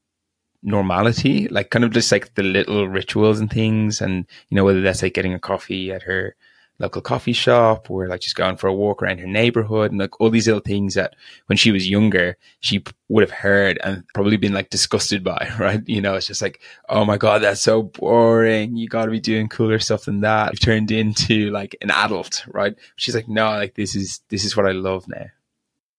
normality, 0.65 1.47
like 1.47 1.71
kind 1.71 1.85
of 1.85 1.93
just 1.93 2.11
like 2.11 2.35
the 2.35 2.43
little 2.43 2.89
rituals 2.89 3.39
and 3.39 3.51
things. 3.51 4.01
And, 4.01 4.27
you 4.49 4.57
know, 4.57 4.65
whether 4.65 4.81
that's 4.81 5.03
like 5.03 5.15
getting 5.15 5.35
a 5.35 5.39
coffee 5.39 5.93
at 5.93 6.03
her 6.03 6.35
local 6.79 7.01
coffee 7.01 7.33
shop 7.33 7.91
or 7.91 8.09
like 8.09 8.21
just 8.21 8.35
going 8.35 8.57
for 8.57 8.67
a 8.67 8.75
walk 8.75 9.03
around 9.03 9.19
her 9.19 9.27
neighborhood 9.27 9.91
and 9.91 10.01
like 10.01 10.21
all 10.21 10.31
these 10.31 10.47
little 10.47 10.61
things 10.61 10.95
that 10.95 11.15
when 11.47 11.57
she 11.57 11.71
was 11.71 11.89
younger, 11.89 12.37
she 12.61 12.83
would 13.09 13.23
have 13.23 13.31
heard 13.31 13.79
and 13.85 14.03
probably 14.13 14.37
been 14.37 14.53
like 14.53 14.71
disgusted 14.71 15.23
by, 15.23 15.51
right? 15.59 15.83
You 15.87 16.01
know, 16.01 16.15
it's 16.15 16.27
just 16.27 16.43
like, 16.43 16.61
oh 16.89 17.05
my 17.05 17.17
God, 17.17 17.43
that's 17.43 17.63
so 17.63 17.83
boring. 17.83 18.77
You 18.77 18.89
got 18.89 19.05
to 19.05 19.11
be 19.11 19.21
doing 19.21 19.49
cooler 19.49 19.79
stuff 19.79 20.05
than 20.05 20.21
that. 20.23 20.53
You've 20.53 20.61
turned 20.61 20.91
into 20.91 21.51
like 21.51 21.77
an 21.81 21.91
adult, 21.91 22.45
right? 22.49 22.75
She's 22.97 23.15
like, 23.15 23.29
no, 23.29 23.51
like 23.51 23.75
this 23.75 23.95
is, 23.95 24.21
this 24.29 24.45
is 24.45 24.57
what 24.57 24.67
I 24.67 24.73
love 24.73 25.07
now. 25.09 25.27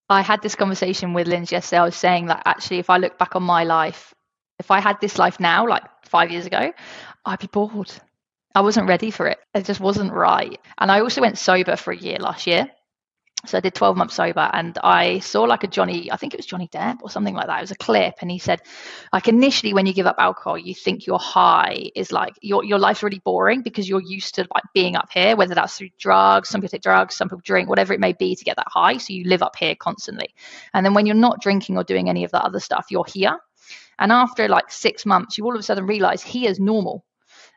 I 0.10 0.22
had 0.22 0.42
this 0.44 0.56
conversation 0.56 1.14
with 1.14 1.28
Linz 1.28 1.52
yesterday. 1.52 1.80
I 1.80 1.86
was 1.86 1.96
saying 1.96 2.28
that 2.28 2.44
actually, 2.46 2.78
if 2.78 2.90
I 2.90 2.98
look 2.98 3.18
back 3.18 3.36
on 3.36 3.44
my 3.44 3.64
life, 3.64 4.14
if 4.60 4.70
I 4.70 4.80
had 4.80 5.02
this 5.02 5.18
life 5.18 5.40
now, 5.40 5.68
like 5.68 5.84
five 6.04 6.32
years 6.32 6.46
ago, 6.46 6.72
I'd 7.26 7.40
be 7.40 7.48
bored. 7.48 7.92
I 8.56 8.62
wasn't 8.62 8.88
ready 8.88 9.12
for 9.12 9.28
it. 9.28 9.38
It 9.54 9.66
just 9.66 9.82
wasn't 9.82 10.14
right. 10.14 10.58
And 10.78 10.90
I 10.90 11.02
also 11.02 11.20
went 11.20 11.38
sober 11.38 11.76
for 11.76 11.92
a 11.92 11.98
year 11.98 12.18
last 12.20 12.48
year. 12.48 12.72
So 13.46 13.58
I 13.58 13.62
did 13.62 13.76
12 13.76 13.96
months 13.96 14.16
sober 14.16 14.50
and 14.54 14.78
I 14.84 15.20
saw 15.20 15.44
like 15.44 15.64
a 15.64 15.68
Johnny, 15.68 16.12
I 16.12 16.16
think 16.16 16.34
it 16.34 16.38
was 16.38 16.48
Johnny 16.48 16.68
Depp 16.70 17.02
or 17.04 17.12
something 17.12 17.36
like 17.36 17.46
that. 17.46 17.58
It 17.58 17.62
was 17.62 17.72
a 17.72 17.76
clip. 17.76 18.16
And 18.22 18.32
he 18.32 18.40
said, 18.40 18.62
like 19.14 19.28
initially 19.28 19.74
when 19.74 19.86
you 19.86 19.94
give 19.94 20.08
up 20.08 20.16
alcohol, 20.18 20.58
you 20.58 20.74
think 20.74 21.06
your 21.06 21.20
high 21.20 21.92
is 21.96 22.12
like 22.12 22.34
your, 22.42 22.64
your 22.64 22.80
life's 22.80 23.04
really 23.04 23.22
boring 23.24 23.62
because 23.62 23.88
you're 23.88 24.02
used 24.02 24.36
to 24.36 24.48
like 24.56 24.64
being 24.74 24.96
up 24.96 25.10
here, 25.12 25.36
whether 25.36 25.54
that's 25.54 25.78
through 25.78 25.90
drugs, 26.00 26.50
some 26.50 26.62
people 26.62 26.72
take 26.72 26.82
drugs, 26.82 27.16
some 27.16 27.28
people 27.28 27.42
drink, 27.44 27.70
whatever 27.70 27.94
it 27.94 28.00
may 28.00 28.14
be 28.14 28.36
to 28.36 28.44
get 28.44 28.56
that 28.56 28.68
high. 28.70 28.98
So 28.98 29.14
you 29.14 29.26
live 29.26 29.44
up 29.44 29.58
here 29.58 29.76
constantly. 29.76 30.34
And 30.74 30.84
then 30.84 30.94
when 30.94 31.06
you're 31.06 31.16
not 31.16 31.42
drinking 31.42 31.78
or 31.78 31.84
doing 31.84 32.10
any 32.10 32.24
of 32.24 32.32
that 32.32 32.46
other 32.46 32.60
stuff, 32.60 32.88
you're 32.90 33.06
here. 33.06 33.38
And 34.00 34.12
after 34.12 34.48
like 34.48 34.72
six 34.72 35.06
months, 35.06 35.38
you 35.38 35.46
all 35.46 35.54
of 35.54 35.60
a 35.60 35.64
sudden 35.64 35.86
realize 35.86 36.24
he 36.24 36.48
is 36.48 36.60
normal. 36.60 37.06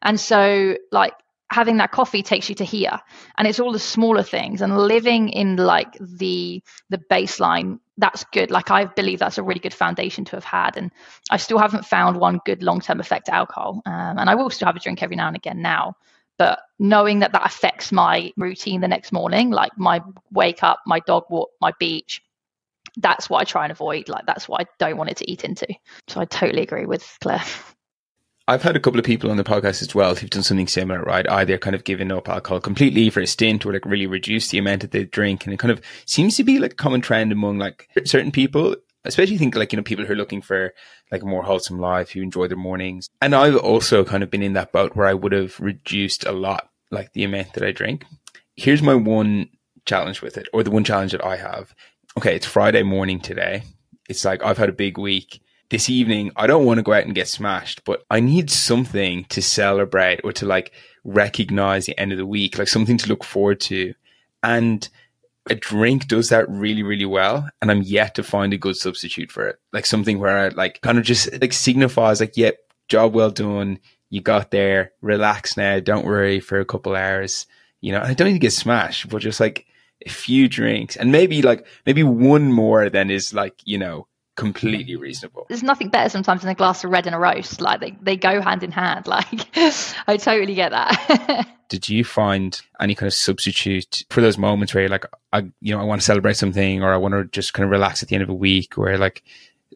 And 0.02 0.18
so 0.18 0.76
like 0.92 1.14
having 1.50 1.78
that 1.78 1.90
coffee 1.92 2.22
takes 2.22 2.48
you 2.48 2.54
to 2.56 2.64
here. 2.64 3.00
And 3.36 3.48
it's 3.48 3.60
all 3.60 3.72
the 3.72 3.78
smaller 3.78 4.22
things. 4.22 4.60
And 4.60 4.76
living 4.76 5.28
in 5.30 5.56
like 5.56 5.96
the 6.00 6.62
the 6.90 6.98
baseline 7.10 7.78
that's 7.96 8.24
good. 8.32 8.50
Like 8.50 8.70
i 8.70 8.84
believe 8.84 9.18
that's 9.18 9.38
a 9.38 9.42
really 9.42 9.60
good 9.60 9.74
foundation 9.74 10.24
to 10.26 10.36
have 10.36 10.44
had. 10.44 10.76
And 10.76 10.90
i 11.30 11.36
still 11.36 11.58
haven't 11.58 11.84
found 11.84 12.18
one 12.18 12.40
good 12.44 12.62
long-term 12.62 13.00
effect 13.00 13.28
alcohol. 13.28 13.82
Um, 13.86 14.18
and 14.18 14.30
i 14.30 14.34
will 14.34 14.50
still 14.50 14.66
have 14.66 14.76
a 14.76 14.80
drink 14.80 15.02
every 15.02 15.16
now 15.16 15.28
and 15.28 15.36
again 15.36 15.62
now. 15.62 15.96
But 16.36 16.60
knowing 16.78 17.20
that 17.20 17.32
that 17.32 17.46
affects 17.46 17.90
my 17.90 18.32
routine 18.36 18.80
the 18.80 18.88
next 18.88 19.12
morning 19.12 19.50
like 19.50 19.72
my 19.76 20.02
wake 20.30 20.62
up 20.62 20.80
my 20.86 21.00
dog 21.00 21.24
walk 21.30 21.50
my 21.60 21.72
beach 21.80 22.22
that's 22.98 23.30
what 23.30 23.40
i 23.40 23.44
try 23.44 23.64
and 23.64 23.72
avoid. 23.72 24.08
Like 24.08 24.26
that's 24.26 24.48
what 24.48 24.60
i 24.60 24.66
don't 24.78 24.96
want 24.98 25.10
it 25.10 25.16
to 25.18 25.30
eat 25.30 25.44
into. 25.44 25.66
So 26.08 26.20
i 26.20 26.24
totally 26.26 26.62
agree 26.62 26.86
with 26.86 27.04
claire 27.20 27.42
I've 28.48 28.62
had 28.62 28.76
a 28.76 28.80
couple 28.80 28.98
of 28.98 29.04
people 29.04 29.30
on 29.30 29.36
the 29.36 29.44
podcast 29.44 29.82
as 29.82 29.94
well 29.94 30.14
who've 30.14 30.30
done 30.30 30.42
something 30.42 30.68
similar, 30.68 31.02
right? 31.02 31.26
Uh, 31.26 31.34
Either 31.34 31.58
kind 31.58 31.76
of 31.76 31.84
given 31.84 32.10
up 32.10 32.30
alcohol 32.30 32.60
completely 32.60 33.10
for 33.10 33.20
a 33.20 33.26
stint 33.26 33.66
or 33.66 33.74
like 33.74 33.84
really 33.84 34.06
reduce 34.06 34.48
the 34.48 34.56
amount 34.56 34.80
that 34.80 34.90
they 34.90 35.04
drink. 35.04 35.44
And 35.44 35.52
it 35.52 35.58
kind 35.58 35.70
of 35.70 35.82
seems 36.06 36.34
to 36.38 36.44
be 36.44 36.58
like 36.58 36.72
a 36.72 36.76
common 36.76 37.02
trend 37.02 37.30
among 37.30 37.58
like 37.58 37.90
certain 38.06 38.32
people, 38.32 38.74
especially 39.04 39.36
think 39.36 39.54
like, 39.54 39.70
you 39.70 39.76
know, 39.76 39.82
people 39.82 40.06
who 40.06 40.14
are 40.14 40.16
looking 40.16 40.40
for 40.40 40.72
like 41.12 41.22
a 41.22 41.26
more 41.26 41.42
wholesome 41.42 41.78
life, 41.78 42.10
who 42.10 42.22
enjoy 42.22 42.48
their 42.48 42.56
mornings. 42.56 43.10
And 43.20 43.34
I've 43.34 43.56
also 43.56 44.02
kind 44.02 44.22
of 44.22 44.30
been 44.30 44.42
in 44.42 44.54
that 44.54 44.72
boat 44.72 44.96
where 44.96 45.06
I 45.06 45.12
would 45.12 45.32
have 45.32 45.60
reduced 45.60 46.24
a 46.24 46.32
lot, 46.32 46.70
like 46.90 47.12
the 47.12 47.24
amount 47.24 47.52
that 47.52 47.64
I 47.64 47.72
drink. 47.72 48.06
Here's 48.56 48.80
my 48.80 48.94
one 48.94 49.50
challenge 49.84 50.22
with 50.22 50.38
it, 50.38 50.48
or 50.54 50.62
the 50.62 50.70
one 50.70 50.84
challenge 50.84 51.12
that 51.12 51.24
I 51.24 51.36
have. 51.36 51.74
Okay, 52.16 52.34
it's 52.34 52.46
Friday 52.46 52.82
morning 52.82 53.20
today. 53.20 53.64
It's 54.08 54.24
like 54.24 54.42
I've 54.42 54.58
had 54.58 54.70
a 54.70 54.72
big 54.72 54.96
week 54.96 55.42
this 55.70 55.90
evening, 55.90 56.32
I 56.36 56.46
don't 56.46 56.64
want 56.64 56.78
to 56.78 56.82
go 56.82 56.92
out 56.92 57.04
and 57.04 57.14
get 57.14 57.28
smashed, 57.28 57.84
but 57.84 58.04
I 58.10 58.20
need 58.20 58.50
something 58.50 59.24
to 59.24 59.42
celebrate 59.42 60.20
or 60.24 60.32
to 60.32 60.46
like 60.46 60.72
recognize 61.04 61.86
the 61.86 61.98
end 61.98 62.12
of 62.12 62.18
the 62.18 62.26
week, 62.26 62.58
like 62.58 62.68
something 62.68 62.96
to 62.98 63.08
look 63.08 63.22
forward 63.22 63.60
to. 63.62 63.94
And 64.42 64.88
a 65.50 65.54
drink 65.54 66.08
does 66.08 66.30
that 66.30 66.48
really, 66.48 66.82
really 66.82 67.04
well. 67.04 67.48
And 67.60 67.70
I'm 67.70 67.82
yet 67.82 68.14
to 68.14 68.22
find 68.22 68.52
a 68.52 68.58
good 68.58 68.76
substitute 68.76 69.30
for 69.30 69.46
it. 69.46 69.60
Like 69.72 69.86
something 69.86 70.18
where 70.18 70.38
I 70.38 70.48
like 70.48 70.80
kind 70.80 70.98
of 70.98 71.04
just 71.04 71.30
like 71.40 71.52
signifies 71.52 72.20
like, 72.20 72.36
yep, 72.36 72.58
job 72.88 73.14
well 73.14 73.30
done. 73.30 73.78
You 74.10 74.22
got 74.22 74.50
there. 74.50 74.92
Relax 75.02 75.56
now. 75.56 75.80
Don't 75.80 76.06
worry 76.06 76.40
for 76.40 76.60
a 76.60 76.64
couple 76.64 76.96
hours. 76.96 77.46
You 77.80 77.92
know, 77.92 78.00
I 78.00 78.14
don't 78.14 78.28
need 78.28 78.34
to 78.34 78.38
get 78.38 78.52
smashed, 78.52 79.08
but 79.08 79.22
just 79.22 79.40
like 79.40 79.66
a 80.04 80.08
few 80.08 80.48
drinks 80.48 80.96
and 80.96 81.12
maybe 81.12 81.42
like, 81.42 81.66
maybe 81.84 82.02
one 82.02 82.52
more 82.52 82.88
than 82.88 83.10
is 83.10 83.34
like, 83.34 83.54
you 83.64 83.78
know, 83.78 84.06
completely 84.38 84.94
reasonable. 84.94 85.46
There's 85.48 85.64
nothing 85.64 85.88
better 85.88 86.08
sometimes 86.08 86.42
than 86.42 86.50
a 86.50 86.54
glass 86.54 86.84
of 86.84 86.90
red 86.90 87.06
and 87.06 87.14
a 87.14 87.18
roast. 87.18 87.60
Like 87.60 87.80
they, 87.80 87.98
they 88.00 88.16
go 88.16 88.40
hand 88.40 88.62
in 88.62 88.70
hand. 88.70 89.06
Like 89.18 89.48
I 90.06 90.16
totally 90.16 90.54
get 90.54 90.70
that. 90.70 91.48
Did 91.68 91.88
you 91.88 92.04
find 92.04 92.60
any 92.80 92.94
kind 92.94 93.08
of 93.08 93.14
substitute 93.14 94.04
for 94.10 94.20
those 94.20 94.38
moments 94.38 94.72
where 94.72 94.82
you're 94.82 94.90
like, 94.90 95.06
I, 95.32 95.50
you 95.60 95.74
know, 95.74 95.80
I 95.80 95.84
want 95.84 96.00
to 96.00 96.04
celebrate 96.04 96.36
something 96.36 96.82
or 96.82 96.92
I 96.92 96.96
want 96.98 97.14
to 97.14 97.24
just 97.24 97.52
kind 97.52 97.64
of 97.64 97.70
relax 97.70 98.02
at 98.02 98.08
the 98.08 98.14
end 98.14 98.22
of 98.22 98.28
a 98.28 98.34
week 98.34 98.78
or 98.78 98.96
like 98.96 99.24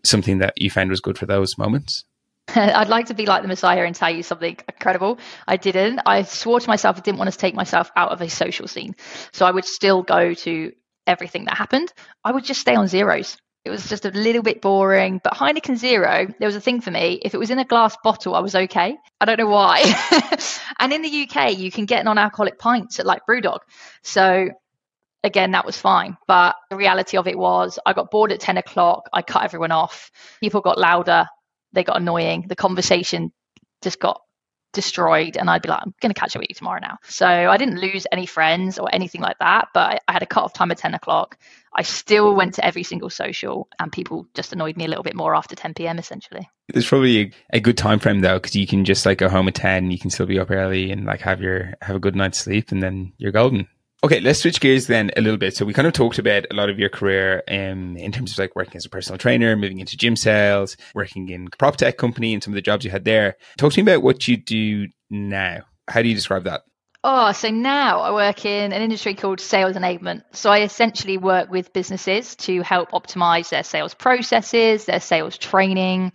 something 0.04 0.38
that 0.38 0.60
you 0.60 0.70
found 0.70 0.90
was 0.90 1.00
good 1.00 1.18
for 1.18 1.26
those 1.26 1.58
moments? 1.58 2.04
I'd 2.54 2.88
like 2.88 3.06
to 3.06 3.14
be 3.14 3.26
like 3.26 3.42
the 3.42 3.48
Messiah 3.48 3.84
and 3.84 3.94
tell 3.94 4.14
you 4.14 4.22
something 4.22 4.56
incredible. 4.68 5.18
I 5.48 5.56
didn't. 5.56 6.00
I 6.06 6.22
swore 6.22 6.60
to 6.60 6.68
myself 6.68 6.98
I 6.98 7.00
didn't 7.00 7.18
want 7.18 7.32
to 7.32 7.38
take 7.38 7.54
myself 7.54 7.90
out 7.96 8.12
of 8.12 8.20
a 8.20 8.28
social 8.28 8.68
scene. 8.68 8.94
So 9.32 9.44
I 9.44 9.50
would 9.50 9.64
still 9.64 10.02
go 10.02 10.34
to 10.34 10.72
everything 11.06 11.46
that 11.46 11.56
happened. 11.56 11.92
I 12.22 12.30
would 12.30 12.44
just 12.44 12.60
stay 12.60 12.76
on 12.76 12.86
zeros. 12.86 13.38
It 13.64 13.70
was 13.70 13.88
just 13.88 14.04
a 14.04 14.10
little 14.10 14.42
bit 14.42 14.60
boring. 14.60 15.20
But 15.22 15.34
Heineken 15.34 15.76
Zero, 15.76 16.26
there 16.38 16.48
was 16.48 16.56
a 16.56 16.60
thing 16.60 16.80
for 16.80 16.90
me. 16.90 17.20
If 17.22 17.34
it 17.34 17.38
was 17.38 17.50
in 17.50 17.60
a 17.60 17.64
glass 17.64 17.96
bottle, 18.02 18.34
I 18.34 18.40
was 18.40 18.54
okay. 18.54 18.96
I 19.20 19.24
don't 19.24 19.38
know 19.38 19.48
why. 19.48 19.82
and 20.80 20.92
in 20.92 21.02
the 21.02 21.28
UK, 21.28 21.56
you 21.56 21.70
can 21.70 21.86
get 21.86 22.04
non 22.04 22.18
alcoholic 22.18 22.58
pints 22.58 22.98
at 22.98 23.06
like 23.06 23.22
Brewdog. 23.28 23.60
So 24.02 24.48
again, 25.22 25.52
that 25.52 25.64
was 25.64 25.76
fine. 25.76 26.16
But 26.26 26.56
the 26.70 26.76
reality 26.76 27.16
of 27.16 27.28
it 27.28 27.38
was 27.38 27.78
I 27.86 27.92
got 27.92 28.10
bored 28.10 28.32
at 28.32 28.40
10 28.40 28.56
o'clock. 28.56 29.08
I 29.12 29.22
cut 29.22 29.44
everyone 29.44 29.72
off. 29.72 30.10
People 30.40 30.60
got 30.60 30.78
louder. 30.78 31.26
They 31.72 31.84
got 31.84 31.98
annoying. 31.98 32.46
The 32.48 32.56
conversation 32.56 33.32
just 33.82 34.00
got 34.00 34.20
destroyed 34.72 35.36
and 35.36 35.50
I'd 35.50 35.62
be 35.62 35.68
like, 35.68 35.80
I'm 35.82 35.94
going 36.00 36.12
to 36.12 36.18
catch 36.18 36.34
up 36.34 36.40
with 36.40 36.48
you 36.48 36.54
tomorrow 36.54 36.80
now. 36.80 36.98
So 37.04 37.26
I 37.26 37.56
didn't 37.56 37.80
lose 37.80 38.06
any 38.10 38.26
friends 38.26 38.78
or 38.78 38.88
anything 38.92 39.20
like 39.20 39.38
that, 39.38 39.68
but 39.72 40.02
I 40.08 40.12
had 40.12 40.22
a 40.22 40.26
cut 40.26 40.44
off 40.44 40.52
time 40.52 40.70
at 40.70 40.78
10 40.78 40.94
o'clock. 40.94 41.38
I 41.74 41.82
still 41.82 42.34
went 42.34 42.54
to 42.54 42.64
every 42.64 42.82
single 42.82 43.08
social 43.08 43.68
and 43.78 43.90
people 43.90 44.26
just 44.34 44.52
annoyed 44.52 44.76
me 44.76 44.84
a 44.84 44.88
little 44.88 45.04
bit 45.04 45.14
more 45.14 45.34
after 45.34 45.56
10 45.56 45.74
p.m. 45.74 45.98
essentially. 45.98 46.48
There's 46.68 46.88
probably 46.88 47.32
a, 47.52 47.60
good 47.60 47.78
time 47.78 47.98
frame 47.98 48.20
though, 48.20 48.38
because 48.38 48.54
you 48.54 48.66
can 48.66 48.84
just 48.84 49.06
like 49.06 49.18
go 49.18 49.28
home 49.28 49.48
at 49.48 49.54
10, 49.54 49.90
you 49.90 49.98
can 49.98 50.10
still 50.10 50.26
be 50.26 50.38
up 50.38 50.50
early 50.50 50.90
and 50.90 51.06
like 51.06 51.20
have 51.20 51.40
your, 51.40 51.74
have 51.80 51.96
a 51.96 52.00
good 52.00 52.16
night's 52.16 52.38
sleep 52.38 52.72
and 52.72 52.82
then 52.82 53.12
you're 53.16 53.32
golden. 53.32 53.68
Okay, 54.04 54.18
let's 54.18 54.40
switch 54.40 54.60
gears 54.60 54.88
then 54.88 55.12
a 55.16 55.20
little 55.20 55.38
bit. 55.38 55.54
So 55.54 55.64
we 55.64 55.72
kind 55.72 55.86
of 55.86 55.92
talked 55.92 56.18
about 56.18 56.46
a 56.50 56.54
lot 56.54 56.68
of 56.68 56.76
your 56.76 56.88
career 56.88 57.44
um, 57.46 57.96
in 57.96 58.10
terms 58.10 58.32
of 58.32 58.38
like 58.38 58.56
working 58.56 58.76
as 58.76 58.84
a 58.84 58.88
personal 58.90 59.16
trainer, 59.16 59.54
moving 59.56 59.78
into 59.78 59.96
gym 59.96 60.16
sales, 60.16 60.76
working 60.92 61.28
in 61.28 61.48
prop 61.56 61.76
tech 61.76 61.98
company 61.98 62.34
and 62.34 62.42
some 62.42 62.52
of 62.52 62.56
the 62.56 62.62
jobs 62.62 62.84
you 62.84 62.90
had 62.90 63.04
there. 63.04 63.36
Talk 63.58 63.72
to 63.74 63.82
me 63.82 63.92
about 63.92 64.02
what 64.02 64.26
you 64.26 64.36
do 64.36 64.88
now. 65.08 65.60
How 65.88 66.02
do 66.02 66.08
you 66.08 66.16
describe 66.16 66.44
that? 66.44 66.62
Oh, 67.04 67.30
so 67.32 67.50
now 67.50 68.00
I 68.00 68.12
work 68.12 68.44
in 68.44 68.72
an 68.72 68.82
industry 68.82 69.14
called 69.14 69.40
sales 69.40 69.76
enablement. 69.76 70.22
So 70.32 70.50
I 70.50 70.62
essentially 70.62 71.16
work 71.16 71.48
with 71.48 71.72
businesses 71.72 72.34
to 72.36 72.62
help 72.62 72.90
optimize 72.90 73.50
their 73.50 73.64
sales 73.64 73.94
processes, 73.94 74.84
their 74.84 75.00
sales 75.00 75.38
training, 75.38 76.12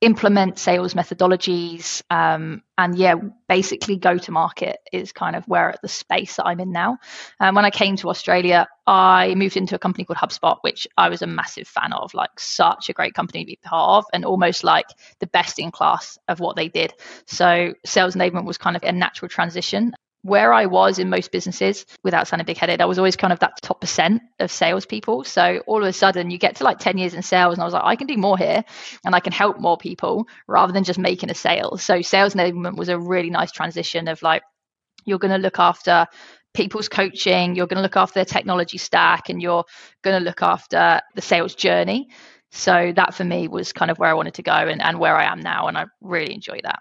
implement 0.00 0.58
sales 0.58 0.94
methodologies 0.94 2.02
um, 2.10 2.62
and 2.78 2.96
yeah 2.96 3.14
basically 3.48 3.96
go 3.96 4.16
to 4.16 4.32
market 4.32 4.78
is 4.92 5.12
kind 5.12 5.36
of 5.36 5.46
where 5.46 5.74
the 5.82 5.88
space 5.88 6.36
that 6.36 6.46
i'm 6.46 6.60
in 6.60 6.72
now. 6.72 6.98
Um, 7.38 7.54
when 7.54 7.64
i 7.64 7.70
came 7.70 7.96
to 7.96 8.08
australia 8.08 8.66
i 8.86 9.34
moved 9.34 9.56
into 9.56 9.74
a 9.74 9.78
company 9.78 10.04
called 10.04 10.16
hubspot 10.16 10.58
which 10.62 10.88
i 10.96 11.08
was 11.08 11.22
a 11.22 11.26
massive 11.26 11.68
fan 11.68 11.92
of 11.92 12.14
like 12.14 12.38
such 12.38 12.88
a 12.88 12.92
great 12.92 13.14
company 13.14 13.44
to 13.44 13.46
be 13.46 13.58
part 13.62 13.98
of 13.98 14.04
and 14.12 14.24
almost 14.24 14.64
like 14.64 14.86
the 15.18 15.26
best 15.26 15.58
in 15.58 15.70
class 15.70 16.18
of 16.28 16.40
what 16.40 16.56
they 16.56 16.68
did. 16.68 16.92
So 17.26 17.74
sales 17.84 18.14
enablement 18.14 18.44
was 18.44 18.58
kind 18.58 18.76
of 18.76 18.82
a 18.82 18.92
natural 18.92 19.28
transition 19.28 19.94
where 20.22 20.52
I 20.52 20.66
was 20.66 20.98
in 20.98 21.08
most 21.08 21.32
businesses, 21.32 21.86
without 22.04 22.28
sounding 22.28 22.44
big 22.44 22.58
headed, 22.58 22.80
I 22.80 22.84
was 22.84 22.98
always 22.98 23.16
kind 23.16 23.32
of 23.32 23.38
that 23.38 23.62
top 23.62 23.80
percent 23.80 24.22
of 24.38 24.50
salespeople. 24.50 25.24
So 25.24 25.62
all 25.66 25.82
of 25.82 25.88
a 25.88 25.92
sudden, 25.92 26.30
you 26.30 26.38
get 26.38 26.56
to 26.56 26.64
like 26.64 26.78
10 26.78 26.98
years 26.98 27.14
in 27.14 27.22
sales, 27.22 27.54
and 27.54 27.62
I 27.62 27.64
was 27.64 27.72
like, 27.74 27.84
I 27.84 27.96
can 27.96 28.06
do 28.06 28.16
more 28.16 28.36
here 28.36 28.64
and 29.04 29.14
I 29.14 29.20
can 29.20 29.32
help 29.32 29.58
more 29.58 29.78
people 29.78 30.28
rather 30.46 30.72
than 30.72 30.84
just 30.84 30.98
making 30.98 31.30
a 31.30 31.34
sale. 31.34 31.78
So 31.78 32.02
sales 32.02 32.34
enablement 32.34 32.76
was 32.76 32.88
a 32.88 32.98
really 32.98 33.30
nice 33.30 33.50
transition 33.50 34.08
of 34.08 34.22
like, 34.22 34.42
you're 35.06 35.18
going 35.18 35.32
to 35.32 35.38
look 35.38 35.58
after 35.58 36.06
people's 36.52 36.88
coaching, 36.88 37.54
you're 37.54 37.66
going 37.66 37.78
to 37.78 37.82
look 37.82 37.96
after 37.96 38.14
their 38.14 38.24
technology 38.26 38.76
stack, 38.76 39.30
and 39.30 39.40
you're 39.40 39.64
going 40.02 40.18
to 40.18 40.24
look 40.24 40.42
after 40.42 41.00
the 41.14 41.22
sales 41.22 41.54
journey. 41.54 42.08
So 42.52 42.92
that 42.96 43.14
for 43.14 43.24
me 43.24 43.48
was 43.48 43.72
kind 43.72 43.90
of 43.90 43.98
where 43.98 44.10
I 44.10 44.14
wanted 44.14 44.34
to 44.34 44.42
go 44.42 44.52
and, 44.52 44.82
and 44.82 44.98
where 44.98 45.16
I 45.16 45.24
am 45.32 45.40
now. 45.40 45.68
And 45.68 45.78
I 45.78 45.86
really 46.00 46.34
enjoy 46.34 46.60
that 46.64 46.80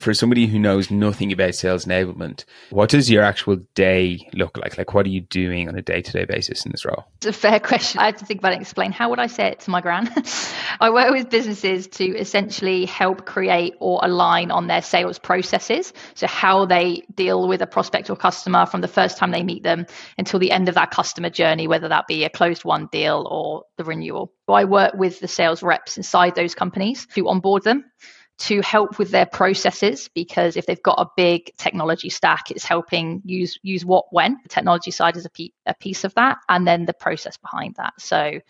for 0.00 0.14
somebody 0.14 0.46
who 0.46 0.58
knows 0.58 0.90
nothing 0.90 1.32
about 1.32 1.54
sales 1.54 1.84
enablement, 1.84 2.44
what 2.70 2.88
does 2.88 3.10
your 3.10 3.22
actual 3.22 3.56
day 3.74 4.28
look 4.32 4.56
like? 4.56 4.78
Like, 4.78 4.94
what 4.94 5.04
are 5.06 5.10
you 5.10 5.22
doing 5.22 5.68
on 5.68 5.76
a 5.76 5.82
day 5.82 6.02
to 6.02 6.12
day 6.12 6.24
basis 6.24 6.64
in 6.64 6.70
this 6.70 6.84
role? 6.84 7.04
It's 7.16 7.26
a 7.26 7.32
fair 7.32 7.58
question. 7.70 8.00
I 8.00 8.06
have 8.06 8.16
to 8.18 8.24
think 8.24 8.40
about 8.40 8.52
it 8.52 8.56
and 8.56 8.62
explain. 8.62 8.92
How 8.92 9.10
would 9.10 9.18
I 9.18 9.26
say 9.26 9.48
it 9.48 9.60
to 9.60 9.70
my 9.70 9.80
gran? 9.80 10.08
I 10.80 10.90
work 10.90 11.12
with 11.12 11.30
businesses 11.30 11.88
to 11.88 12.04
essentially 12.16 12.84
help 12.84 13.26
create 13.26 13.74
or 13.80 14.00
align 14.02 14.52
on 14.52 14.68
their 14.68 14.82
sales 14.82 15.18
processes. 15.18 15.92
So, 16.14 16.28
how 16.28 16.64
they 16.64 17.02
deal 17.14 17.48
with 17.48 17.60
a 17.60 17.66
prospect 17.66 18.08
or 18.08 18.16
customer 18.16 18.66
from 18.66 18.82
the 18.82 18.88
first 18.88 19.18
time 19.18 19.32
they 19.32 19.42
meet 19.42 19.64
them 19.64 19.86
until 20.16 20.38
the 20.38 20.52
end 20.52 20.68
of 20.68 20.76
that 20.76 20.92
customer 20.92 21.30
journey, 21.30 21.66
whether 21.66 21.88
that 21.88 22.06
be 22.06 22.24
a 22.24 22.30
closed 22.30 22.64
won 22.64 22.88
deal 22.92 23.26
or 23.28 23.64
the 23.76 23.84
renewal. 23.84 24.32
I 24.48 24.64
work 24.64 24.94
with 24.94 25.20
the 25.20 25.28
sales 25.28 25.62
reps 25.62 25.96
inside 25.96 26.34
those 26.34 26.54
companies 26.54 27.06
to 27.14 27.28
onboard 27.28 27.64
them 27.64 27.84
to 28.38 28.60
help 28.62 28.98
with 28.98 29.10
their 29.10 29.26
processes 29.26 30.08
because 30.14 30.56
if 30.56 30.66
they've 30.66 30.82
got 30.82 31.00
a 31.00 31.10
big 31.16 31.50
technology 31.56 32.08
stack 32.08 32.50
it's 32.50 32.64
helping 32.64 33.20
use 33.24 33.58
use 33.62 33.84
what 33.84 34.06
when. 34.10 34.38
The 34.42 34.48
technology 34.48 34.90
side 34.90 35.16
is 35.16 35.26
a, 35.26 35.30
pe- 35.30 35.50
a 35.66 35.74
piece 35.74 36.04
of 36.04 36.14
that 36.14 36.38
and 36.48 36.66
then 36.66 36.86
the 36.86 36.94
process 36.94 37.36
behind 37.36 37.74
that. 37.76 37.94
So 37.98 38.40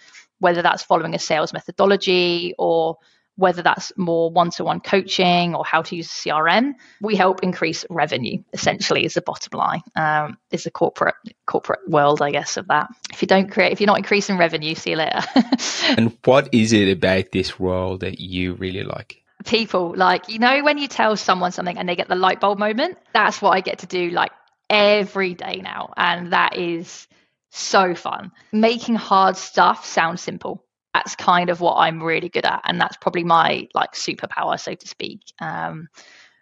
whether 0.41 0.62
that's 0.62 0.82
following 0.82 1.14
a 1.14 1.18
sales 1.18 1.53
methodology 1.53 2.55
or 2.59 2.99
whether 3.36 3.62
that's 3.62 3.93
more 3.97 4.30
one-to-one 4.30 4.80
coaching 4.80 5.55
or 5.55 5.64
how 5.64 5.80
to 5.80 5.95
use 5.95 6.09
crm 6.09 6.74
we 7.01 7.14
help 7.14 7.43
increase 7.43 7.84
revenue 7.89 8.43
essentially 8.53 9.05
is 9.05 9.14
the 9.14 9.22
bottom 9.22 9.57
line. 9.57 9.80
Um, 9.95 10.36
is 10.51 10.64
the 10.64 10.70
corporate 10.70 11.14
corporate 11.47 11.89
world 11.89 12.20
i 12.20 12.30
guess 12.30 12.57
of 12.57 12.68
that. 12.68 12.89
If 13.11 13.22
you 13.22 13.28
don't 13.28 13.51
create 13.51 13.72
if 13.72 13.80
you're 13.80 13.86
not 13.86 13.99
increasing 13.99 14.36
revenue 14.36 14.74
see 14.74 14.91
you 14.91 14.97
later. 14.97 15.20
And 15.97 16.18
what 16.24 16.53
is 16.53 16.74
it 16.74 16.91
about 16.91 17.32
this 17.32 17.59
role 17.59 17.97
that 17.99 18.20
you 18.20 18.53
really 18.55 18.82
like 18.82 19.18
people 19.45 19.95
like 19.97 20.28
you 20.28 20.39
know 20.39 20.62
when 20.64 20.78
you 20.78 20.89
tell 20.89 21.16
someone 21.16 21.53
something 21.53 21.78
and 21.78 21.89
they 21.89 21.97
get 21.97 22.09
the 22.09 22.16
light 22.16 22.41
bulb 22.41 22.59
moment 22.59 22.99
that's 23.14 23.41
what 23.41 23.51
i 23.51 23.61
get 23.61 23.78
to 23.78 23.86
do 23.86 24.11
like 24.11 24.32
every 24.68 25.34
day 25.34 25.61
now 25.62 25.93
and 25.97 26.32
that 26.32 26.57
is 26.57 27.07
so 27.51 27.95
fun. 27.95 28.32
Making 28.53 28.95
hard 28.95 29.36
stuff 29.36 29.84
sound 29.86 30.20
simple 30.20 30.64
that's 30.95 31.14
kind 31.16 31.51
of 31.51 31.61
what 31.61 31.74
i'm 31.74 32.03
really 32.03 32.30
good 32.30 32.47
at 32.47 32.62
and 32.64 32.80
that's 32.80 32.97
probably 32.97 33.22
my 33.22 33.68
like 33.74 33.93
superpower 33.93 34.59
so 34.59 34.74
to 34.74 34.89
speak. 34.89 35.20
Um, 35.41 35.89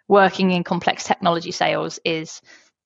working 0.07 0.51
in 0.51 0.63
complex 0.63 1.03
technology 1.03 1.51
sales 1.51 1.99
is 2.05 2.41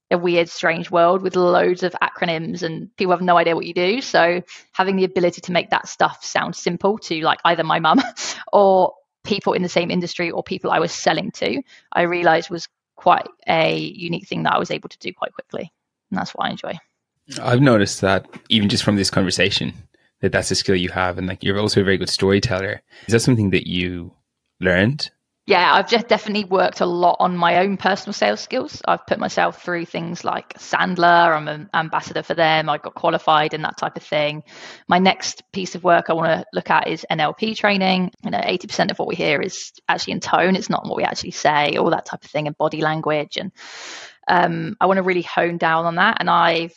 a 0.09 0.17
weird 0.17 0.49
strange 0.49 0.91
world 0.91 1.21
with 1.21 1.35
loads 1.35 1.83
of 1.83 1.95
acronyms 2.01 2.63
and 2.63 2.93
people 2.97 3.11
have 3.11 3.21
no 3.21 3.37
idea 3.37 3.55
what 3.55 3.65
you 3.65 3.73
do 3.73 4.01
so 4.01 4.41
having 4.73 4.97
the 4.97 5.05
ability 5.05 5.39
to 5.41 5.51
make 5.51 5.69
that 5.69 5.87
stuff 5.87 6.23
sound 6.25 6.55
simple 6.55 6.97
to 6.97 7.21
like 7.21 7.39
either 7.45 7.63
my 7.63 7.79
mum 7.79 8.01
or 8.53 8.93
people 9.23 9.53
in 9.53 9.61
the 9.61 9.69
same 9.69 9.91
industry 9.91 10.31
or 10.31 10.43
people 10.43 10.71
I 10.71 10.79
was 10.79 10.91
selling 10.91 11.31
to, 11.31 11.61
I 11.93 12.03
realized 12.03 12.49
was 12.49 12.67
quite 12.95 13.27
a 13.47 13.77
unique 13.77 14.27
thing 14.27 14.43
that 14.43 14.53
I 14.53 14.59
was 14.59 14.71
able 14.71 14.89
to 14.89 14.97
do 14.99 15.13
quite 15.13 15.33
quickly. 15.33 15.71
And 16.09 16.19
that's 16.19 16.31
what 16.31 16.47
I 16.47 16.51
enjoy. 16.51 16.77
I've 17.41 17.61
noticed 17.61 18.01
that 18.01 18.27
even 18.49 18.69
just 18.69 18.83
from 18.83 18.95
this 18.95 19.09
conversation, 19.09 19.73
that 20.21 20.31
that's 20.31 20.51
a 20.51 20.55
skill 20.55 20.75
you 20.75 20.89
have. 20.89 21.17
And 21.17 21.27
like 21.27 21.43
you're 21.43 21.59
also 21.59 21.81
a 21.81 21.83
very 21.83 21.97
good 21.97 22.09
storyteller. 22.09 22.81
Is 23.07 23.13
that 23.13 23.21
something 23.21 23.51
that 23.51 23.67
you 23.67 24.13
learned 24.59 25.09
yeah, 25.51 25.73
I've 25.73 25.89
just 25.89 26.07
definitely 26.07 26.45
worked 26.45 26.79
a 26.79 26.85
lot 26.85 27.17
on 27.19 27.35
my 27.35 27.57
own 27.57 27.75
personal 27.75 28.13
sales 28.13 28.39
skills. 28.39 28.81
I've 28.87 29.05
put 29.05 29.19
myself 29.19 29.61
through 29.61 29.83
things 29.83 30.23
like 30.23 30.53
Sandler, 30.53 31.35
I'm 31.35 31.49
an 31.49 31.69
ambassador 31.73 32.23
for 32.23 32.33
them, 32.35 32.69
I 32.69 32.77
got 32.77 32.95
qualified 32.95 33.53
and 33.53 33.65
that 33.65 33.75
type 33.75 33.97
of 33.97 34.03
thing. 34.03 34.43
My 34.87 34.97
next 34.99 35.43
piece 35.51 35.75
of 35.75 35.83
work 35.83 36.05
I 36.09 36.13
want 36.13 36.27
to 36.27 36.45
look 36.53 36.69
at 36.69 36.87
is 36.87 37.05
NLP 37.11 37.57
training. 37.57 38.11
You 38.23 38.31
know, 38.31 38.39
80% 38.39 38.91
of 38.91 38.99
what 38.99 39.09
we 39.09 39.15
hear 39.15 39.41
is 39.41 39.73
actually 39.89 40.13
in 40.13 40.19
tone, 40.21 40.55
it's 40.55 40.69
not 40.69 40.85
what 40.85 40.95
we 40.95 41.03
actually 41.03 41.31
say, 41.31 41.75
all 41.75 41.89
that 41.89 42.05
type 42.05 42.23
of 42.23 42.29
thing, 42.31 42.47
and 42.47 42.57
body 42.57 42.81
language. 42.81 43.35
And 43.35 43.51
um, 44.29 44.77
I 44.79 44.85
want 44.85 44.99
to 44.99 45.03
really 45.03 45.21
hone 45.21 45.57
down 45.57 45.85
on 45.85 45.95
that. 45.95 46.15
And 46.21 46.29
I've 46.29 46.73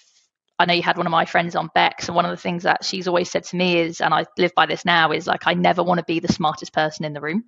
I 0.58 0.66
know 0.66 0.74
you 0.74 0.82
had 0.82 0.96
one 0.96 1.06
of 1.06 1.12
my 1.12 1.26
friends 1.26 1.54
on 1.54 1.70
Bex, 1.76 2.08
and 2.08 2.16
one 2.16 2.24
of 2.24 2.32
the 2.32 2.36
things 2.36 2.64
that 2.64 2.84
she's 2.84 3.06
always 3.06 3.30
said 3.30 3.44
to 3.44 3.56
me 3.56 3.78
is, 3.78 4.00
and 4.00 4.12
I 4.12 4.24
live 4.36 4.52
by 4.56 4.66
this 4.66 4.84
now, 4.84 5.12
is 5.12 5.28
like 5.28 5.46
I 5.46 5.54
never 5.54 5.84
want 5.84 5.98
to 5.98 6.04
be 6.04 6.18
the 6.18 6.32
smartest 6.32 6.72
person 6.72 7.04
in 7.04 7.12
the 7.12 7.20
room. 7.20 7.44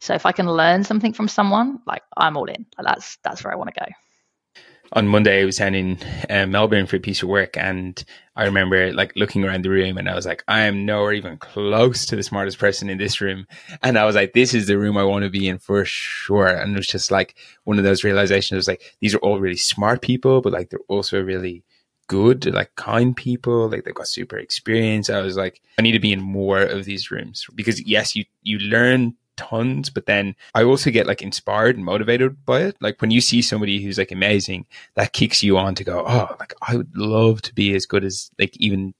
So 0.00 0.14
if 0.14 0.26
I 0.26 0.32
can 0.32 0.50
learn 0.50 0.84
something 0.84 1.12
from 1.12 1.28
someone, 1.28 1.80
like 1.86 2.02
I'm 2.16 2.36
all 2.36 2.46
in. 2.46 2.66
Like 2.78 2.86
that's 2.86 3.18
that's 3.22 3.44
where 3.44 3.52
I 3.52 3.56
want 3.56 3.74
to 3.74 3.80
go. 3.80 3.86
On 4.92 5.08
Monday, 5.08 5.42
I 5.42 5.44
was 5.44 5.56
down 5.56 5.74
in 5.74 5.98
uh, 6.30 6.46
Melbourne 6.46 6.86
for 6.86 6.94
a 6.94 7.00
piece 7.00 7.20
of 7.22 7.28
work, 7.28 7.56
and 7.56 8.02
I 8.36 8.44
remember 8.44 8.92
like 8.92 9.12
looking 9.16 9.44
around 9.44 9.64
the 9.64 9.70
room, 9.70 9.98
and 9.98 10.08
I 10.08 10.14
was 10.14 10.26
like, 10.26 10.44
I 10.46 10.60
am 10.60 10.86
nowhere 10.86 11.12
even 11.12 11.38
close 11.38 12.06
to 12.06 12.16
the 12.16 12.22
smartest 12.22 12.58
person 12.58 12.88
in 12.88 12.98
this 12.98 13.20
room. 13.20 13.46
And 13.82 13.98
I 13.98 14.04
was 14.04 14.14
like, 14.14 14.32
this 14.32 14.54
is 14.54 14.68
the 14.68 14.78
room 14.78 14.96
I 14.96 15.02
want 15.02 15.24
to 15.24 15.30
be 15.30 15.48
in 15.48 15.58
for 15.58 15.84
sure. 15.84 16.46
And 16.46 16.72
it 16.72 16.78
was 16.78 16.86
just 16.86 17.10
like 17.10 17.34
one 17.64 17.78
of 17.78 17.84
those 17.84 18.04
realizations. 18.04 18.52
It 18.52 18.56
was 18.56 18.68
like 18.68 18.96
these 19.00 19.14
are 19.14 19.18
all 19.18 19.40
really 19.40 19.56
smart 19.56 20.02
people, 20.02 20.40
but 20.40 20.52
like 20.52 20.70
they're 20.70 20.78
also 20.88 21.20
really 21.20 21.64
good, 22.06 22.46
like 22.46 22.74
kind 22.76 23.16
people, 23.16 23.68
like 23.68 23.84
they've 23.84 23.94
got 23.94 24.08
super 24.08 24.38
experience. 24.38 25.10
I 25.10 25.20
was 25.20 25.36
like, 25.36 25.60
I 25.78 25.82
need 25.82 25.92
to 25.92 26.00
be 26.00 26.12
in 26.12 26.20
more 26.20 26.60
of 26.60 26.84
these 26.84 27.10
rooms 27.10 27.44
because 27.54 27.84
yes, 27.84 28.14
you 28.14 28.24
you 28.42 28.58
learn 28.58 29.16
tons, 29.36 29.90
but 29.90 30.06
then 30.06 30.34
I 30.54 30.64
also 30.64 30.90
get 30.90 31.06
like 31.06 31.22
inspired 31.22 31.76
and 31.76 31.84
motivated 31.84 32.44
by 32.44 32.62
it. 32.62 32.76
Like 32.80 33.00
when 33.00 33.10
you 33.10 33.20
see 33.20 33.42
somebody 33.42 33.82
who's 33.82 33.98
like 33.98 34.12
amazing, 34.12 34.66
that 34.94 35.12
kicks 35.12 35.42
you 35.42 35.58
on 35.58 35.74
to 35.76 35.84
go, 35.84 36.04
oh, 36.06 36.36
like 36.38 36.54
I 36.62 36.76
would 36.76 36.96
love 36.96 37.42
to 37.42 37.54
be 37.54 37.74
as 37.74 37.86
good 37.86 38.04
as 38.04 38.30
like 38.38 38.56
even 38.58 38.94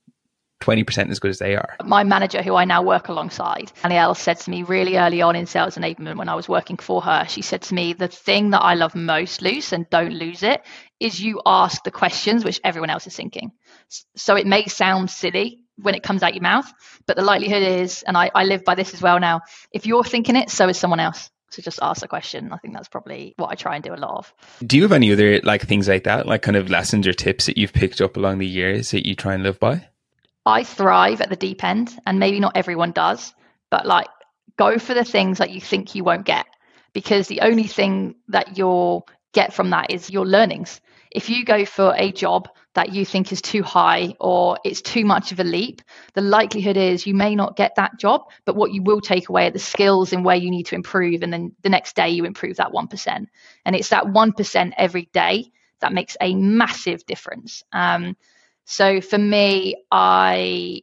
20% 0.61 1.11
as 1.11 1.21
good 1.21 1.31
as 1.31 1.39
they 1.39 1.55
are. 1.55 1.77
My 1.85 2.03
manager, 2.03 2.43
who 2.43 2.55
I 2.55 2.65
now 2.65 2.83
work 2.83 3.09
alongside, 3.09 3.73
Danielle, 3.83 4.15
said 4.15 4.39
to 4.39 4.51
me 4.51 4.63
really 4.63 4.97
early 4.97 5.21
on 5.21 5.37
in 5.37 5.47
sales 5.47 5.77
enablement 5.77 6.17
when 6.17 6.29
I 6.29 6.35
was 6.35 6.49
working 6.49 6.79
for 6.79 7.03
her, 7.03 7.27
she 7.29 7.43
said 7.43 7.63
to 7.63 7.75
me, 7.75 7.93
The 7.93 8.09
thing 8.09 8.51
that 8.51 8.63
I 8.63 8.75
love 8.75 8.95
most, 8.95 9.43
Luce, 9.43 9.73
and 9.73 9.89
don't 9.91 10.15
lose 10.15 10.43
it, 10.43 10.63
is 10.99 11.21
you 11.21 11.43
ask 11.45 11.85
the 11.85 11.91
questions 11.91 12.45
which 12.45 12.61
everyone 12.65 12.91
else 12.91 13.07
is 13.07 13.15
thinking. 13.15 13.53
So 14.17 14.35
it 14.35 14.47
may 14.47 14.67
sound 14.67 15.11
silly 15.11 15.61
when 15.77 15.95
it 15.95 16.03
comes 16.03 16.23
out 16.23 16.35
your 16.35 16.43
mouth. 16.43 16.73
But 17.07 17.17
the 17.17 17.23
likelihood 17.23 17.63
is, 17.63 18.03
and 18.03 18.17
I, 18.17 18.31
I 18.35 18.45
live 18.45 18.65
by 18.65 18.75
this 18.75 18.95
as 18.95 19.03
well 19.03 19.21
now, 19.21 19.43
if 19.73 19.87
you're 19.87 20.05
thinking 20.05 20.37
it, 20.37 20.51
so 20.51 20.69
is 20.69 20.79
someone 20.79 21.01
else. 21.01 21.31
So 21.51 21.63
just 21.63 21.79
ask 21.81 22.05
a 22.05 22.09
question. 22.09 22.53
I 22.53 22.59
think 22.59 22.75
that's 22.75 22.89
probably 22.89 23.35
what 23.37 23.51
I 23.51 23.55
try 23.55 23.77
and 23.77 23.85
do 23.85 23.95
a 23.95 23.97
lot 23.97 24.19
of. 24.19 24.35
Do 24.67 24.77
you 24.77 24.83
have 24.83 24.93
any 24.93 25.13
other 25.13 25.41
like 25.43 25.67
things 25.67 25.89
like 25.89 26.05
that, 26.05 26.27
like 26.27 26.43
kind 26.43 26.57
of 26.57 26.69
lessons 26.69 27.07
or 27.07 27.13
tips 27.13 27.47
that 27.47 27.57
you've 27.57 27.73
picked 27.73 28.01
up 28.01 28.17
along 28.17 28.39
the 28.39 28.47
years 28.47 28.91
that 28.91 29.07
you 29.07 29.15
try 29.15 29.35
and 29.35 29.43
live 29.43 29.61
by? 29.61 29.87
I 30.45 30.65
thrive 30.65 31.21
at 31.21 31.29
the 31.29 31.37
deep 31.37 31.63
end, 31.63 31.97
and 32.07 32.19
maybe 32.19 32.41
not 32.41 32.57
everyone 32.57 32.93
does, 32.93 33.33
but 33.71 33.87
like 33.87 34.09
go 34.57 34.79
for 34.79 34.95
the 34.95 35.05
things 35.05 35.39
that 35.39 35.51
you 35.51 35.61
think 35.61 35.95
you 35.95 36.03
won't 36.03 36.27
get, 36.27 36.47
because 36.93 37.29
the 37.29 37.43
only 37.43 37.67
thing 37.67 38.17
that 38.29 38.57
you'll 38.57 39.07
get 39.33 39.53
from 39.53 39.71
that 39.71 39.91
is 39.91 40.11
your 40.11 40.27
learnings. 40.27 40.81
If 41.11 41.31
you 41.31 41.45
go 41.45 41.65
for 41.65 41.95
a 41.97 42.11
job 42.11 42.49
that 42.77 42.95
you 42.95 43.05
think 43.05 43.33
is 43.33 43.43
too 43.43 43.63
high 43.63 44.15
or 44.21 44.59
it's 44.65 44.81
too 44.81 45.05
much 45.05 45.33
of 45.33 45.41
a 45.41 45.45
leap, 45.45 45.83
the 46.15 46.21
likelihood 46.21 46.77
is 46.77 47.07
you 47.07 47.15
may 47.15 47.35
not 47.35 47.57
get 47.57 47.75
that 47.77 47.99
job, 47.99 48.23
but 48.45 48.55
what 48.55 48.73
you 48.73 48.83
will 48.83 49.01
take 49.01 49.29
away 49.29 49.49
are 49.49 49.51
the 49.51 49.59
skills 49.59 50.13
and 50.13 50.25
where 50.25 50.37
you 50.37 50.51
need 50.51 50.67
to 50.67 50.75
improve. 50.75 51.23
And 51.23 51.33
then 51.33 51.53
the 51.63 51.69
next 51.69 51.97
day 51.97 52.11
you 52.11 52.25
improve 52.25 52.57
that 52.57 52.73
1%. 52.73 53.27
And 53.65 53.77
it's 53.77 53.89
that 53.89 54.05
1% 54.05 54.73
every 54.77 55.09
day 55.13 55.51
that 55.81 55.93
makes 55.93 56.17
a 56.21 56.35
massive 56.35 57.05
difference. 57.07 57.65
Um, 57.73 58.17
so 58.65 59.01
for 59.01 59.19
me, 59.19 59.83
I 59.91 60.83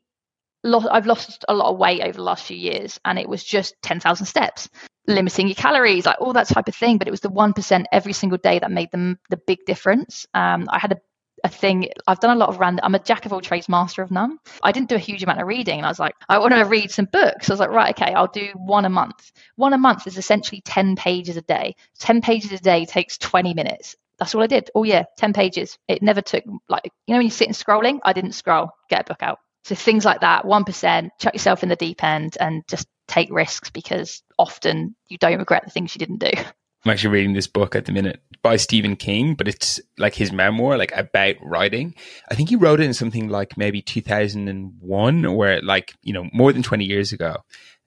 I've 0.65 1.05
lost 1.05 1.43
a 1.47 1.53
lot 1.53 1.71
of 1.71 1.77
weight 1.77 2.01
over 2.01 2.13
the 2.13 2.23
last 2.23 2.45
few 2.45 2.55
years, 2.55 2.99
and 3.03 3.19
it 3.19 3.27
was 3.27 3.43
just 3.43 3.75
10,000 3.81 4.25
steps, 4.25 4.69
limiting 5.07 5.47
your 5.47 5.55
calories, 5.55 6.05
like 6.05 6.21
all 6.21 6.31
that 6.33 6.47
type 6.47 6.69
of 6.69 6.75
thing. 6.75 6.97
But 6.97 7.07
it 7.07 7.11
was 7.11 7.19
the 7.19 7.29
1% 7.29 7.83
every 7.91 8.13
single 8.13 8.37
day 8.37 8.59
that 8.59 8.71
made 8.71 8.89
them 8.91 9.19
the 9.29 9.37
big 9.45 9.65
difference. 9.65 10.25
Um, 10.33 10.67
I 10.69 10.79
had 10.79 10.93
a 10.93 10.97
a 11.43 11.49
thing. 11.49 11.89
I've 12.07 12.19
done 12.19 12.35
a 12.35 12.39
lot 12.39 12.49
of 12.49 12.59
random. 12.59 12.83
I'm 12.83 12.95
a 12.95 12.99
jack 12.99 13.25
of 13.25 13.33
all 13.33 13.41
trades, 13.41 13.67
master 13.67 14.01
of 14.01 14.11
none. 14.11 14.37
I 14.61 14.71
didn't 14.71 14.89
do 14.89 14.95
a 14.95 14.99
huge 14.99 15.23
amount 15.23 15.41
of 15.41 15.47
reading, 15.47 15.77
and 15.77 15.85
I 15.85 15.89
was 15.89 15.99
like, 15.99 16.15
I 16.29 16.39
want 16.39 16.53
to 16.53 16.63
read 16.63 16.91
some 16.91 17.05
books. 17.05 17.49
I 17.49 17.53
was 17.53 17.59
like, 17.59 17.69
right, 17.69 17.95
okay, 17.95 18.13
I'll 18.13 18.27
do 18.27 18.49
one 18.55 18.85
a 18.85 18.89
month. 18.89 19.31
One 19.55 19.73
a 19.73 19.77
month 19.77 20.07
is 20.07 20.17
essentially 20.17 20.61
ten 20.61 20.95
pages 20.95 21.37
a 21.37 21.41
day. 21.41 21.75
Ten 21.99 22.21
pages 22.21 22.51
a 22.51 22.59
day 22.59 22.85
takes 22.85 23.17
twenty 23.17 23.53
minutes. 23.53 23.95
That's 24.19 24.35
all 24.35 24.43
I 24.43 24.47
did 24.47 24.69
Oh 24.75 24.83
yeah, 24.83 25.03
ten 25.17 25.33
pages. 25.33 25.77
It 25.87 26.01
never 26.01 26.21
took 26.21 26.43
like 26.69 26.91
you 27.07 27.13
know 27.13 27.17
when 27.19 27.25
you 27.25 27.31
sit 27.31 27.47
and 27.47 27.55
scrolling. 27.55 27.99
I 28.03 28.13
didn't 28.13 28.33
scroll. 28.33 28.69
Get 28.89 29.01
a 29.01 29.05
book 29.05 29.21
out. 29.23 29.39
So 29.65 29.75
things 29.75 30.05
like 30.05 30.21
that, 30.21 30.45
one 30.45 30.65
percent, 30.65 31.11
chuck 31.19 31.33
yourself 31.33 31.63
in 31.63 31.69
the 31.69 31.75
deep 31.75 32.03
end, 32.03 32.37
and 32.39 32.63
just 32.67 32.87
take 33.07 33.31
risks 33.31 33.69
because 33.69 34.23
often 34.39 34.95
you 35.07 35.17
don't 35.17 35.39
regret 35.39 35.63
the 35.65 35.71
things 35.71 35.95
you 35.95 35.99
didn't 35.99 36.19
do. 36.19 36.31
I'm 36.85 36.91
actually 36.91 37.13
reading 37.13 37.33
this 37.33 37.47
book 37.47 37.75
at 37.75 37.85
the 37.85 37.93
minute 37.93 38.21
by 38.41 38.57
Stephen 38.57 38.97
King, 38.97 39.35
but 39.35 39.47
it's 39.47 39.79
like 39.97 40.15
his 40.15 40.33
memoir, 40.33 40.77
like 40.77 40.91
about 40.95 41.35
writing. 41.41 41.95
I 42.29 42.35
think 42.35 42.49
he 42.49 42.57
wrote 42.57 42.81
it 42.81 42.85
in 42.85 42.93
something 42.93 43.29
like 43.29 43.57
maybe 43.57 43.81
2001 43.81 45.25
or 45.25 45.61
like, 45.61 45.95
you 46.01 46.11
know, 46.11 46.27
more 46.33 46.51
than 46.51 46.61
20 46.61 46.83
years 46.83 47.13
ago. 47.13 47.37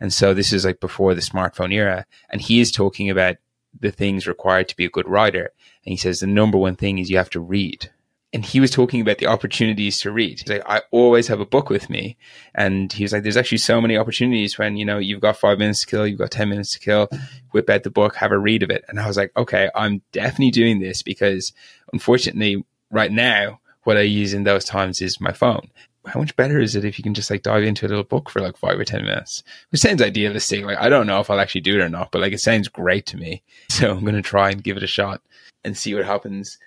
And 0.01 0.13
so 0.13 0.33
this 0.33 0.53
is 0.53 0.65
like 0.65 0.81
before 0.81 1.15
the 1.15 1.21
smartphone 1.21 1.75
era. 1.75 2.07
And 2.31 2.41
he 2.41 2.59
is 2.59 2.73
talking 2.73 3.11
about 3.11 3.37
the 3.79 3.91
things 3.91 4.27
required 4.27 4.69
to 4.71 4.77
be 4.77 4.87
a 4.87 4.91
good 4.91 5.09
writer. 5.09 5.53
And 5.85 5.93
he 5.93 5.97
says 5.97 6.21
the 6.21 6.27
number 6.27 6.57
one 6.57 6.77
thing 6.77 6.99
is 6.99 7.11
you 7.11 7.19
have 7.19 7.31
to 7.31 7.41
read 7.41 7.91
and 8.37 8.45
he 8.45 8.61
was 8.61 8.71
talking 8.71 9.01
about 9.01 9.17
the 9.17 9.29
opportunities 9.29 9.99
to 9.99 10.11
read. 10.11 10.41
He's 10.41 10.49
like, 10.51 10.63
I 10.67 10.83
always 10.91 11.27
have 11.29 11.41
a 11.41 11.47
book 11.47 11.71
with 11.71 11.89
me. 11.89 12.19
And 12.55 12.93
he 12.93 13.03
was 13.03 13.15
like, 13.15 13.23
there's 13.23 13.39
actually 13.39 13.57
so 13.57 13.81
many 13.81 13.97
opportunities 13.97 14.59
when, 14.59 14.77
you 14.77 14.85
know, 14.85 14.99
you've 14.99 15.23
got 15.23 15.39
five 15.39 15.59
minutes 15.59 15.81
to 15.81 15.87
kill, 15.87 16.07
you've 16.07 16.19
got 16.19 16.33
10 16.33 16.51
minutes 16.51 16.75
to 16.75 16.79
kill, 16.79 17.09
whip 17.53 17.71
out 17.71 17.83
the 17.83 17.91
book, 17.91 18.15
have 18.17 18.33
a 18.33 18.39
read 18.39 18.63
of 18.63 18.69
it. 18.69 18.85
And 18.91 19.01
I 19.01 19.07
was 19.07 19.17
like, 19.17 19.33
okay, 19.39 19.71
I'm 19.75 20.03
definitely 20.13 20.51
doing 20.51 20.81
this 20.81 21.01
because 21.01 21.55
unfortunately, 21.95 22.63
right 22.91 23.11
now, 23.11 23.59
what 23.85 23.97
I 23.97 24.03
use 24.03 24.35
in 24.35 24.45
those 24.45 24.67
times 24.67 25.01
is 25.01 25.19
my 25.19 25.33
phone. 25.33 25.71
How 26.05 26.21
much 26.21 26.37
better 26.37 26.61
is 26.61 26.77
it 26.77 26.85
if 26.85 26.99
you 26.99 27.03
can 27.03 27.15
just 27.15 27.31
like 27.31 27.41
dive 27.41 27.65
into 27.65 27.87
a 27.87 27.89
little 27.89 28.05
book 28.05 28.29
for 28.29 28.43
like 28.43 28.59
five 28.59 28.79
or 28.79 28.85
10 28.85 29.03
minutes? 29.03 29.45
Which 29.71 29.81
sounds 29.81 30.03
idealistic. 30.03 30.63
Like, 30.63 30.79
I 30.79 30.91
don't 30.91 31.07
know 31.07 31.21
if 31.21 31.31
I'll 31.31 31.41
actually 31.41 31.63
do 31.63 31.81
it 31.81 31.83
or 31.83 31.89
not, 31.89 32.13
but 32.13 32.21
like, 32.21 32.35
it 32.35 32.41
sounds 32.41 32.69
great 32.69 33.07
to 33.07 33.17
me. 33.17 33.43
So 33.71 33.93
I'm 33.93 34.03
going 34.03 34.15
to 34.15 34.21
try 34.21 34.51
and 34.51 34.63
give 34.63 34.77
it 34.77 34.83
a 34.83 34.87
shot 34.87 35.23
and 35.65 35.75
see 35.75 35.95
what 35.95 36.05
happens. 36.05 36.59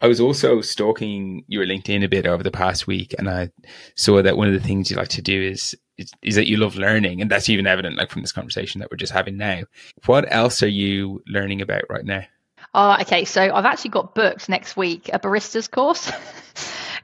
I 0.00 0.06
was 0.06 0.20
also 0.20 0.60
stalking 0.60 1.44
your 1.48 1.66
LinkedIn 1.66 2.04
a 2.04 2.08
bit 2.08 2.26
over 2.26 2.42
the 2.42 2.50
past 2.50 2.86
week, 2.86 3.14
and 3.18 3.28
I 3.28 3.50
saw 3.96 4.22
that 4.22 4.36
one 4.36 4.46
of 4.46 4.54
the 4.54 4.66
things 4.66 4.90
you 4.90 4.96
like 4.96 5.08
to 5.08 5.22
do 5.22 5.42
is, 5.42 5.74
is 5.98 6.12
is, 6.22 6.36
that 6.36 6.48
you 6.48 6.56
love 6.56 6.76
learning, 6.76 7.20
and 7.20 7.30
that's 7.30 7.48
even 7.48 7.66
evident, 7.66 7.96
like 7.96 8.10
from 8.10 8.22
this 8.22 8.32
conversation 8.32 8.80
that 8.80 8.90
we're 8.90 8.96
just 8.96 9.12
having 9.12 9.36
now. 9.36 9.62
What 10.06 10.32
else 10.32 10.62
are 10.62 10.68
you 10.68 11.22
learning 11.26 11.62
about 11.62 11.82
right 11.90 12.04
now? 12.04 12.22
Oh, 12.74 12.96
okay. 13.00 13.24
So 13.24 13.42
I've 13.42 13.64
actually 13.64 13.90
got 13.90 14.14
booked 14.14 14.48
next 14.48 14.76
week 14.76 15.10
a 15.12 15.18
barista's 15.18 15.68
course. 15.68 16.10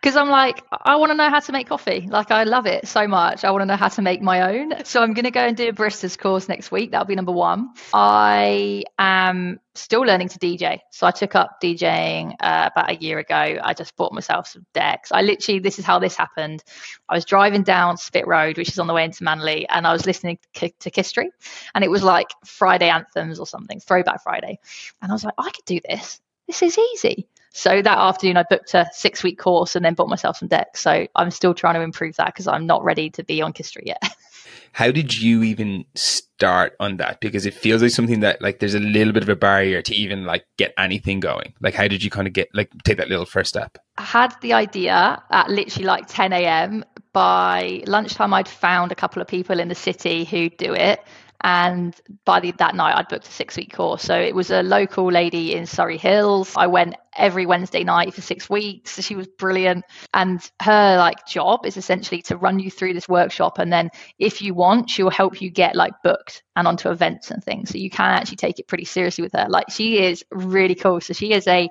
because 0.00 0.14
I'm 0.14 0.28
like, 0.28 0.62
I 0.70 0.96
want 0.96 1.10
to 1.10 1.16
know 1.16 1.28
how 1.28 1.40
to 1.40 1.52
make 1.52 1.68
coffee. 1.68 2.06
Like, 2.08 2.30
I 2.30 2.44
love 2.44 2.66
it 2.66 2.86
so 2.86 3.08
much. 3.08 3.44
I 3.44 3.50
want 3.50 3.62
to 3.62 3.66
know 3.66 3.76
how 3.76 3.88
to 3.88 4.02
make 4.02 4.22
my 4.22 4.56
own. 4.56 4.84
So 4.84 5.02
I'm 5.02 5.12
going 5.12 5.24
to 5.24 5.32
go 5.32 5.40
and 5.40 5.56
do 5.56 5.68
a 5.68 5.72
barista's 5.72 6.16
course 6.16 6.48
next 6.48 6.70
week. 6.70 6.92
That'll 6.92 7.06
be 7.06 7.16
number 7.16 7.32
one. 7.32 7.70
I 7.92 8.84
am 8.96 9.58
still 9.74 10.02
learning 10.02 10.28
to 10.28 10.38
DJ. 10.38 10.78
So 10.92 11.06
I 11.06 11.10
took 11.10 11.34
up 11.34 11.60
DJing 11.60 12.34
uh, 12.40 12.70
about 12.72 12.90
a 12.90 12.94
year 12.94 13.18
ago. 13.18 13.34
I 13.34 13.74
just 13.74 13.96
bought 13.96 14.12
myself 14.12 14.46
some 14.46 14.64
decks. 14.72 15.10
I 15.10 15.22
literally, 15.22 15.58
this 15.58 15.80
is 15.80 15.84
how 15.84 15.98
this 15.98 16.16
happened. 16.16 16.62
I 17.08 17.14
was 17.14 17.24
driving 17.24 17.64
down 17.64 17.96
Spit 17.96 18.26
Road, 18.26 18.56
which 18.56 18.68
is 18.68 18.78
on 18.78 18.86
the 18.86 18.94
way 18.94 19.04
into 19.04 19.24
Manly, 19.24 19.68
and 19.68 19.84
I 19.86 19.92
was 19.92 20.06
listening 20.06 20.38
to, 20.54 20.70
to 20.70 20.90
Kistry, 20.90 21.28
and 21.74 21.82
it 21.82 21.90
was 21.90 22.04
like 22.04 22.28
Friday 22.44 22.88
anthems 22.88 23.40
or 23.40 23.46
something, 23.46 23.80
Throwback 23.80 24.22
Friday. 24.22 24.60
And 25.02 25.10
I 25.10 25.14
was 25.14 25.24
like, 25.24 25.34
I 25.38 25.50
could 25.50 25.64
do 25.64 25.80
this. 25.88 26.20
This 26.46 26.62
is 26.62 26.78
easy. 26.78 27.28
So 27.58 27.82
that 27.82 27.98
afternoon, 27.98 28.36
I 28.36 28.44
booked 28.48 28.72
a 28.74 28.88
six 28.92 29.24
week 29.24 29.36
course 29.36 29.74
and 29.74 29.84
then 29.84 29.94
bought 29.94 30.08
myself 30.08 30.36
some 30.36 30.46
decks. 30.46 30.80
So 30.80 31.08
I'm 31.16 31.32
still 31.32 31.54
trying 31.54 31.74
to 31.74 31.80
improve 31.80 32.14
that 32.14 32.26
because 32.26 32.46
I'm 32.46 32.66
not 32.66 32.84
ready 32.84 33.10
to 33.10 33.24
be 33.24 33.42
on 33.42 33.52
Kistry 33.52 33.82
yet. 33.84 34.00
How 34.72 34.92
did 34.92 35.18
you 35.20 35.42
even 35.42 35.84
start 35.96 36.74
on 36.78 36.98
that? 36.98 37.20
Because 37.20 37.46
it 37.46 37.54
feels 37.54 37.82
like 37.82 37.90
something 37.90 38.20
that 38.20 38.40
like 38.40 38.60
there's 38.60 38.76
a 38.76 38.78
little 38.78 39.12
bit 39.12 39.24
of 39.24 39.28
a 39.28 39.34
barrier 39.34 39.82
to 39.82 39.92
even 39.92 40.24
like 40.24 40.44
get 40.56 40.72
anything 40.78 41.18
going. 41.18 41.52
Like 41.60 41.74
how 41.74 41.88
did 41.88 42.04
you 42.04 42.10
kind 42.10 42.28
of 42.28 42.32
get 42.32 42.48
like 42.54 42.70
take 42.84 42.98
that 42.98 43.08
little 43.08 43.26
first 43.26 43.48
step? 43.48 43.76
I 43.96 44.02
had 44.02 44.36
the 44.40 44.52
idea 44.52 45.20
at 45.28 45.50
literally 45.50 45.86
like 45.86 46.06
10 46.06 46.32
a.m. 46.32 46.84
By 47.12 47.82
lunchtime, 47.88 48.32
I'd 48.34 48.46
found 48.46 48.92
a 48.92 48.94
couple 48.94 49.20
of 49.20 49.26
people 49.26 49.58
in 49.58 49.66
the 49.66 49.74
city 49.74 50.24
who 50.24 50.48
do 50.48 50.74
it 50.74 51.00
and 51.40 51.94
by 52.24 52.40
the, 52.40 52.52
that 52.58 52.74
night, 52.74 52.96
I'd 52.96 53.08
booked 53.08 53.28
a 53.28 53.30
six 53.30 53.56
week 53.56 53.72
course. 53.72 54.02
So 54.02 54.18
it 54.18 54.34
was 54.34 54.50
a 54.50 54.62
local 54.62 55.10
lady 55.10 55.54
in 55.54 55.66
Surry 55.66 55.96
Hills. 55.96 56.52
I 56.56 56.66
went 56.66 56.96
every 57.16 57.46
Wednesday 57.46 57.84
night 57.84 58.12
for 58.12 58.22
six 58.22 58.50
weeks. 58.50 59.00
She 59.00 59.14
was 59.14 59.28
brilliant. 59.28 59.84
And 60.12 60.40
her 60.60 60.96
like 60.96 61.26
job 61.26 61.64
is 61.64 61.76
essentially 61.76 62.22
to 62.22 62.36
run 62.36 62.58
you 62.58 62.72
through 62.72 62.94
this 62.94 63.08
workshop. 63.08 63.58
And 63.58 63.72
then 63.72 63.90
if 64.18 64.42
you 64.42 64.52
want, 64.52 64.90
she'll 64.90 65.10
help 65.10 65.40
you 65.40 65.50
get 65.50 65.76
like 65.76 65.92
booked 66.02 66.42
and 66.56 66.66
onto 66.66 66.90
events 66.90 67.30
and 67.30 67.42
things. 67.42 67.70
So 67.70 67.78
you 67.78 67.90
can 67.90 68.10
actually 68.10 68.36
take 68.36 68.58
it 68.58 68.66
pretty 68.66 68.84
seriously 68.84 69.22
with 69.22 69.32
her. 69.34 69.46
Like 69.48 69.70
she 69.70 70.02
is 70.02 70.24
really 70.32 70.74
cool. 70.74 71.00
So 71.00 71.12
she 71.12 71.32
is 71.32 71.46
a 71.46 71.68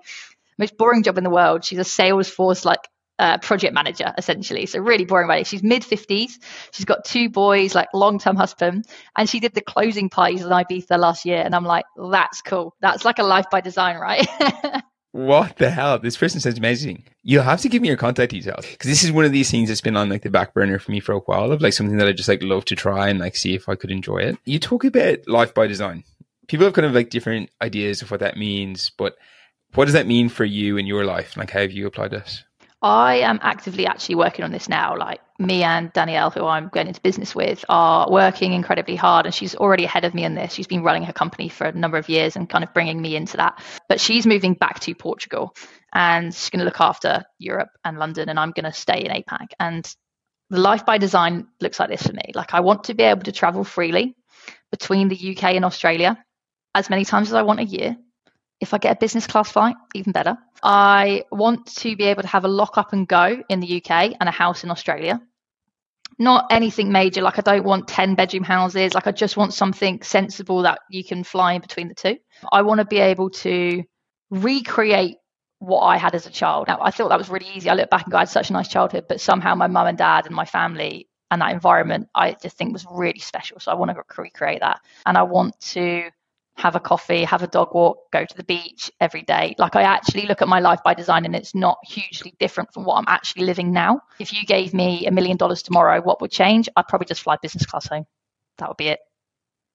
most 0.58 0.78
boring 0.78 1.04
job 1.04 1.18
in 1.18 1.26
the 1.26 1.30
world. 1.30 1.66
She's 1.66 1.80
a 1.80 1.84
Salesforce 1.84 2.64
like 2.64 2.88
uh, 3.20 3.38
project 3.40 3.74
manager 3.74 4.14
essentially. 4.18 4.66
So 4.66 4.80
really 4.80 5.06
boring 5.06 5.28
lady. 5.28 5.44
She's 5.44 5.64
mid 5.64 5.84
fifties. 5.84 6.40
She's 6.72 6.86
got 6.86 7.06
two 7.06 7.30
boys, 7.30 7.76
like 7.76 7.90
long 7.94 8.20
term 8.20 8.36
husband, 8.36 8.86
and 9.16 9.30
she 9.30 9.40
did 9.40 9.54
the 9.54 9.62
closing 9.62 10.10
parties 10.10 10.42
in 10.44 10.50
Ibiza 10.50 10.98
last 10.98 11.26
year. 11.26 11.42
And 11.44 11.56
I'm 11.56 11.66
like, 11.66 11.86
that's 11.96 12.42
cool. 12.42 12.76
That's 12.82 13.06
like 13.06 13.20
a 13.20 13.24
life 13.24 13.50
by 13.50 13.62
design, 13.62 13.98
right? 13.98 14.28
what 15.12 15.58
the 15.58 15.70
hell? 15.70 16.00
This 16.00 16.18
person 16.18 16.40
sounds 16.40 16.58
amazing. 16.58 17.04
You'll 17.24 17.44
have 17.44 17.62
to 17.62 17.70
give 17.70 17.82
me 17.82 17.88
your 17.88 17.98
contact 17.98 18.32
details 18.32 18.66
because 18.70 18.90
this 18.90 19.04
is 19.04 19.12
one 19.12 19.26
of 19.26 19.32
these 19.32 19.50
things 19.50 19.70
that's 19.70 19.82
been 19.82 19.98
on 19.98 20.10
like 20.10 20.22
the 20.22 20.30
back 20.30 20.54
burner 20.54 20.80
for 20.80 20.92
me 20.92 21.00
for 21.00 21.14
a 21.14 21.20
while 21.20 21.52
of 21.52 21.62
like 21.62 21.74
something 21.74 21.98
that 21.98 22.08
I 22.08 22.14
just 22.14 22.30
like 22.30 22.44
love 22.44 22.66
to 22.66 22.76
try 22.76 23.10
and 23.10 23.20
like 23.20 23.36
see 23.36 23.56
if 23.56 23.68
I 23.68 23.76
could 23.76 23.92
enjoy 23.92 24.20
it. 24.20 24.38
You 24.46 24.60
talk 24.60 24.84
about 24.84 25.28
life 25.28 25.54
by 25.54 25.68
design. 25.68 26.04
People 26.48 26.66
have 26.66 26.74
kind 26.74 26.86
of 26.86 26.94
like 26.94 27.10
different 27.10 27.50
ideas 27.62 28.02
of 28.02 28.10
what 28.10 28.22
that 28.22 28.38
means, 28.38 28.92
but 28.98 29.18
what 29.74 29.86
does 29.86 29.94
that 29.94 30.08
mean 30.08 30.30
for 30.30 30.46
you 30.46 30.78
in 30.78 30.86
your 30.86 31.04
life? 31.04 31.36
Like, 31.36 31.52
how 31.52 31.60
have 31.60 31.72
you 31.72 31.88
applied 31.88 32.12
this? 32.12 32.44
I 32.88 33.16
am 33.16 33.40
actively 33.42 33.86
actually 33.86 34.16
working 34.16 34.46
on 34.46 34.52
this 34.54 34.70
now. 34.70 34.96
Like 34.98 35.20
me 35.40 35.62
and 35.62 35.92
Danielle, 35.92 36.30
who 36.30 36.46
I'm 36.46 36.70
going 36.70 36.88
into 36.88 37.02
business 37.02 37.36
with, 37.36 37.66
are 37.68 38.10
working 38.10 38.54
incredibly 38.54 38.96
hard, 38.96 39.26
and 39.26 39.36
she's 39.36 39.56
already 39.56 39.84
ahead 39.84 40.06
of 40.06 40.14
me 40.14 40.24
in 40.24 40.36
this. 40.36 40.54
She's 40.54 40.68
been 40.68 40.84
running 40.84 41.04
her 41.04 41.12
company 41.12 41.50
for 41.50 41.66
a 41.66 41.74
number 41.74 41.98
of 41.98 42.08
years 42.08 42.38
and 42.38 42.50
kind 42.50 42.64
of 42.64 42.74
bringing 42.74 43.02
me 43.02 43.18
into 43.18 43.36
that. 43.38 43.62
But 43.90 44.00
she's 44.00 44.26
moving 44.26 44.54
back 44.54 44.80
to 44.82 44.96
Portugal, 44.96 45.54
and 45.94 46.34
she's 46.34 46.50
going 46.50 46.60
to 46.60 46.66
look 46.66 46.80
after 46.80 47.26
Europe 47.40 47.72
and 47.84 48.00
London, 48.00 48.30
and 48.30 48.40
I'm 48.40 48.52
going 48.52 48.64
to 48.64 48.72
stay 48.72 49.04
in 49.04 49.12
APAC. 49.12 49.48
And 49.60 49.86
the 50.50 50.60
life 50.60 50.86
by 50.86 50.98
design 50.98 51.48
looks 51.60 51.82
like 51.82 51.90
this 51.90 52.08
for 52.08 52.14
me. 52.14 52.32
Like 52.36 52.54
I 52.54 52.62
want 52.62 52.86
to 52.86 52.94
be 52.94 53.04
able 53.04 53.24
to 53.24 53.34
travel 53.34 53.66
freely 53.66 54.16
between 54.72 55.10
the 55.10 55.36
UK 55.36 55.56
and 55.56 55.66
Australia 55.66 56.18
as 56.74 56.90
many 56.90 57.04
times 57.04 57.28
as 57.28 57.34
I 57.34 57.42
want 57.42 57.60
a 57.60 57.66
year. 57.66 57.98
If 58.60 58.74
I 58.74 58.78
get 58.80 58.96
a 58.96 59.00
business 59.00 59.28
class 59.28 59.52
flight, 59.52 59.76
even 59.94 60.12
better. 60.12 60.38
I 60.64 61.24
want 61.32 61.68
to 61.78 61.96
be 61.96 62.06
able 62.06 62.24
to 62.24 62.28
have 62.28 62.46
a 62.46 62.48
lock 62.48 62.78
up 62.78 62.94
and 62.94 63.08
go 63.08 63.44
in 63.50 63.60
the 63.60 63.78
UK 63.78 64.16
and 64.20 64.28
a 64.28 64.32
house 64.32 64.64
in 64.64 64.72
Australia. 64.72 65.22
Not 66.20 66.48
anything 66.50 66.92
major, 66.92 67.22
like 67.22 67.38
I 67.38 67.42
don't 67.42 67.64
want 67.64 67.88
10 67.88 68.16
bedroom 68.16 68.44
houses. 68.44 68.96
Like 68.96 69.06
I 69.06 69.12
just 69.12 69.38
want 69.38 69.54
something 69.54 70.02
sensible 70.02 70.64
that 70.64 70.80
you 70.90 71.04
can 71.04 71.24
fly 71.24 71.54
in 71.54 71.62
between 71.62 71.90
the 71.90 71.94
two. 71.94 72.18
I 72.52 72.64
want 72.64 72.80
to 72.80 72.86
be 72.86 72.98
able 72.98 73.30
to 73.30 73.84
recreate 74.32 75.18
what 75.60 75.82
I 75.82 75.98
had 75.98 76.16
as 76.16 76.26
a 76.26 76.32
child. 76.32 76.68
Now, 76.68 76.80
I 76.82 76.92
thought 76.92 77.10
that 77.10 77.18
was 77.18 77.30
really 77.30 77.50
easy. 77.54 77.70
I 77.70 77.76
look 77.76 77.90
back 77.90 78.06
and 78.06 78.12
go, 78.12 78.18
I 78.18 78.22
had 78.22 78.30
such 78.30 78.50
a 78.50 78.54
nice 78.54 78.68
childhood, 78.68 79.06
but 79.08 79.22
somehow 79.22 79.56
my 79.56 79.68
mum 79.68 79.88
and 79.88 79.98
dad 79.98 80.26
and 80.26 80.36
my 80.36 80.46
family 80.46 81.08
and 81.30 81.42
that 81.42 81.52
environment, 81.52 82.08
I 82.16 82.36
just 82.42 82.58
think 82.58 82.74
was 82.74 82.86
really 82.90 83.20
special. 83.20 83.60
So 83.60 83.72
I 83.72 83.76
want 83.76 83.92
to 83.92 84.04
recreate 84.18 84.62
that. 84.62 84.80
And 85.06 85.18
I 85.18 85.24
want 85.24 85.60
to 85.60 86.10
have 86.58 86.76
a 86.76 86.80
coffee, 86.80 87.24
have 87.24 87.44
a 87.44 87.48
dog 87.48 87.74
walk, 87.74 87.98
go 88.12 88.26
to 88.26 88.36
the 88.36 88.44
beach 88.44 88.92
every 89.00 89.22
day. 89.22 89.56
Like 89.60 89.76
I 89.76 89.84
actually 89.84 90.26
look 90.26 90.42
at 90.42 90.48
my 90.48 90.60
life 90.60 90.80
by 90.84 90.96
design 90.96 91.24
and 91.24 91.36
it's 91.36 91.54
not 91.54 91.78
hugely 91.84 92.34
different 92.40 92.74
from 92.74 92.84
what 92.84 92.96
I'm 92.96 93.06
actually 93.08 93.46
living 93.46 93.72
now. 93.72 94.02
If 94.20 94.34
you 94.34 94.44
gave 94.44 94.74
me 94.74 95.06
a 95.06 95.12
million 95.12 95.38
dollars 95.38 95.62
tomorrow, 95.62 96.02
what 96.02 96.20
would 96.20 96.32
change? 96.32 96.68
I'd 96.76 96.88
probably 96.88 97.06
just 97.06 97.22
fly 97.22 97.38
business 97.42 97.68
class 97.68 97.88
home. 97.88 98.06
That 98.58 98.70
would 98.70 98.78
be 98.78 98.88
it. 98.88 99.00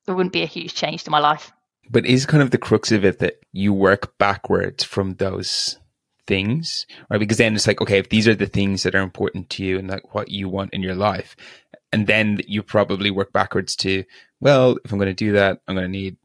There 0.06 0.14
wouldn't 0.16 0.32
be 0.32 0.42
a 0.42 0.46
huge 0.46 0.74
change 0.74 1.04
to 1.04 1.10
my 1.10 1.20
life. 1.20 1.52
But 1.88 2.04
is 2.04 2.26
kind 2.26 2.42
of 2.42 2.50
the 2.50 2.58
crux 2.58 2.90
of 2.90 3.04
it 3.04 3.20
that 3.20 3.36
you 3.52 3.72
work 3.72 4.18
backwards 4.18 4.82
from 4.82 5.14
those 5.14 5.78
things, 6.26 6.86
right? 7.08 7.18
Because 7.18 7.38
then 7.38 7.54
it's 7.54 7.68
like, 7.68 7.80
okay, 7.80 7.98
if 7.98 8.08
these 8.08 8.26
are 8.26 8.34
the 8.34 8.46
things 8.46 8.82
that 8.82 8.96
are 8.96 9.02
important 9.02 9.50
to 9.50 9.64
you 9.64 9.78
and 9.78 9.88
like 9.88 10.14
what 10.14 10.30
you 10.30 10.48
want 10.48 10.74
in 10.74 10.82
your 10.82 10.96
life, 10.96 11.36
and 11.92 12.08
then 12.08 12.40
you 12.48 12.62
probably 12.64 13.10
work 13.10 13.32
backwards 13.32 13.76
to, 13.76 14.04
well, 14.40 14.78
if 14.84 14.90
I'm 14.90 14.98
going 14.98 15.06
to 15.06 15.14
do 15.14 15.32
that, 15.32 15.60
I'm 15.68 15.76
going 15.76 15.86
to 15.86 15.90
need 15.90 16.16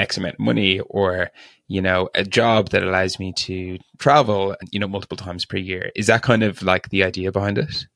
X 0.00 0.16
amount 0.16 0.34
of 0.34 0.40
money 0.40 0.80
or, 0.80 1.30
you 1.68 1.80
know, 1.80 2.08
a 2.14 2.24
job 2.24 2.70
that 2.70 2.82
allows 2.82 3.18
me 3.18 3.32
to 3.34 3.78
travel, 3.98 4.56
you 4.70 4.80
know, 4.80 4.88
multiple 4.88 5.16
times 5.16 5.44
per 5.44 5.56
year. 5.56 5.90
Is 5.94 6.08
that 6.08 6.22
kind 6.22 6.42
of 6.42 6.62
like 6.62 6.88
the 6.88 7.04
idea 7.04 7.32
behind 7.32 7.58
it? 7.58 7.86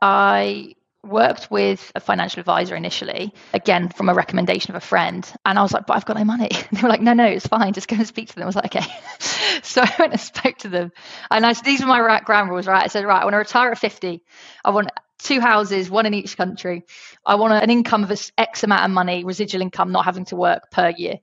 I 0.00 0.74
worked 1.04 1.50
with 1.50 1.92
a 1.94 2.00
financial 2.00 2.40
advisor 2.40 2.74
initially, 2.74 3.32
again 3.52 3.88
from 3.88 4.08
a 4.08 4.14
recommendation 4.14 4.74
of 4.74 4.82
a 4.82 4.86
friend. 4.86 5.30
And 5.44 5.58
I 5.58 5.62
was 5.62 5.72
like, 5.72 5.86
but 5.86 5.96
I've 5.96 6.04
got 6.04 6.16
no 6.16 6.24
money. 6.24 6.50
They 6.72 6.82
were 6.82 6.88
like, 6.88 7.00
no, 7.00 7.12
no, 7.12 7.24
it's 7.24 7.46
fine. 7.46 7.72
Just 7.72 7.88
go 7.88 7.96
and 7.96 8.06
speak 8.06 8.28
to 8.28 8.34
them. 8.34 8.44
I 8.44 8.46
was 8.46 8.56
like, 8.56 8.76
okay. 8.76 8.86
so 9.62 9.82
I 9.82 9.94
went 9.98 10.12
and 10.12 10.20
spoke 10.20 10.58
to 10.58 10.68
them. 10.68 10.92
And 11.30 11.46
I, 11.46 11.52
these 11.54 11.82
are 11.82 11.86
my 11.86 12.20
ground 12.24 12.50
rules, 12.50 12.66
right? 12.66 12.84
I 12.84 12.88
said, 12.88 13.04
right, 13.04 13.20
I 13.20 13.24
want 13.24 13.34
to 13.34 13.38
retire 13.38 13.70
at 13.70 13.78
50. 13.78 14.22
I 14.64 14.70
want 14.70 14.90
two 15.18 15.40
houses, 15.40 15.90
one 15.90 16.06
in 16.06 16.14
each 16.14 16.36
country. 16.36 16.84
I 17.24 17.36
want 17.36 17.52
an 17.52 17.70
income 17.70 18.04
of 18.04 18.30
X 18.36 18.64
amount 18.64 18.84
of 18.84 18.90
money, 18.90 19.24
residual 19.24 19.62
income, 19.62 19.92
not 19.92 20.04
having 20.04 20.24
to 20.26 20.36
work 20.36 20.70
per 20.70 20.90
year. 20.90 21.18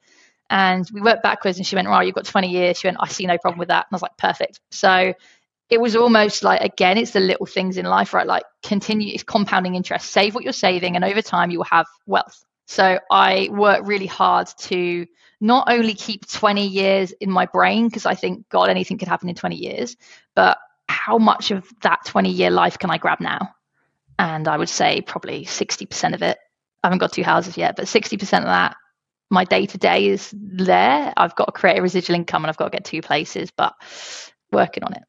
And 0.49 0.87
we 0.93 1.01
worked 1.01 1.23
backwards 1.23 1.57
and 1.57 1.65
she 1.65 1.75
went, 1.75 1.87
Right, 1.87 2.05
you've 2.05 2.15
got 2.15 2.25
20 2.25 2.49
years. 2.49 2.79
She 2.79 2.87
went, 2.87 2.97
I 2.99 3.07
see 3.07 3.25
no 3.25 3.37
problem 3.37 3.59
with 3.59 3.69
that. 3.69 3.87
And 3.87 3.93
I 3.93 3.95
was 3.95 4.01
like, 4.01 4.17
Perfect. 4.17 4.59
So 4.71 5.13
it 5.69 5.81
was 5.81 5.95
almost 5.95 6.43
like, 6.43 6.61
again, 6.61 6.97
it's 6.97 7.11
the 7.11 7.19
little 7.19 7.45
things 7.45 7.77
in 7.77 7.85
life, 7.85 8.13
right? 8.13 8.27
Like 8.27 8.43
continue, 8.63 9.13
it's 9.13 9.23
compounding 9.23 9.75
interest. 9.75 10.11
Save 10.11 10.35
what 10.35 10.43
you're 10.43 10.53
saving, 10.53 10.95
and 10.95 11.03
over 11.03 11.21
time, 11.21 11.51
you 11.51 11.59
will 11.59 11.65
have 11.65 11.87
wealth. 12.05 12.43
So 12.67 12.99
I 13.11 13.49
work 13.51 13.81
really 13.85 14.05
hard 14.05 14.47
to 14.59 15.05
not 15.39 15.69
only 15.69 15.93
keep 15.93 16.27
20 16.27 16.65
years 16.65 17.11
in 17.11 17.29
my 17.29 17.45
brain, 17.45 17.87
because 17.87 18.05
I 18.05 18.15
think, 18.15 18.49
God, 18.49 18.69
anything 18.69 18.97
could 18.97 19.07
happen 19.07 19.29
in 19.29 19.35
20 19.35 19.55
years, 19.55 19.95
but 20.35 20.57
how 20.87 21.17
much 21.17 21.51
of 21.51 21.67
that 21.81 22.05
20 22.05 22.29
year 22.29 22.49
life 22.49 22.79
can 22.79 22.89
I 22.89 22.97
grab 22.97 23.19
now? 23.19 23.53
And 24.17 24.47
I 24.47 24.57
would 24.57 24.69
say 24.69 25.01
probably 25.01 25.45
60% 25.45 26.13
of 26.13 26.21
it. 26.21 26.37
I 26.83 26.87
haven't 26.87 26.99
got 26.99 27.11
two 27.11 27.23
houses 27.23 27.57
yet, 27.57 27.75
but 27.75 27.85
60% 27.85 28.21
of 28.21 28.45
that, 28.45 28.77
my 29.29 29.43
day 29.43 29.65
to 29.65 29.77
day 29.77 30.07
is 30.07 30.33
there. 30.35 31.13
I've 31.17 31.35
got 31.35 31.45
to 31.45 31.51
create 31.51 31.77
a 31.77 31.81
residual 31.81 32.15
income 32.15 32.43
and 32.43 32.49
I've 32.49 32.57
got 32.57 32.65
to 32.65 32.77
get 32.77 32.85
two 32.85 33.01
places, 33.01 33.51
but 33.51 33.73
working 34.51 34.83
on 34.83 34.93
it. 34.93 35.03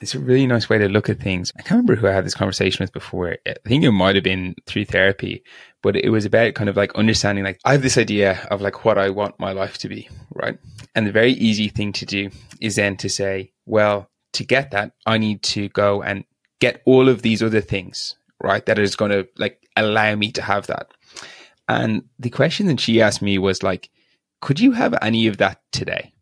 It's 0.00 0.14
a 0.14 0.20
really 0.20 0.46
nice 0.46 0.68
way 0.68 0.78
to 0.78 0.88
look 0.88 1.08
at 1.08 1.18
things. 1.18 1.52
I 1.58 1.62
can't 1.62 1.78
remember 1.78 1.96
who 1.96 2.06
I 2.06 2.12
had 2.12 2.24
this 2.24 2.34
conversation 2.34 2.84
with 2.84 2.92
before. 2.92 3.36
I 3.46 3.54
think 3.66 3.84
it 3.84 3.90
might 3.90 4.14
have 4.14 4.24
been 4.24 4.54
through 4.66 4.84
therapy, 4.84 5.42
but 5.82 5.96
it 5.96 6.10
was 6.10 6.24
about 6.24 6.54
kind 6.54 6.70
of 6.70 6.76
like 6.76 6.94
understanding 6.94 7.44
like 7.44 7.58
I 7.64 7.72
have 7.72 7.82
this 7.82 7.98
idea 7.98 8.46
of 8.50 8.60
like 8.60 8.84
what 8.84 8.96
I 8.98 9.10
want 9.10 9.40
my 9.40 9.52
life 9.52 9.78
to 9.78 9.88
be, 9.88 10.08
right? 10.34 10.58
And 10.94 11.06
the 11.06 11.12
very 11.12 11.32
easy 11.32 11.68
thing 11.68 11.92
to 11.94 12.06
do 12.06 12.30
is 12.60 12.76
then 12.76 12.96
to 12.98 13.08
say, 13.08 13.52
well, 13.66 14.08
to 14.34 14.44
get 14.44 14.70
that, 14.70 14.92
I 15.04 15.18
need 15.18 15.42
to 15.44 15.68
go 15.70 16.02
and 16.02 16.24
get 16.60 16.82
all 16.84 17.08
of 17.08 17.22
these 17.22 17.42
other 17.42 17.60
things, 17.60 18.14
right? 18.42 18.64
That 18.66 18.78
is 18.78 18.94
going 18.94 19.10
to 19.10 19.28
like 19.36 19.60
allow 19.76 20.14
me 20.14 20.30
to 20.32 20.42
have 20.42 20.68
that. 20.68 20.92
And 21.68 22.04
the 22.18 22.30
question 22.30 22.66
that 22.66 22.80
she 22.80 23.02
asked 23.02 23.22
me 23.22 23.38
was 23.38 23.62
like, 23.62 23.90
could 24.40 24.58
you 24.58 24.72
have 24.72 24.96
any 25.02 25.26
of 25.26 25.36
that 25.36 25.60
today? 25.70 26.14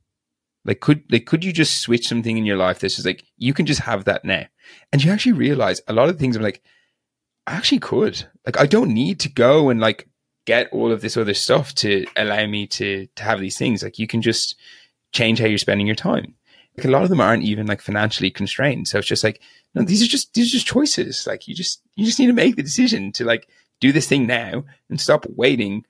Like, 0.65 0.81
could 0.81 1.05
like 1.11 1.27
could 1.27 1.45
you 1.45 1.53
just 1.53 1.81
switch 1.81 2.09
something 2.09 2.37
in 2.37 2.45
your 2.45 2.57
life 2.57 2.81
This 2.81 2.99
is 2.99 3.07
like 3.07 3.25
you 3.39 3.55
can 3.55 3.67
just 3.67 3.83
have 3.83 4.05
that 4.05 4.25
now? 4.25 4.47
And 4.93 5.03
you 5.03 5.13
actually 5.13 5.33
realize 5.33 5.81
a 5.87 5.93
lot 5.93 6.09
of 6.09 6.19
things. 6.19 6.35
I'm 6.35 6.43
like, 6.43 6.63
I 7.47 7.53
actually 7.53 7.79
could. 7.79 8.27
Like, 8.45 8.59
I 8.59 8.67
don't 8.67 8.93
need 8.93 9.21
to 9.21 9.29
go 9.29 9.69
and 9.71 9.79
like 9.79 10.09
get 10.45 10.69
all 10.73 10.91
of 10.91 11.01
this 11.01 11.17
other 11.17 11.35
stuff 11.35 11.75
to 11.77 12.05
allow 12.17 12.45
me 12.47 12.67
to 12.69 13.07
to 13.15 13.23
have 13.23 13.39
these 13.39 13.57
things. 13.57 13.85
Like, 13.85 14.01
you 14.01 14.09
can 14.09 14.23
just 14.23 14.57
change 15.13 15.39
how 15.39 15.47
you're 15.47 15.59
spending 15.59 15.87
your 15.87 15.97
time. 15.97 16.35
Like, 16.77 16.87
a 16.87 16.91
lot 16.91 17.05
of 17.05 17.11
them 17.11 17.21
aren't 17.21 17.45
even 17.45 17.67
like 17.67 17.81
financially 17.81 18.33
constrained. 18.33 18.89
So 18.89 18.99
it's 18.99 19.07
just 19.07 19.23
like, 19.23 19.41
no, 19.75 19.83
these 19.83 20.03
are 20.03 20.09
just 20.09 20.35
these 20.35 20.49
are 20.49 20.57
just 20.57 20.67
choices. 20.67 21.29
Like, 21.29 21.47
you 21.47 21.55
just 21.55 21.81
you 21.95 22.05
just 22.05 22.19
need 22.19 22.27
to 22.27 22.33
make 22.33 22.57
the 22.57 22.63
decision 22.65 23.13
to 23.13 23.25
like 23.25 23.47
do 23.81 23.93
this 23.93 24.09
thing 24.09 24.27
now 24.27 24.65
and 24.89 25.01
stop 25.01 25.27
waiting 25.29 25.85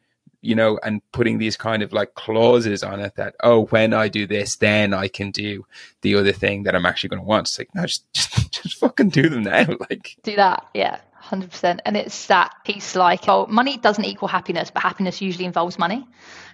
you 0.46 0.54
know, 0.54 0.78
and 0.84 1.02
putting 1.10 1.38
these 1.38 1.56
kind 1.56 1.82
of 1.82 1.92
like 1.92 2.14
clauses 2.14 2.84
on 2.84 3.00
it 3.00 3.16
that, 3.16 3.34
oh, 3.42 3.66
when 3.66 3.92
I 3.92 4.08
do 4.08 4.26
this, 4.26 4.56
then 4.56 4.94
I 4.94 5.08
can 5.08 5.32
do 5.32 5.66
the 6.02 6.14
other 6.14 6.32
thing 6.32 6.62
that 6.62 6.74
I'm 6.76 6.86
actually 6.86 7.08
going 7.08 7.22
to 7.22 7.26
want. 7.26 7.48
It's 7.48 7.58
like, 7.58 7.74
no, 7.74 7.84
just, 7.84 8.12
just, 8.12 8.52
just 8.62 8.78
fucking 8.78 9.10
do 9.10 9.28
them 9.28 9.42
now. 9.42 9.66
Like, 9.90 10.16
do 10.22 10.36
that. 10.36 10.66
Yeah. 10.72 10.98
100%. 11.24 11.80
And 11.84 11.96
it's 11.96 12.26
that 12.26 12.54
piece 12.64 12.94
like, 12.94 13.28
oh, 13.28 13.46
money 13.46 13.76
doesn't 13.78 14.04
equal 14.04 14.28
happiness, 14.28 14.70
but 14.70 14.82
happiness 14.82 15.20
usually 15.20 15.44
involves 15.44 15.78
money. 15.78 16.06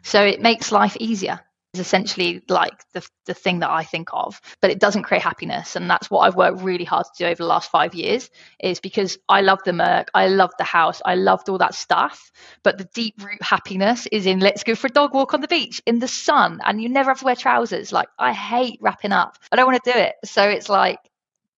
So 0.03 0.25
it 0.25 0.41
makes 0.41 0.73
life 0.73 0.97
easier 0.99 1.41
is 1.75 1.81
essentially 1.81 2.43
like 2.49 2.85
the, 2.93 3.07
the 3.27 3.35
thing 3.35 3.61
that 3.61 3.71
I 3.71 3.83
think 3.83 4.09
of, 4.13 4.41
but 4.61 4.71
it 4.71 4.79
doesn't 4.79 5.05
create 5.05 5.23
happiness. 5.23 5.75
And 5.75 5.89
that's 5.89 6.11
what 6.11 6.21
I've 6.21 6.37
worked 6.37 6.63
really 6.63 6.85
hard 6.85 7.07
to 7.07 7.25
do 7.25 7.27
over 7.27 7.37
the 7.37 7.47
last 7.47 7.71
five 7.71 7.95
years 7.95 8.29
is 8.61 8.81
because 8.81 9.19
I 9.29 9.41
love 9.41 9.61
the 9.65 9.73
Merc, 9.73 10.09
I 10.13 10.29
love 10.29 10.51
the 10.59 10.65
house, 10.65 11.01
I 11.05 11.15
loved 11.15 11.49
all 11.49 11.59
that 11.59 11.75
stuff. 11.75 12.31
But 12.63 12.79
the 12.79 12.89
deep 12.95 13.15
root 13.23 13.43
happiness 13.43 14.07
is 14.13 14.27
in 14.27 14.41
let's 14.41 14.65
go 14.65 14.75
for 14.75 14.89
a 14.89 14.91
dog 14.91 15.15
walk 15.15 15.33
on 15.35 15.41
the 15.41 15.49
beach 15.49 15.81
in 15.87 15.99
the 15.99 16.09
sun 16.09 16.61
and 16.65 16.83
you 16.83 16.89
never 16.89 17.11
have 17.11 17.21
to 17.21 17.25
wear 17.25 17.37
trousers. 17.37 17.93
Like 17.93 18.09
I 18.19 18.33
hate 18.33 18.79
wrapping 18.83 19.13
up. 19.13 19.39
I 19.51 19.57
don't 19.57 19.67
want 19.67 19.83
to 19.83 19.93
do 19.93 19.99
it. 19.99 20.17
So 20.25 20.43
it's 20.43 20.69
like 20.69 20.99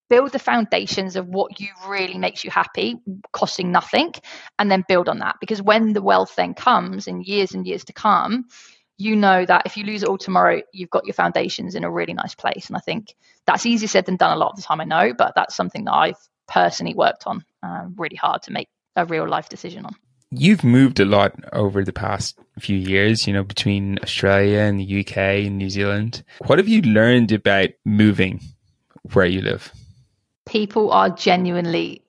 build 0.09 0.31
the 0.31 0.39
foundations 0.39 1.15
of 1.15 1.27
what 1.27 1.59
you 1.59 1.67
really 1.87 2.17
makes 2.17 2.43
you 2.43 2.51
happy 2.51 2.95
costing 3.31 3.71
nothing 3.71 4.13
and 4.59 4.69
then 4.69 4.83
build 4.87 5.09
on 5.09 5.19
that 5.19 5.35
because 5.39 5.61
when 5.61 5.93
the 5.93 6.01
wealth 6.01 6.35
then 6.35 6.53
comes 6.53 7.07
in 7.07 7.21
years 7.21 7.53
and 7.53 7.65
years 7.65 7.83
to 7.83 7.93
come 7.93 8.45
you 8.97 9.15
know 9.15 9.45
that 9.45 9.63
if 9.65 9.75
you 9.75 9.83
lose 9.83 10.03
it 10.03 10.09
all 10.09 10.17
tomorrow, 10.17 10.61
you've 10.71 10.89
got 10.89 11.05
your 11.05 11.13
foundations 11.13 11.75
in 11.75 11.83
a 11.83 11.91
really 11.91 12.13
nice 12.13 12.35
place. 12.35 12.67
And 12.67 12.77
I 12.77 12.79
think 12.79 13.15
that's 13.45 13.65
easier 13.65 13.87
said 13.87 14.05
than 14.05 14.15
done 14.15 14.35
a 14.35 14.39
lot 14.39 14.51
of 14.51 14.55
the 14.55 14.61
time, 14.61 14.81
I 14.81 14.85
know, 14.85 15.13
but 15.13 15.33
that's 15.35 15.55
something 15.55 15.85
that 15.85 15.93
I've 15.93 16.17
personally 16.47 16.93
worked 16.93 17.27
on 17.27 17.43
um, 17.63 17.95
really 17.97 18.15
hard 18.15 18.43
to 18.43 18.51
make 18.51 18.69
a 18.95 19.05
real 19.05 19.27
life 19.27 19.49
decision 19.49 19.85
on. 19.85 19.95
You've 20.31 20.63
moved 20.63 20.99
a 20.99 21.05
lot 21.05 21.33
over 21.53 21.83
the 21.83 21.93
past 21.93 22.39
few 22.59 22.77
years, 22.77 23.27
you 23.27 23.33
know, 23.33 23.43
between 23.43 23.99
Australia 24.01 24.59
and 24.59 24.79
the 24.79 24.99
UK 25.01 25.17
and 25.45 25.57
New 25.57 25.69
Zealand. 25.69 26.23
What 26.45 26.59
have 26.59 26.67
you 26.67 26.81
learned 26.81 27.31
about 27.31 27.69
moving 27.85 28.41
where 29.13 29.25
you 29.25 29.41
live? 29.41 29.71
People 30.45 30.91
are 30.91 31.09
genuinely 31.09 32.01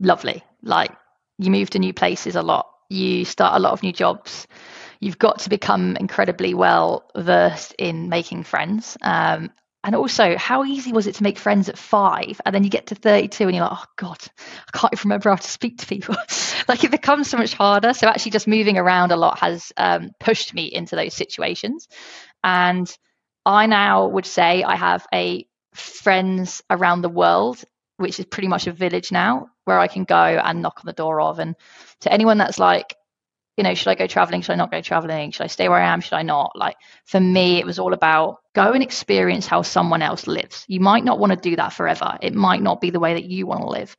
lovely. 0.00 0.42
Like 0.62 0.92
you 1.38 1.50
move 1.50 1.70
to 1.70 1.78
new 1.78 1.92
places 1.92 2.36
a 2.36 2.42
lot, 2.42 2.68
you 2.88 3.24
start 3.24 3.54
a 3.54 3.58
lot 3.58 3.72
of 3.72 3.82
new 3.82 3.92
jobs 3.92 4.46
you've 5.00 5.18
got 5.18 5.40
to 5.40 5.50
become 5.50 5.96
incredibly 5.96 6.54
well 6.54 7.04
versed 7.16 7.74
in 7.78 8.08
making 8.08 8.44
friends. 8.44 8.96
Um, 9.02 9.50
and 9.84 9.94
also, 9.94 10.36
how 10.36 10.64
easy 10.64 10.92
was 10.92 11.06
it 11.06 11.14
to 11.16 11.22
make 11.22 11.38
friends 11.38 11.68
at 11.68 11.78
five? 11.78 12.40
And 12.44 12.52
then 12.54 12.64
you 12.64 12.70
get 12.70 12.88
to 12.88 12.94
32 12.96 13.44
and 13.44 13.54
you're 13.54 13.64
like, 13.64 13.78
oh 13.78 13.84
God, 13.96 14.18
I 14.40 14.76
can't 14.76 14.92
even 14.92 15.08
remember 15.08 15.30
how 15.30 15.36
to 15.36 15.48
speak 15.48 15.78
to 15.78 15.86
people. 15.86 16.16
like 16.68 16.82
it 16.82 16.90
becomes 16.90 17.30
so 17.30 17.38
much 17.38 17.54
harder. 17.54 17.94
So, 17.94 18.08
actually, 18.08 18.32
just 18.32 18.48
moving 18.48 18.76
around 18.76 19.12
a 19.12 19.16
lot 19.16 19.38
has 19.38 19.72
um, 19.76 20.10
pushed 20.18 20.52
me 20.52 20.64
into 20.66 20.96
those 20.96 21.14
situations. 21.14 21.88
And 22.42 22.92
I 23.46 23.66
now 23.66 24.08
would 24.08 24.26
say 24.26 24.62
I 24.64 24.74
have 24.74 25.06
a 25.14 25.46
friends 25.74 26.62
around 26.68 27.02
the 27.02 27.08
world, 27.08 27.64
which 27.98 28.18
is 28.18 28.26
pretty 28.26 28.48
much 28.48 28.66
a 28.66 28.72
village 28.72 29.12
now 29.12 29.48
where 29.64 29.78
I 29.78 29.86
can 29.86 30.04
go 30.04 30.16
and 30.16 30.60
knock 30.60 30.80
on 30.80 30.86
the 30.86 30.92
door 30.92 31.20
of. 31.20 31.38
And 31.38 31.54
to 32.00 32.12
anyone 32.12 32.38
that's 32.38 32.58
like, 32.58 32.96
you 33.58 33.64
know, 33.64 33.74
should 33.74 33.88
I 33.88 33.96
go 33.96 34.06
traveling? 34.06 34.40
Should 34.40 34.52
I 34.52 34.56
not 34.56 34.70
go 34.70 34.80
traveling? 34.80 35.32
Should 35.32 35.42
I 35.42 35.48
stay 35.48 35.68
where 35.68 35.80
I 35.80 35.92
am? 35.92 36.00
Should 36.00 36.14
I 36.14 36.22
not? 36.22 36.52
Like 36.54 36.76
for 37.06 37.18
me, 37.18 37.58
it 37.58 37.66
was 37.66 37.80
all 37.80 37.92
about 37.92 38.36
go 38.54 38.72
and 38.72 38.84
experience 38.84 39.48
how 39.48 39.62
someone 39.62 40.00
else 40.00 40.28
lives. 40.28 40.64
You 40.68 40.78
might 40.78 41.04
not 41.04 41.18
want 41.18 41.32
to 41.32 41.36
do 41.50 41.56
that 41.56 41.72
forever. 41.72 42.16
It 42.22 42.34
might 42.34 42.62
not 42.62 42.80
be 42.80 42.90
the 42.90 43.00
way 43.00 43.14
that 43.14 43.24
you 43.24 43.48
want 43.48 43.62
to 43.62 43.68
live, 43.68 43.96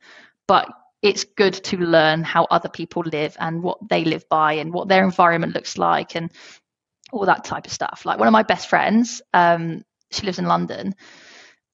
but 0.48 0.66
it's 1.02 1.24
good 1.24 1.52
to 1.64 1.76
learn 1.76 2.24
how 2.24 2.44
other 2.44 2.70
people 2.70 3.02
live 3.04 3.36
and 3.38 3.62
what 3.62 3.86
they 3.86 4.02
live 4.04 4.26
by 4.30 4.54
and 4.54 4.72
what 4.72 4.88
their 4.88 5.04
environment 5.04 5.54
looks 5.54 5.76
like 5.76 6.16
and 6.16 6.32
all 7.12 7.26
that 7.26 7.44
type 7.44 7.66
of 7.66 7.72
stuff. 7.72 8.06
Like 8.06 8.18
one 8.18 8.28
of 8.28 8.32
my 8.32 8.42
best 8.42 8.66
friends, 8.66 9.20
um, 9.34 9.84
she 10.10 10.24
lives 10.24 10.38
in 10.38 10.46
London 10.46 10.94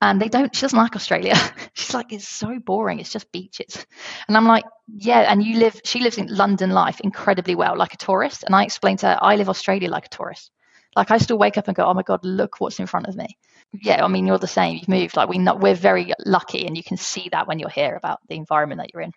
and 0.00 0.20
they 0.20 0.28
don't 0.28 0.54
she 0.54 0.62
doesn't 0.62 0.78
like 0.78 0.96
australia. 0.96 1.34
She's 1.74 1.94
like 1.94 2.12
it's 2.12 2.28
so 2.28 2.58
boring 2.58 3.00
it's 3.00 3.12
just 3.12 3.30
beaches. 3.32 3.86
And 4.28 4.36
i'm 4.36 4.46
like 4.46 4.64
yeah 4.88 5.20
and 5.20 5.42
you 5.42 5.58
live 5.58 5.80
she 5.84 6.00
lives 6.00 6.18
in 6.18 6.26
london 6.28 6.70
life 6.70 7.00
incredibly 7.00 7.54
well 7.54 7.76
like 7.76 7.94
a 7.94 7.98
tourist. 7.98 8.44
And 8.44 8.54
i 8.54 8.64
explained 8.64 9.00
to 9.00 9.08
her 9.08 9.18
i 9.20 9.36
live 9.36 9.48
australia 9.48 9.90
like 9.90 10.06
a 10.06 10.10
tourist. 10.10 10.50
Like 10.94 11.10
i 11.10 11.18
still 11.18 11.38
wake 11.38 11.58
up 11.58 11.68
and 11.68 11.76
go 11.76 11.84
oh 11.84 11.94
my 11.94 12.02
god 12.02 12.20
look 12.24 12.60
what's 12.60 12.80
in 12.80 12.86
front 12.86 13.06
of 13.06 13.16
me 13.16 13.36
yeah 13.72 14.04
i 14.04 14.08
mean 14.08 14.26
you're 14.26 14.38
the 14.38 14.46
same 14.46 14.76
you've 14.76 14.88
moved 14.88 15.16
like 15.16 15.28
we 15.28 15.38
not, 15.38 15.60
we're 15.60 15.74
very 15.74 16.12
lucky 16.24 16.66
and 16.66 16.76
you 16.76 16.82
can 16.82 16.96
see 16.96 17.28
that 17.32 17.46
when 17.46 17.58
you're 17.58 17.68
here 17.68 17.96
about 17.96 18.20
the 18.28 18.36
environment 18.36 18.80
that 18.80 18.90
you're 18.92 19.02
in. 19.02 19.12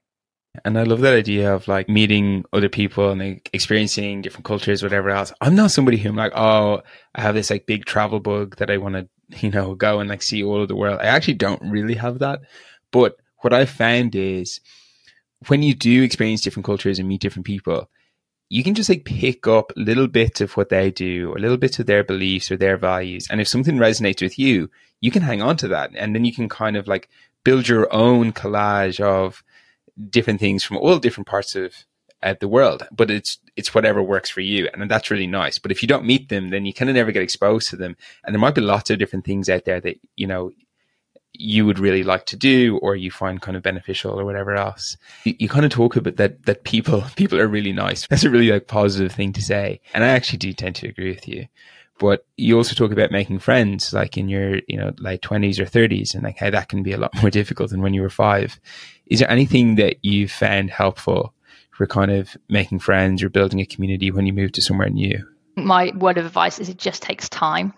And 0.65 0.79
I 0.79 0.83
love 0.83 1.01
that 1.01 1.13
idea 1.13 1.53
of 1.53 1.67
like 1.67 1.87
meeting 1.87 2.43
other 2.51 2.69
people 2.69 3.11
and 3.11 3.21
like, 3.21 3.49
experiencing 3.53 4.23
different 4.23 4.45
cultures, 4.45 4.81
whatever 4.81 5.11
else. 5.11 5.31
I'm 5.39 5.55
not 5.55 5.71
somebody 5.71 5.97
who 5.97 6.09
I'm 6.09 6.15
like, 6.15 6.33
oh, 6.35 6.81
I 7.13 7.21
have 7.21 7.35
this 7.35 7.51
like 7.51 7.67
big 7.67 7.85
travel 7.85 8.19
bug 8.19 8.57
that 8.57 8.71
I 8.71 8.77
want 8.77 8.95
to 8.95 9.07
you 9.41 9.49
know, 9.49 9.75
go 9.75 9.99
and 9.99 10.09
like 10.09 10.21
see 10.21 10.43
all 10.43 10.61
of 10.61 10.67
the 10.67 10.75
world. 10.75 10.99
I 11.01 11.05
actually 11.05 11.35
don't 11.35 11.61
really 11.63 11.95
have 11.95 12.19
that. 12.19 12.41
But 12.91 13.17
what 13.37 13.53
I 13.53 13.65
found 13.65 14.15
is 14.15 14.59
when 15.47 15.63
you 15.63 15.73
do 15.73 16.03
experience 16.03 16.41
different 16.41 16.65
cultures 16.65 16.99
and 16.99 17.07
meet 17.07 17.21
different 17.21 17.45
people, 17.45 17.89
you 18.49 18.63
can 18.63 18.73
just 18.73 18.89
like 18.89 19.05
pick 19.05 19.47
up 19.47 19.71
little 19.75 20.07
bits 20.07 20.41
of 20.41 20.57
what 20.57 20.69
they 20.69 20.89
do 20.89 21.31
or 21.31 21.39
little 21.39 21.57
bits 21.57 21.79
of 21.79 21.85
their 21.85 22.03
beliefs 22.03 22.51
or 22.51 22.57
their 22.57 22.77
values. 22.77 23.27
And 23.29 23.39
if 23.39 23.47
something 23.47 23.77
resonates 23.77 24.21
with 24.21 24.39
you, 24.39 24.69
you 25.01 25.11
can 25.11 25.21
hang 25.21 25.41
on 25.41 25.55
to 25.57 25.67
that. 25.69 25.91
And 25.95 26.15
then 26.15 26.25
you 26.25 26.33
can 26.33 26.49
kind 26.49 26.75
of 26.75 26.87
like 26.87 27.09
build 27.43 27.67
your 27.67 27.91
own 27.93 28.33
collage 28.33 28.99
of 28.99 29.43
different 30.09 30.39
things 30.39 30.63
from 30.63 30.77
all 30.77 30.97
different 30.97 31.27
parts 31.27 31.55
of 31.55 31.73
at 32.21 32.39
the 32.39 32.47
world, 32.47 32.83
but 32.91 33.09
it's 33.09 33.37
it's 33.55 33.73
whatever 33.73 34.01
works 34.01 34.29
for 34.29 34.41
you, 34.41 34.69
and 34.73 34.89
that's 34.89 35.11
really 35.11 35.27
nice. 35.27 35.59
But 35.59 35.71
if 35.71 35.81
you 35.81 35.87
don't 35.87 36.05
meet 36.05 36.29
them, 36.29 36.49
then 36.49 36.65
you 36.65 36.73
kind 36.73 36.89
of 36.89 36.95
never 36.95 37.11
get 37.11 37.23
exposed 37.23 37.69
to 37.69 37.75
them, 37.75 37.95
and 38.23 38.33
there 38.33 38.39
might 38.39 38.55
be 38.55 38.61
lots 38.61 38.89
of 38.89 38.99
different 38.99 39.25
things 39.25 39.49
out 39.49 39.65
there 39.65 39.79
that 39.81 39.99
you 40.15 40.27
know 40.27 40.51
you 41.33 41.65
would 41.65 41.79
really 41.79 42.03
like 42.03 42.25
to 42.25 42.35
do 42.35 42.77
or 42.79 42.95
you 42.95 43.11
find 43.11 43.41
kind 43.41 43.55
of 43.55 43.63
beneficial 43.63 44.19
or 44.19 44.25
whatever 44.25 44.55
else. 44.55 44.97
You, 45.23 45.35
you, 45.39 45.49
kind 45.49 45.65
of 45.65 45.71
talk 45.71 45.95
about 45.95 46.17
that 46.17 46.43
that 46.45 46.63
people 46.63 47.03
people 47.15 47.39
are 47.39 47.47
really 47.47 47.73
nice. 47.73 48.07
That's 48.07 48.23
a 48.23 48.29
really 48.29 48.51
like 48.51 48.67
positive 48.67 49.11
thing 49.11 49.33
to 49.33 49.41
say. 49.41 49.81
And 49.93 50.03
I 50.03 50.09
actually 50.09 50.39
do 50.39 50.53
tend 50.53 50.75
to 50.77 50.87
agree 50.87 51.09
with 51.09 51.27
you. 51.27 51.47
But 51.97 52.25
you 52.37 52.55
also 52.55 52.75
talk 52.75 52.93
about 52.93 53.11
making 53.11 53.39
friends 53.39 53.91
like 53.91 54.17
in 54.17 54.29
your, 54.29 54.61
you 54.67 54.77
know, 54.77 54.93
late 54.99 55.21
twenties 55.21 55.59
or 55.59 55.65
thirties 55.65 56.13
and 56.13 56.23
like 56.23 56.37
how 56.37 56.49
that 56.49 56.69
can 56.69 56.83
be 56.83 56.93
a 56.93 56.97
lot 56.97 57.13
more 57.21 57.29
difficult 57.29 57.71
than 57.71 57.81
when 57.81 57.93
you 57.93 58.01
were 58.01 58.09
five. 58.09 58.59
Is 59.07 59.19
there 59.19 59.31
anything 59.31 59.75
that 59.75 60.03
you 60.03 60.27
found 60.27 60.69
helpful 60.69 61.33
for 61.79 61.87
kind 61.87 62.11
of 62.11 62.35
making 62.49 62.77
friends 62.77 63.23
or 63.23 63.29
building 63.29 63.61
a 63.61 63.65
community 63.65 64.11
when 64.11 64.25
you 64.25 64.33
move 64.33 64.51
to 64.51 64.61
somewhere 64.61 64.89
new? 64.89 65.25
My 65.55 65.93
word 65.95 66.17
of 66.17 66.25
advice 66.25 66.59
is 66.59 66.67
it 66.67 66.75
just 66.75 67.01
takes 67.01 67.29
time. 67.29 67.73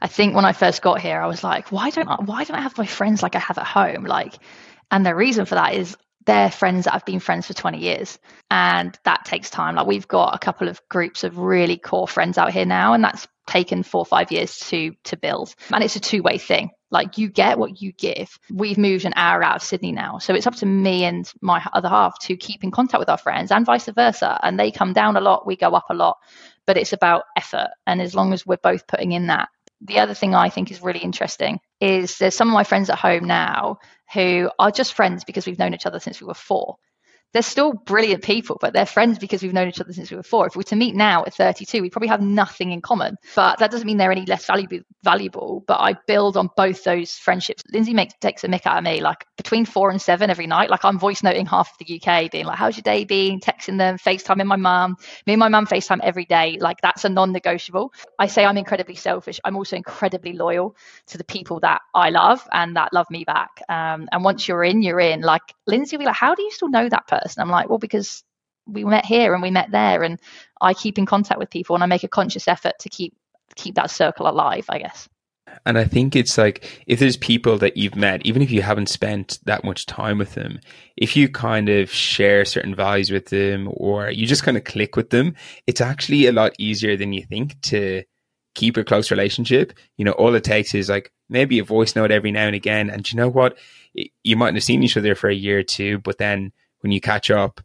I 0.00 0.08
think 0.08 0.34
when 0.34 0.46
I 0.46 0.54
first 0.54 0.80
got 0.80 1.02
here, 1.02 1.20
I 1.20 1.26
was 1.26 1.44
like, 1.44 1.70
why 1.70 1.90
don't 1.90 2.08
I, 2.08 2.16
why 2.22 2.44
don't 2.44 2.56
I 2.56 2.62
have 2.62 2.78
my 2.78 2.86
friends 2.86 3.22
like 3.22 3.36
I 3.36 3.38
have 3.38 3.58
at 3.58 3.66
home? 3.66 4.04
Like, 4.04 4.38
and 4.90 5.04
the 5.04 5.14
reason 5.14 5.44
for 5.44 5.56
that 5.56 5.74
is 5.74 5.98
they're 6.24 6.50
friends 6.50 6.86
that 6.86 6.94
I've 6.94 7.04
been 7.04 7.20
friends 7.20 7.46
for 7.46 7.52
20 7.52 7.78
years 7.78 8.18
and 8.50 8.98
that 9.04 9.26
takes 9.26 9.50
time 9.50 9.76
like 9.76 9.86
we've 9.86 10.08
got 10.08 10.34
a 10.34 10.38
couple 10.38 10.68
of 10.68 10.80
groups 10.88 11.22
of 11.22 11.36
really 11.36 11.76
core 11.76 12.08
friends 12.08 12.38
out 12.38 12.52
here 12.52 12.64
now 12.64 12.94
and 12.94 13.04
that's 13.04 13.28
taken 13.46 13.82
four 13.82 14.00
or 14.00 14.06
five 14.06 14.32
years 14.32 14.58
to 14.58 14.92
to 15.04 15.16
build 15.16 15.54
and 15.72 15.84
it's 15.84 15.94
a 15.94 16.00
two-way 16.00 16.38
thing 16.38 16.70
like 16.96 17.18
you 17.18 17.28
get 17.28 17.58
what 17.58 17.82
you 17.82 17.92
give. 17.92 18.38
We've 18.50 18.78
moved 18.78 19.04
an 19.04 19.12
hour 19.16 19.42
out 19.42 19.56
of 19.56 19.62
sydney 19.62 19.92
now. 19.92 20.18
So 20.18 20.34
it's 20.34 20.46
up 20.46 20.56
to 20.56 20.66
me 20.66 21.04
and 21.04 21.30
my 21.40 21.62
other 21.72 21.88
half 21.88 22.18
to 22.20 22.36
keep 22.36 22.64
in 22.64 22.70
contact 22.70 23.00
with 23.00 23.08
our 23.08 23.18
friends 23.18 23.50
and 23.52 23.66
vice 23.66 23.86
versa. 23.86 24.40
And 24.42 24.58
they 24.58 24.70
come 24.70 24.92
down 24.92 25.16
a 25.16 25.20
lot 25.20 25.46
we 25.46 25.56
go 25.56 25.70
up 25.70 25.86
a 25.90 25.94
lot 25.94 26.18
but 26.66 26.76
it's 26.76 26.92
about 26.92 27.24
effort. 27.36 27.68
And 27.86 28.02
as 28.02 28.14
long 28.14 28.32
as 28.32 28.44
we're 28.44 28.56
both 28.56 28.86
putting 28.86 29.12
in 29.12 29.28
that 29.28 29.48
the 29.80 29.98
other 29.98 30.14
thing 30.14 30.34
I 30.34 30.48
think 30.48 30.70
is 30.70 30.82
really 30.82 31.00
interesting 31.00 31.60
is 31.80 32.18
there's 32.18 32.34
some 32.34 32.48
of 32.48 32.54
my 32.54 32.64
friends 32.64 32.88
at 32.90 32.98
home 32.98 33.26
now 33.26 33.78
who 34.12 34.50
are 34.58 34.70
just 34.70 34.94
friends 34.94 35.24
because 35.24 35.46
we've 35.46 35.58
known 35.58 35.74
each 35.74 35.86
other 35.86 36.00
since 36.00 36.20
we 36.20 36.26
were 36.26 36.34
four 36.34 36.76
they're 37.32 37.42
still 37.42 37.74
brilliant 37.74 38.22
people, 38.22 38.56
but 38.60 38.72
they're 38.72 38.86
friends 38.86 39.18
because 39.18 39.42
we've 39.42 39.52
known 39.52 39.68
each 39.68 39.80
other 39.80 39.92
since 39.92 40.10
we 40.10 40.16
were 40.16 40.22
four. 40.22 40.46
If 40.46 40.56
we 40.56 40.60
were 40.60 40.64
to 40.64 40.76
meet 40.76 40.94
now 40.94 41.24
at 41.26 41.34
32, 41.34 41.82
we 41.82 41.90
probably 41.90 42.08
have 42.08 42.22
nothing 42.22 42.72
in 42.72 42.80
common. 42.80 43.16
But 43.34 43.58
that 43.58 43.70
doesn't 43.70 43.86
mean 43.86 43.98
they're 43.98 44.12
any 44.12 44.24
less 44.26 44.46
valuable. 44.46 44.78
Valuable, 45.04 45.62
but 45.66 45.78
I 45.80 45.96
build 46.06 46.36
on 46.36 46.48
both 46.56 46.82
those 46.82 47.12
friendships. 47.12 47.62
Lindsay 47.72 47.94
makes 47.94 48.14
takes 48.20 48.42
a 48.44 48.48
mick 48.48 48.66
out 48.66 48.78
of 48.78 48.84
me, 48.84 49.00
like 49.00 49.26
between 49.36 49.64
four 49.64 49.90
and 49.90 50.00
seven 50.00 50.30
every 50.30 50.46
night. 50.46 50.70
Like 50.70 50.84
I'm 50.84 50.98
voice 50.98 51.22
noting 51.22 51.46
half 51.46 51.70
of 51.70 51.86
the 51.86 52.00
UK, 52.00 52.30
being 52.30 52.46
like, 52.46 52.58
"How's 52.58 52.76
your 52.76 52.82
day 52.82 53.04
been?" 53.04 53.38
Texting 53.40 53.78
them, 53.78 53.98
FaceTiming 53.98 54.46
my 54.46 54.56
mum. 54.56 54.96
Me 55.26 55.34
and 55.34 55.40
my 55.40 55.48
mum 55.48 55.66
FaceTime 55.66 56.00
every 56.02 56.24
day. 56.24 56.58
Like 56.60 56.80
that's 56.80 57.04
a 57.04 57.08
non-negotiable. 57.08 57.92
I 58.18 58.26
say 58.26 58.44
I'm 58.44 58.56
incredibly 58.56 58.96
selfish. 58.96 59.38
I'm 59.44 59.56
also 59.56 59.76
incredibly 59.76 60.32
loyal 60.32 60.74
to 61.08 61.18
the 61.18 61.24
people 61.24 61.60
that 61.60 61.82
I 61.94 62.10
love 62.10 62.42
and 62.52 62.76
that 62.76 62.92
love 62.92 63.06
me 63.10 63.24
back. 63.24 63.60
Um, 63.68 64.08
and 64.10 64.24
once 64.24 64.48
you're 64.48 64.64
in, 64.64 64.82
you're 64.82 65.00
in. 65.00 65.20
Like 65.20 65.42
Lindsay 65.66 65.96
will 65.96 66.00
be 66.00 66.06
like, 66.06 66.16
"How 66.16 66.34
do 66.34 66.42
you 66.42 66.50
still 66.50 66.70
know 66.70 66.88
that 66.88 67.06
person?" 67.06 67.15
Person. 67.22 67.42
I'm 67.42 67.50
like, 67.50 67.68
well, 67.68 67.78
because 67.78 68.24
we 68.66 68.84
met 68.84 69.04
here 69.04 69.32
and 69.32 69.42
we 69.42 69.50
met 69.50 69.70
there, 69.70 70.02
and 70.02 70.20
I 70.60 70.74
keep 70.74 70.98
in 70.98 71.06
contact 71.06 71.38
with 71.38 71.50
people, 71.50 71.74
and 71.74 71.82
I 71.82 71.86
make 71.86 72.04
a 72.04 72.08
conscious 72.08 72.48
effort 72.48 72.74
to 72.80 72.88
keep 72.88 73.14
keep 73.54 73.76
that 73.76 73.90
circle 73.90 74.28
alive. 74.28 74.66
I 74.68 74.78
guess. 74.78 75.08
And 75.64 75.78
I 75.78 75.84
think 75.84 76.14
it's 76.14 76.36
like 76.36 76.82
if 76.86 76.98
there's 76.98 77.16
people 77.16 77.58
that 77.58 77.76
you've 77.76 77.96
met, 77.96 78.24
even 78.26 78.42
if 78.42 78.50
you 78.50 78.62
haven't 78.62 78.88
spent 78.88 79.38
that 79.44 79.64
much 79.64 79.86
time 79.86 80.18
with 80.18 80.34
them, 80.34 80.60
if 80.96 81.16
you 81.16 81.28
kind 81.28 81.68
of 81.68 81.90
share 81.90 82.44
certain 82.44 82.74
values 82.74 83.10
with 83.10 83.26
them 83.26 83.68
or 83.72 84.10
you 84.10 84.26
just 84.26 84.42
kind 84.42 84.56
of 84.56 84.64
click 84.64 84.96
with 84.96 85.10
them, 85.10 85.34
it's 85.66 85.80
actually 85.80 86.26
a 86.26 86.32
lot 86.32 86.54
easier 86.58 86.96
than 86.96 87.12
you 87.12 87.22
think 87.22 87.60
to 87.62 88.02
keep 88.54 88.76
a 88.76 88.84
close 88.84 89.10
relationship. 89.10 89.72
You 89.96 90.04
know, 90.04 90.12
all 90.12 90.34
it 90.34 90.44
takes 90.44 90.74
is 90.74 90.88
like 90.88 91.12
maybe 91.28 91.58
a 91.58 91.64
voice 91.64 91.94
note 91.94 92.10
every 92.10 92.32
now 92.32 92.46
and 92.46 92.56
again. 92.56 92.90
And 92.90 93.10
you 93.10 93.16
know 93.16 93.28
what? 93.28 93.56
You 93.94 94.36
mightn't 94.36 94.56
have 94.56 94.64
seen 94.64 94.82
each 94.82 94.96
other 94.96 95.14
for 95.14 95.30
a 95.30 95.34
year 95.34 95.60
or 95.60 95.62
two, 95.62 95.98
but 95.98 96.18
then 96.18 96.52
when 96.86 96.92
you 96.92 97.00
catch 97.00 97.32
up, 97.32 97.60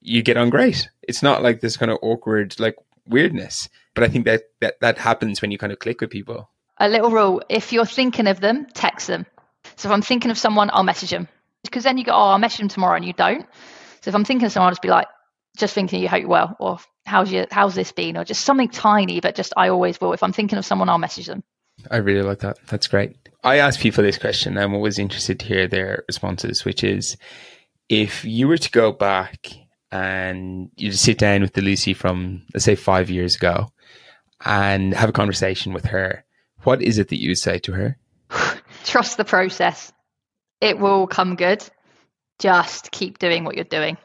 you 0.00 0.22
get 0.22 0.36
on 0.36 0.50
great. 0.50 0.88
It's 1.02 1.20
not 1.20 1.42
like 1.42 1.60
this 1.60 1.76
kind 1.76 1.90
of 1.90 1.98
awkward 2.00 2.54
like 2.60 2.76
weirdness. 3.08 3.68
But 3.92 4.04
I 4.04 4.08
think 4.08 4.24
that 4.26 4.44
that, 4.60 4.78
that 4.80 4.98
happens 4.98 5.42
when 5.42 5.50
you 5.50 5.58
kind 5.58 5.72
of 5.72 5.80
click 5.80 6.00
with 6.00 6.10
people. 6.10 6.48
A 6.78 6.88
little 6.88 7.10
rule: 7.10 7.42
if 7.48 7.72
you're 7.72 7.84
thinking 7.84 8.28
of 8.28 8.38
them, 8.38 8.66
text 8.72 9.08
them. 9.08 9.26
So 9.74 9.88
if 9.88 9.92
I'm 9.92 10.02
thinking 10.02 10.30
of 10.30 10.38
someone, 10.38 10.70
I'll 10.72 10.84
message 10.84 11.10
them 11.10 11.26
because 11.64 11.82
then 11.82 11.98
you 11.98 12.04
go, 12.04 12.12
oh, 12.12 12.30
I'll 12.30 12.38
message 12.38 12.60
them 12.60 12.68
tomorrow, 12.68 12.94
and 12.94 13.04
you 13.04 13.14
don't. 13.14 13.46
So 14.02 14.10
if 14.10 14.14
I'm 14.14 14.24
thinking 14.24 14.46
of 14.46 14.52
someone, 14.52 14.68
I'll 14.68 14.74
just 14.74 14.82
be 14.82 14.90
like, 14.90 15.08
just 15.56 15.74
thinking 15.74 16.00
you 16.00 16.08
hope 16.08 16.20
you're 16.20 16.28
well, 16.28 16.54
or 16.60 16.78
how's 17.04 17.32
your 17.32 17.46
how's 17.50 17.74
this 17.74 17.90
been, 17.90 18.16
or 18.16 18.24
just 18.24 18.44
something 18.44 18.68
tiny, 18.68 19.18
but 19.18 19.34
just 19.34 19.52
I 19.56 19.70
always 19.70 20.00
will. 20.00 20.12
If 20.12 20.22
I'm 20.22 20.32
thinking 20.32 20.56
of 20.56 20.64
someone, 20.64 20.88
I'll 20.88 20.98
message 20.98 21.26
them. 21.26 21.42
I 21.90 21.96
really 21.96 22.22
like 22.22 22.38
that. 22.40 22.58
That's 22.68 22.86
great. 22.86 23.16
I 23.42 23.56
ask 23.56 23.80
people 23.80 24.04
this 24.04 24.18
question. 24.18 24.56
I'm 24.56 24.74
always 24.74 25.00
interested 25.00 25.40
to 25.40 25.46
hear 25.46 25.66
their 25.66 26.04
responses, 26.06 26.64
which 26.64 26.84
is 26.84 27.16
if 27.88 28.24
you 28.24 28.48
were 28.48 28.58
to 28.58 28.70
go 28.70 28.92
back 28.92 29.48
and 29.92 30.70
you 30.76 30.90
just 30.90 31.04
sit 31.04 31.18
down 31.18 31.42
with 31.42 31.52
the 31.52 31.62
Lucy 31.62 31.94
from 31.94 32.42
let's 32.52 32.64
say 32.64 32.74
five 32.74 33.10
years 33.10 33.36
ago 33.36 33.68
and 34.44 34.94
have 34.94 35.08
a 35.08 35.12
conversation 35.12 35.72
with 35.72 35.86
her, 35.86 36.24
what 36.64 36.82
is 36.82 36.98
it 36.98 37.08
that 37.08 37.20
you 37.20 37.30
would 37.30 37.38
say 37.38 37.58
to 37.60 37.72
her? 37.72 37.96
Trust 38.84 39.16
the 39.16 39.24
process. 39.24 39.92
It 40.60 40.78
will 40.78 41.06
come 41.06 41.36
good. 41.36 41.64
Just 42.38 42.90
keep 42.90 43.18
doing 43.18 43.44
what 43.44 43.54
you're 43.54 43.64
doing 43.64 43.96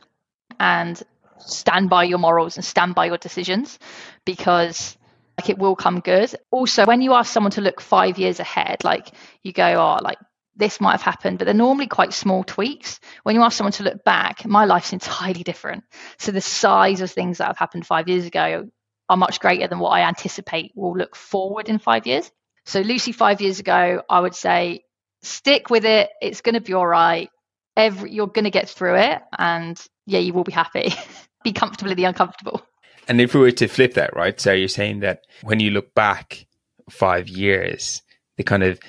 and 0.59 1.01
stand 1.39 1.89
by 1.89 2.03
your 2.03 2.19
morals 2.19 2.55
and 2.55 2.63
stand 2.63 2.95
by 2.95 3.05
your 3.05 3.17
decisions 3.17 3.79
because 4.25 4.97
like 5.39 5.49
it 5.49 5.57
will 5.57 5.75
come 5.75 5.99
good. 5.99 6.33
Also, 6.51 6.85
when 6.85 7.01
you 7.01 7.13
ask 7.13 7.31
someone 7.31 7.51
to 7.51 7.61
look 7.61 7.81
five 7.81 8.17
years 8.17 8.39
ahead, 8.39 8.83
like 8.83 9.11
you 9.43 9.51
go, 9.51 9.65
oh, 9.65 10.03
like 10.03 10.17
this 10.55 10.81
might 10.81 10.91
have 10.91 11.01
happened, 11.01 11.37
but 11.37 11.45
they're 11.45 11.53
normally 11.53 11.87
quite 11.87 12.13
small 12.13 12.43
tweaks. 12.43 12.99
When 13.23 13.35
you 13.35 13.41
ask 13.41 13.57
someone 13.57 13.71
to 13.73 13.83
look 13.83 14.03
back, 14.03 14.45
my 14.45 14.65
life's 14.65 14.93
entirely 14.93 15.43
different. 15.43 15.83
So 16.17 16.31
the 16.31 16.41
size 16.41 17.01
of 17.01 17.09
things 17.09 17.37
that 17.37 17.47
have 17.47 17.57
happened 17.57 17.85
five 17.85 18.07
years 18.07 18.25
ago 18.25 18.69
are 19.09 19.17
much 19.17 19.39
greater 19.39 19.67
than 19.67 19.79
what 19.79 19.89
I 19.89 20.01
anticipate 20.01 20.71
will 20.75 20.95
look 20.95 21.15
forward 21.15 21.69
in 21.69 21.79
five 21.79 22.05
years. 22.05 22.31
So 22.65 22.81
Lucy, 22.81 23.11
five 23.11 23.41
years 23.41 23.59
ago, 23.59 24.03
I 24.09 24.19
would 24.19 24.35
say 24.35 24.83
stick 25.21 25.69
with 25.69 25.85
it. 25.85 26.09
It's 26.21 26.41
going 26.41 26.55
to 26.55 26.61
be 26.61 26.73
all 26.73 26.87
right. 26.87 27.29
Every 27.75 28.11
you're 28.11 28.27
going 28.27 28.45
to 28.45 28.51
get 28.51 28.69
through 28.69 28.97
it, 28.97 29.21
and 29.37 29.81
yeah, 30.05 30.19
you 30.19 30.33
will 30.33 30.43
be 30.43 30.51
happy. 30.51 30.93
be 31.43 31.53
comfortable 31.53 31.91
in 31.91 31.97
the 31.97 32.03
uncomfortable. 32.05 32.61
And 33.07 33.19
if 33.19 33.33
we 33.33 33.39
were 33.39 33.51
to 33.51 33.67
flip 33.67 33.95
that, 33.95 34.15
right? 34.15 34.39
So 34.39 34.53
you're 34.53 34.67
saying 34.67 34.99
that 34.99 35.23
when 35.41 35.59
you 35.59 35.71
look 35.71 35.93
back 35.95 36.45
five 36.89 37.27
years, 37.27 38.01
the 38.37 38.43
kind 38.43 38.63
of 38.63 38.79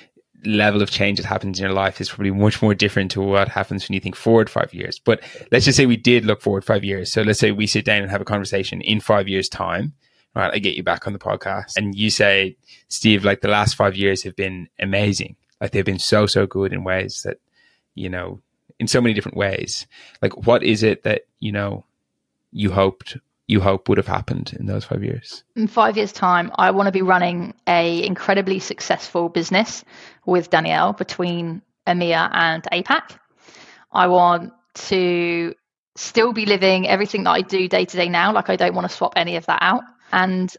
level 0.45 0.81
of 0.81 0.89
change 0.89 1.17
that 1.17 1.25
happens 1.25 1.59
in 1.59 1.65
your 1.65 1.73
life 1.73 2.01
is 2.01 2.09
probably 2.09 2.31
much 2.31 2.61
more 2.61 2.73
different 2.73 3.11
to 3.11 3.21
what 3.21 3.47
happens 3.47 3.87
when 3.87 3.93
you 3.93 3.99
think 3.99 4.15
forward 4.15 4.49
five 4.49 4.73
years. 4.73 4.99
But 4.99 5.21
let's 5.51 5.65
just 5.65 5.77
say 5.77 5.85
we 5.85 5.97
did 5.97 6.25
look 6.25 6.41
forward 6.41 6.65
five 6.65 6.83
years. 6.83 7.11
So 7.11 7.21
let's 7.21 7.39
say 7.39 7.51
we 7.51 7.67
sit 7.67 7.85
down 7.85 8.01
and 8.01 8.11
have 8.11 8.21
a 8.21 8.25
conversation 8.25 8.81
in 8.81 8.99
five 8.99 9.27
years' 9.27 9.49
time. 9.49 9.93
Right, 10.35 10.51
I 10.51 10.57
get 10.57 10.75
you 10.75 10.81
back 10.81 11.05
on 11.05 11.13
the 11.13 11.19
podcast, 11.19 11.77
and 11.77 11.93
you 11.93 12.09
say, 12.09 12.57
Steve, 12.87 13.23
like 13.23 13.41
the 13.41 13.49
last 13.49 13.75
five 13.75 13.95
years 13.95 14.23
have 14.23 14.35
been 14.35 14.67
amazing. 14.79 15.35
Like 15.61 15.71
they've 15.71 15.85
been 15.85 15.99
so 15.99 16.25
so 16.25 16.47
good 16.47 16.73
in 16.73 16.83
ways 16.83 17.21
that, 17.23 17.37
you 17.93 18.09
know, 18.09 18.41
in 18.79 18.87
so 18.87 18.99
many 18.99 19.13
different 19.13 19.37
ways. 19.37 19.85
Like, 20.23 20.47
what 20.47 20.63
is 20.63 20.81
it 20.81 21.03
that 21.03 21.27
you 21.39 21.51
know 21.51 21.85
you 22.51 22.71
hoped 22.71 23.17
you 23.53 23.61
hope 23.61 23.87
would 23.87 23.99
have 23.99 24.07
happened 24.07 24.55
in 24.59 24.65
those 24.65 24.83
five 24.83 25.03
years? 25.03 25.43
In 25.55 25.67
five 25.67 25.95
years' 25.95 26.11
time, 26.11 26.51
I 26.55 26.71
want 26.71 26.87
to 26.87 26.91
be 26.91 27.03
running 27.03 27.53
a 27.67 28.05
incredibly 28.05 28.59
successful 28.59 29.29
business 29.29 29.85
with 30.25 30.49
Danielle 30.49 30.93
between 30.93 31.61
EMEA 31.87 32.29
and 32.33 32.63
APAC. 32.63 33.17
I 33.91 34.07
want 34.07 34.53
to 34.89 35.53
still 35.95 36.33
be 36.33 36.47
living 36.47 36.87
everything 36.87 37.23
that 37.25 37.29
I 37.29 37.41
do 37.41 37.69
day 37.69 37.85
to 37.85 37.97
day 37.97 38.09
now. 38.09 38.33
Like 38.33 38.49
I 38.49 38.55
don't 38.55 38.73
want 38.73 38.89
to 38.89 38.95
swap 38.95 39.13
any 39.15 39.35
of 39.35 39.45
that 39.45 39.59
out. 39.61 39.83
And 40.11 40.51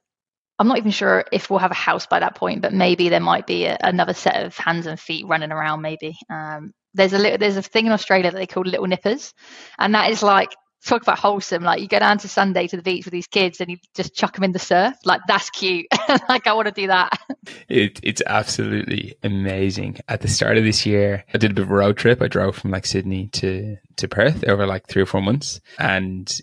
I'm 0.61 0.69
not 0.69 0.79
even 0.79 0.93
sure 0.93 1.25
if 1.33 1.51
we'll 1.51 1.59
have 1.59 1.73
a 1.73 1.75
house 1.89 2.07
by 2.07 2.21
that 2.21 2.37
point, 2.37 2.63
but 2.63 2.73
maybe 2.73 3.09
there 3.09 3.19
might 3.19 3.47
be 3.47 3.65
a, 3.65 3.77
another 3.81 4.15
set 4.15 4.45
of 4.45 4.57
hands 4.57 4.87
and 4.87 5.01
feet 5.01 5.27
running 5.27 5.51
around. 5.51 5.83
Maybe 5.83 6.17
um, 6.31 6.73
there's 6.95 7.13
a 7.13 7.19
little, 7.19 7.39
there's 7.39 7.57
a 7.57 7.63
thing 7.63 7.87
in 7.87 7.93
Australia 7.93 8.31
that 8.31 8.39
they 8.39 8.47
call 8.47 8.63
little 8.63 8.87
nippers, 8.87 9.35
and 9.81 9.97
that 9.97 10.11
is 10.11 10.23
like 10.23 10.51
talk 10.85 11.03
about 11.03 11.19
wholesome. 11.19 11.63
Like 11.63 11.81
you 11.81 11.89
go 11.89 11.99
down 11.99 12.19
to 12.19 12.29
Sunday 12.29 12.67
to 12.69 12.77
the 12.77 12.83
beach 12.83 13.05
with 13.05 13.13
these 13.13 13.27
kids 13.27 13.61
and 13.61 13.71
you 13.71 13.79
just 13.95 14.15
chuck 14.15 14.35
them 14.35 14.45
in 14.45 14.53
the 14.53 14.59
surf. 14.59 14.95
Like 15.05 15.23
that's 15.27 15.51
cute. 15.51 15.87
like 16.29 16.47
I 16.47 16.53
want 16.53 16.69
to 16.69 16.73
do 16.73 16.87
that. 16.89 17.19
It, 17.69 18.01
it's 18.03 18.23
absolutely 18.27 19.17
amazing. 19.23 19.99
At 20.09 20.21
the 20.21 20.29
start 20.29 20.57
of 20.57 20.65
this 20.65 20.87
year, 20.87 21.25
I 21.33 21.39
did 21.39 21.53
a 21.53 21.55
bit 21.55 21.65
of 21.65 21.71
a 21.71 21.75
road 21.75 21.97
trip. 21.97 22.21
I 22.23 22.29
drove 22.29 22.57
from 22.57 22.71
like 22.71 22.87
Sydney 22.87 23.29
to 23.29 23.77
to 23.97 24.09
Perth 24.09 24.45
over 24.45 24.67
like 24.67 24.87
three 24.87 25.03
or 25.03 25.07
four 25.07 25.23
months, 25.23 25.61
and 25.79 26.41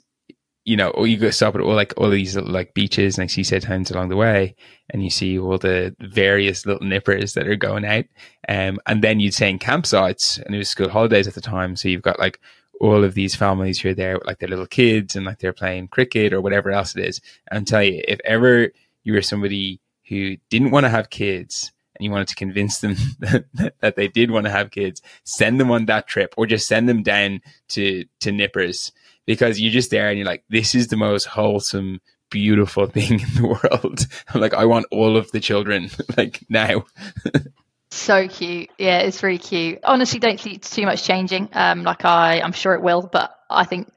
you 0.63 0.77
know, 0.77 0.93
you 1.03 1.17
go 1.17 1.31
stop 1.31 1.55
at 1.55 1.61
all 1.61 1.73
like 1.73 1.93
all 1.97 2.09
these 2.09 2.35
little, 2.35 2.51
like 2.51 2.73
beaches 2.73 3.17
and 3.17 3.23
like 3.23 3.31
seaside 3.31 3.63
towns 3.63 3.89
along 3.89 4.09
the 4.09 4.15
way, 4.15 4.55
and 4.89 5.03
you 5.03 5.09
see 5.09 5.39
all 5.39 5.57
the 5.57 5.95
various 5.99 6.65
little 6.65 6.87
nippers 6.87 7.33
that 7.33 7.47
are 7.47 7.55
going 7.55 7.83
out. 7.83 8.05
Um, 8.47 8.79
and 8.85 9.03
then 9.03 9.19
you'd 9.19 9.33
say 9.33 9.49
in 9.49 9.59
campsites, 9.59 10.41
and 10.41 10.53
it 10.53 10.59
was 10.59 10.69
school 10.69 10.89
holidays 10.89 11.27
at 11.27 11.33
the 11.33 11.41
time, 11.41 11.75
so 11.75 11.89
you've 11.89 12.03
got 12.03 12.19
like 12.19 12.39
all 12.81 13.03
of 13.03 13.13
these 13.13 13.35
families 13.35 13.79
who 13.79 13.89
are 13.89 13.93
there 13.93 14.17
with 14.17 14.25
like 14.25 14.39
their 14.39 14.49
little 14.49 14.65
kids 14.65 15.15
and 15.15 15.25
like 15.25 15.37
they're 15.37 15.53
playing 15.53 15.87
cricket 15.87 16.33
or 16.33 16.41
whatever 16.41 16.71
else 16.71 16.95
it 16.95 17.05
is. 17.05 17.21
And 17.51 17.67
tell 17.67 17.83
you, 17.83 18.01
if 18.07 18.19
ever 18.25 18.71
you 19.03 19.13
were 19.13 19.21
somebody 19.21 19.79
who 20.09 20.37
didn't 20.49 20.71
want 20.71 20.85
to 20.85 20.89
have 20.89 21.11
kids 21.11 21.71
and 21.95 22.03
you 22.03 22.09
wanted 22.09 22.27
to 22.29 22.35
convince 22.35 22.79
them 22.79 22.95
that, 23.19 23.75
that 23.81 23.95
they 23.95 24.07
did 24.07 24.31
want 24.31 24.47
to 24.47 24.51
have 24.51 24.71
kids, 24.71 25.01
send 25.23 25.59
them 25.59 25.69
on 25.69 25.85
that 25.85 26.07
trip 26.07 26.33
or 26.37 26.47
just 26.47 26.67
send 26.67 26.89
them 26.89 27.03
down 27.03 27.41
to, 27.69 28.03
to 28.19 28.31
Nippers 28.31 28.91
because 29.27 29.61
you're 29.61 29.71
just 29.71 29.91
there 29.91 30.09
and 30.09 30.17
you're 30.17 30.25
like, 30.25 30.43
this 30.49 30.73
is 30.73 30.87
the 30.87 30.97
most 30.97 31.25
wholesome, 31.25 32.01
beautiful 32.31 32.85
thing 32.87 33.19
in 33.19 33.33
the 33.35 33.47
world. 33.47 34.07
I'm 34.33 34.41
like, 34.41 34.55
I 34.55 34.65
want 34.65 34.87
all 34.89 35.17
of 35.17 35.31
the 35.31 35.39
children 35.39 35.91
like 36.17 36.43
now. 36.49 36.85
So 37.91 38.27
cute. 38.27 38.69
Yeah, 38.77 38.99
it's 38.99 39.21
really 39.21 39.37
cute. 39.37 39.79
Honestly, 39.83 40.19
don't 40.19 40.39
see 40.39 40.57
too 40.57 40.85
much 40.85 41.03
changing. 41.03 41.49
Um, 41.53 41.83
like 41.83 42.05
I, 42.05 42.39
I'm 42.39 42.53
sure 42.53 42.73
it 42.73 42.81
will, 42.81 43.01
but 43.11 43.35
I 43.49 43.65
think 43.65 43.91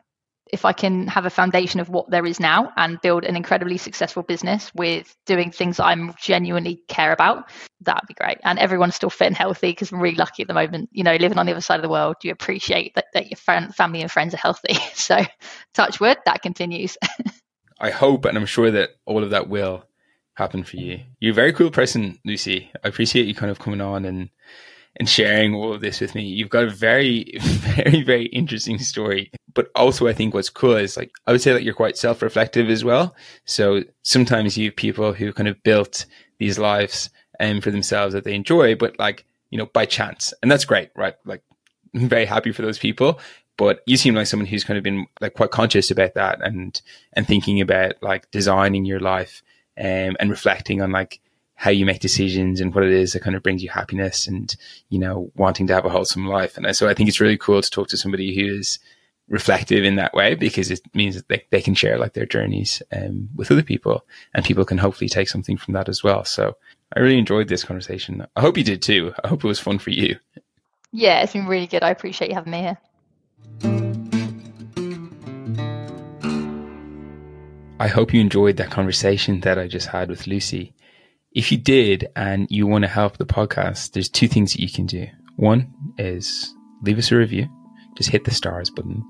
if 0.52 0.64
I 0.64 0.72
can 0.72 1.06
have 1.06 1.26
a 1.26 1.30
foundation 1.30 1.80
of 1.80 1.88
what 1.88 2.10
there 2.10 2.26
is 2.26 2.38
now 2.38 2.72
and 2.76 3.00
build 3.00 3.24
an 3.24 3.36
incredibly 3.36 3.78
successful 3.78 4.22
business 4.22 4.70
with 4.74 5.16
doing 5.26 5.50
things 5.50 5.78
that 5.78 5.86
I'm 5.86 6.14
genuinely 6.20 6.82
care 6.86 7.12
about, 7.12 7.50
that'd 7.80 8.06
be 8.06 8.14
great. 8.14 8.38
And 8.44 8.58
everyone's 8.58 8.94
still 8.94 9.10
fit 9.10 9.28
and 9.28 9.36
healthy 9.36 9.70
because 9.70 9.90
I'm 9.90 10.00
really 10.00 10.16
lucky 10.16 10.42
at 10.42 10.48
the 10.48 10.54
moment. 10.54 10.90
You 10.92 11.04
know, 11.04 11.14
living 11.14 11.38
on 11.38 11.46
the 11.46 11.52
other 11.52 11.60
side 11.60 11.76
of 11.76 11.82
the 11.82 11.88
world, 11.88 12.16
you 12.22 12.32
appreciate 12.32 12.94
that, 12.94 13.06
that 13.14 13.30
your 13.30 13.36
friend, 13.36 13.74
family 13.74 14.00
and 14.00 14.10
friends 14.10 14.34
are 14.34 14.38
healthy. 14.38 14.74
So, 14.94 15.22
touch 15.74 16.00
wood, 16.00 16.16
that 16.24 16.40
continues. 16.40 16.96
I 17.80 17.90
hope 17.90 18.24
and 18.24 18.38
I'm 18.38 18.46
sure 18.46 18.70
that 18.70 18.90
all 19.04 19.22
of 19.22 19.30
that 19.30 19.48
will 19.48 19.84
happen 20.34 20.64
for 20.64 20.76
you. 20.76 21.00
You're 21.20 21.32
a 21.32 21.34
very 21.34 21.52
cool 21.52 21.70
person, 21.70 22.18
Lucy. 22.24 22.70
I 22.84 22.88
appreciate 22.88 23.26
you 23.26 23.34
kind 23.34 23.50
of 23.50 23.58
coming 23.58 23.80
on 23.80 24.04
and 24.04 24.30
and 24.96 25.08
sharing 25.08 25.54
all 25.54 25.72
of 25.72 25.80
this 25.80 26.00
with 26.00 26.14
me. 26.14 26.22
You've 26.22 26.50
got 26.50 26.64
a 26.64 26.70
very, 26.70 27.32
very, 27.40 28.02
very 28.02 28.26
interesting 28.26 28.78
story. 28.78 29.30
But 29.52 29.68
also, 29.74 30.06
I 30.06 30.12
think 30.12 30.34
what's 30.34 30.50
cool 30.50 30.76
is 30.76 30.96
like, 30.96 31.12
I 31.26 31.32
would 31.32 31.42
say 31.42 31.52
that 31.52 31.64
you're 31.64 31.74
quite 31.74 31.96
self 31.96 32.22
reflective 32.22 32.70
as 32.70 32.84
well. 32.84 33.14
So 33.44 33.82
sometimes 34.02 34.56
you 34.56 34.66
have 34.66 34.76
people 34.76 35.12
who 35.12 35.32
kind 35.32 35.48
of 35.48 35.62
built 35.62 36.06
these 36.38 36.58
lives 36.58 37.10
um, 37.40 37.60
for 37.60 37.70
themselves 37.70 38.14
that 38.14 38.24
they 38.24 38.34
enjoy, 38.34 38.74
but 38.76 38.98
like, 38.98 39.24
you 39.50 39.58
know, 39.58 39.66
by 39.66 39.86
chance. 39.86 40.32
And 40.42 40.50
that's 40.50 40.64
great, 40.64 40.90
right? 40.94 41.14
Like, 41.24 41.42
I'm 41.94 42.08
very 42.08 42.26
happy 42.26 42.52
for 42.52 42.62
those 42.62 42.78
people. 42.78 43.18
But 43.56 43.80
you 43.86 43.96
seem 43.96 44.14
like 44.14 44.26
someone 44.26 44.46
who's 44.46 44.64
kind 44.64 44.78
of 44.78 44.82
been 44.82 45.06
like 45.20 45.34
quite 45.34 45.52
conscious 45.52 45.90
about 45.92 46.14
that 46.14 46.40
and, 46.42 46.80
and 47.12 47.26
thinking 47.26 47.60
about 47.60 47.94
like 48.02 48.28
designing 48.32 48.84
your 48.84 48.98
life 48.98 49.42
um, 49.78 50.16
and 50.20 50.30
reflecting 50.30 50.80
on 50.80 50.92
like 50.92 51.20
how 51.56 51.70
you 51.70 51.86
make 51.86 52.00
decisions 52.00 52.60
and 52.60 52.74
what 52.74 52.84
it 52.84 52.92
is 52.92 53.12
that 53.12 53.22
kind 53.22 53.36
of 53.36 53.42
brings 53.42 53.62
you 53.62 53.70
happiness 53.70 54.26
and, 54.26 54.56
you 54.88 54.98
know, 54.98 55.30
wanting 55.36 55.66
to 55.66 55.74
have 55.74 55.84
a 55.84 55.90
wholesome 55.90 56.26
life. 56.26 56.56
And 56.56 56.76
so 56.76 56.88
I 56.88 56.94
think 56.94 57.08
it's 57.08 57.20
really 57.20 57.38
cool 57.38 57.62
to 57.62 57.70
talk 57.70 57.88
to 57.88 57.96
somebody 57.96 58.34
who 58.34 58.58
is 58.58 58.78
reflective 59.28 59.84
in 59.84 59.96
that 59.96 60.12
way 60.12 60.34
because 60.34 60.70
it 60.70 60.80
means 60.94 61.14
that 61.14 61.28
they, 61.28 61.44
they 61.50 61.62
can 61.62 61.74
share 61.74 61.96
like 61.96 62.12
their 62.12 62.26
journeys 62.26 62.82
um, 62.92 63.28
with 63.34 63.50
other 63.50 63.62
people 63.62 64.04
and 64.34 64.44
people 64.44 64.64
can 64.64 64.78
hopefully 64.78 65.08
take 65.08 65.28
something 65.28 65.56
from 65.56 65.74
that 65.74 65.88
as 65.88 66.02
well. 66.02 66.24
So 66.24 66.56
I 66.94 67.00
really 67.00 67.18
enjoyed 67.18 67.48
this 67.48 67.64
conversation. 67.64 68.26
I 68.36 68.40
hope 68.40 68.58
you 68.58 68.64
did 68.64 68.82
too. 68.82 69.14
I 69.22 69.28
hope 69.28 69.44
it 69.44 69.48
was 69.48 69.60
fun 69.60 69.78
for 69.78 69.90
you. 69.90 70.18
Yeah, 70.92 71.22
it's 71.22 71.32
been 71.32 71.46
really 71.46 71.66
good. 71.66 71.82
I 71.82 71.90
appreciate 71.90 72.28
you 72.28 72.34
having 72.34 72.52
me 72.52 72.60
here. 73.62 74.03
I 77.80 77.88
hope 77.88 78.14
you 78.14 78.20
enjoyed 78.20 78.56
that 78.58 78.70
conversation 78.70 79.40
that 79.40 79.58
I 79.58 79.66
just 79.66 79.88
had 79.88 80.08
with 80.08 80.28
Lucy. 80.28 80.72
If 81.32 81.50
you 81.50 81.58
did 81.58 82.06
and 82.14 82.46
you 82.48 82.68
want 82.68 82.82
to 82.82 82.88
help 82.88 83.16
the 83.16 83.26
podcast, 83.26 83.92
there's 83.92 84.08
two 84.08 84.28
things 84.28 84.52
that 84.52 84.62
you 84.62 84.70
can 84.70 84.86
do. 84.86 85.08
One 85.34 85.74
is 85.98 86.54
leave 86.82 86.98
us 86.98 87.10
a 87.10 87.16
review. 87.16 87.48
Just 87.96 88.10
hit 88.10 88.24
the 88.24 88.30
stars 88.30 88.70
button 88.70 89.02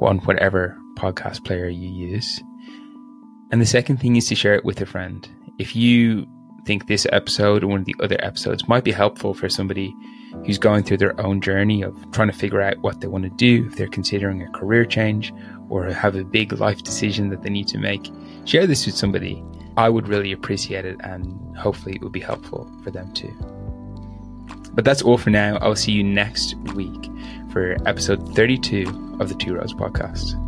on 0.00 0.18
whatever 0.18 0.76
podcast 0.98 1.44
player 1.44 1.68
you 1.68 1.88
use. 1.88 2.42
And 3.52 3.62
the 3.62 3.66
second 3.66 3.98
thing 3.98 4.16
is 4.16 4.26
to 4.28 4.34
share 4.34 4.56
it 4.56 4.64
with 4.64 4.80
a 4.80 4.86
friend. 4.86 5.28
If 5.60 5.76
you 5.76 6.26
think 6.66 6.88
this 6.88 7.06
episode 7.12 7.62
or 7.62 7.68
one 7.68 7.80
of 7.80 7.86
the 7.86 7.94
other 8.02 8.16
episodes 8.18 8.66
might 8.66 8.82
be 8.82 8.90
helpful 8.90 9.32
for 9.32 9.48
somebody 9.48 9.94
who's 10.44 10.58
going 10.58 10.82
through 10.82 10.96
their 10.96 11.18
own 11.20 11.40
journey 11.40 11.82
of 11.82 11.94
trying 12.10 12.30
to 12.30 12.36
figure 12.36 12.60
out 12.60 12.78
what 12.78 13.00
they 13.00 13.06
want 13.06 13.22
to 13.22 13.30
do, 13.36 13.68
if 13.68 13.76
they're 13.76 13.86
considering 13.86 14.42
a 14.42 14.50
career 14.50 14.84
change 14.84 15.32
or 15.68 15.86
have 15.86 16.16
a 16.16 16.24
big 16.24 16.52
life 16.54 16.82
decision 16.82 17.30
that 17.30 17.42
they 17.42 17.50
need 17.50 17.68
to 17.68 17.78
make, 17.78 18.10
share 18.44 18.66
this 18.66 18.86
with 18.86 18.96
somebody 18.96 19.42
I 19.76 19.90
would 19.90 20.08
really 20.08 20.32
appreciate 20.32 20.84
it 20.86 20.96
and 21.00 21.56
hopefully 21.56 21.96
it 21.96 22.02
would 22.02 22.12
be 22.12 22.20
helpful 22.20 22.70
for 22.82 22.90
them 22.90 23.12
too. 23.12 23.34
But 24.72 24.84
that's 24.84 25.02
all 25.02 25.18
for 25.18 25.30
now. 25.30 25.58
I'll 25.58 25.76
see 25.76 25.92
you 25.92 26.02
next 26.02 26.54
week 26.74 27.10
for 27.52 27.76
episode 27.86 28.34
32 28.34 29.16
of 29.20 29.28
the 29.28 29.34
Two 29.34 29.54
Roads 29.54 29.74
podcast. 29.74 30.45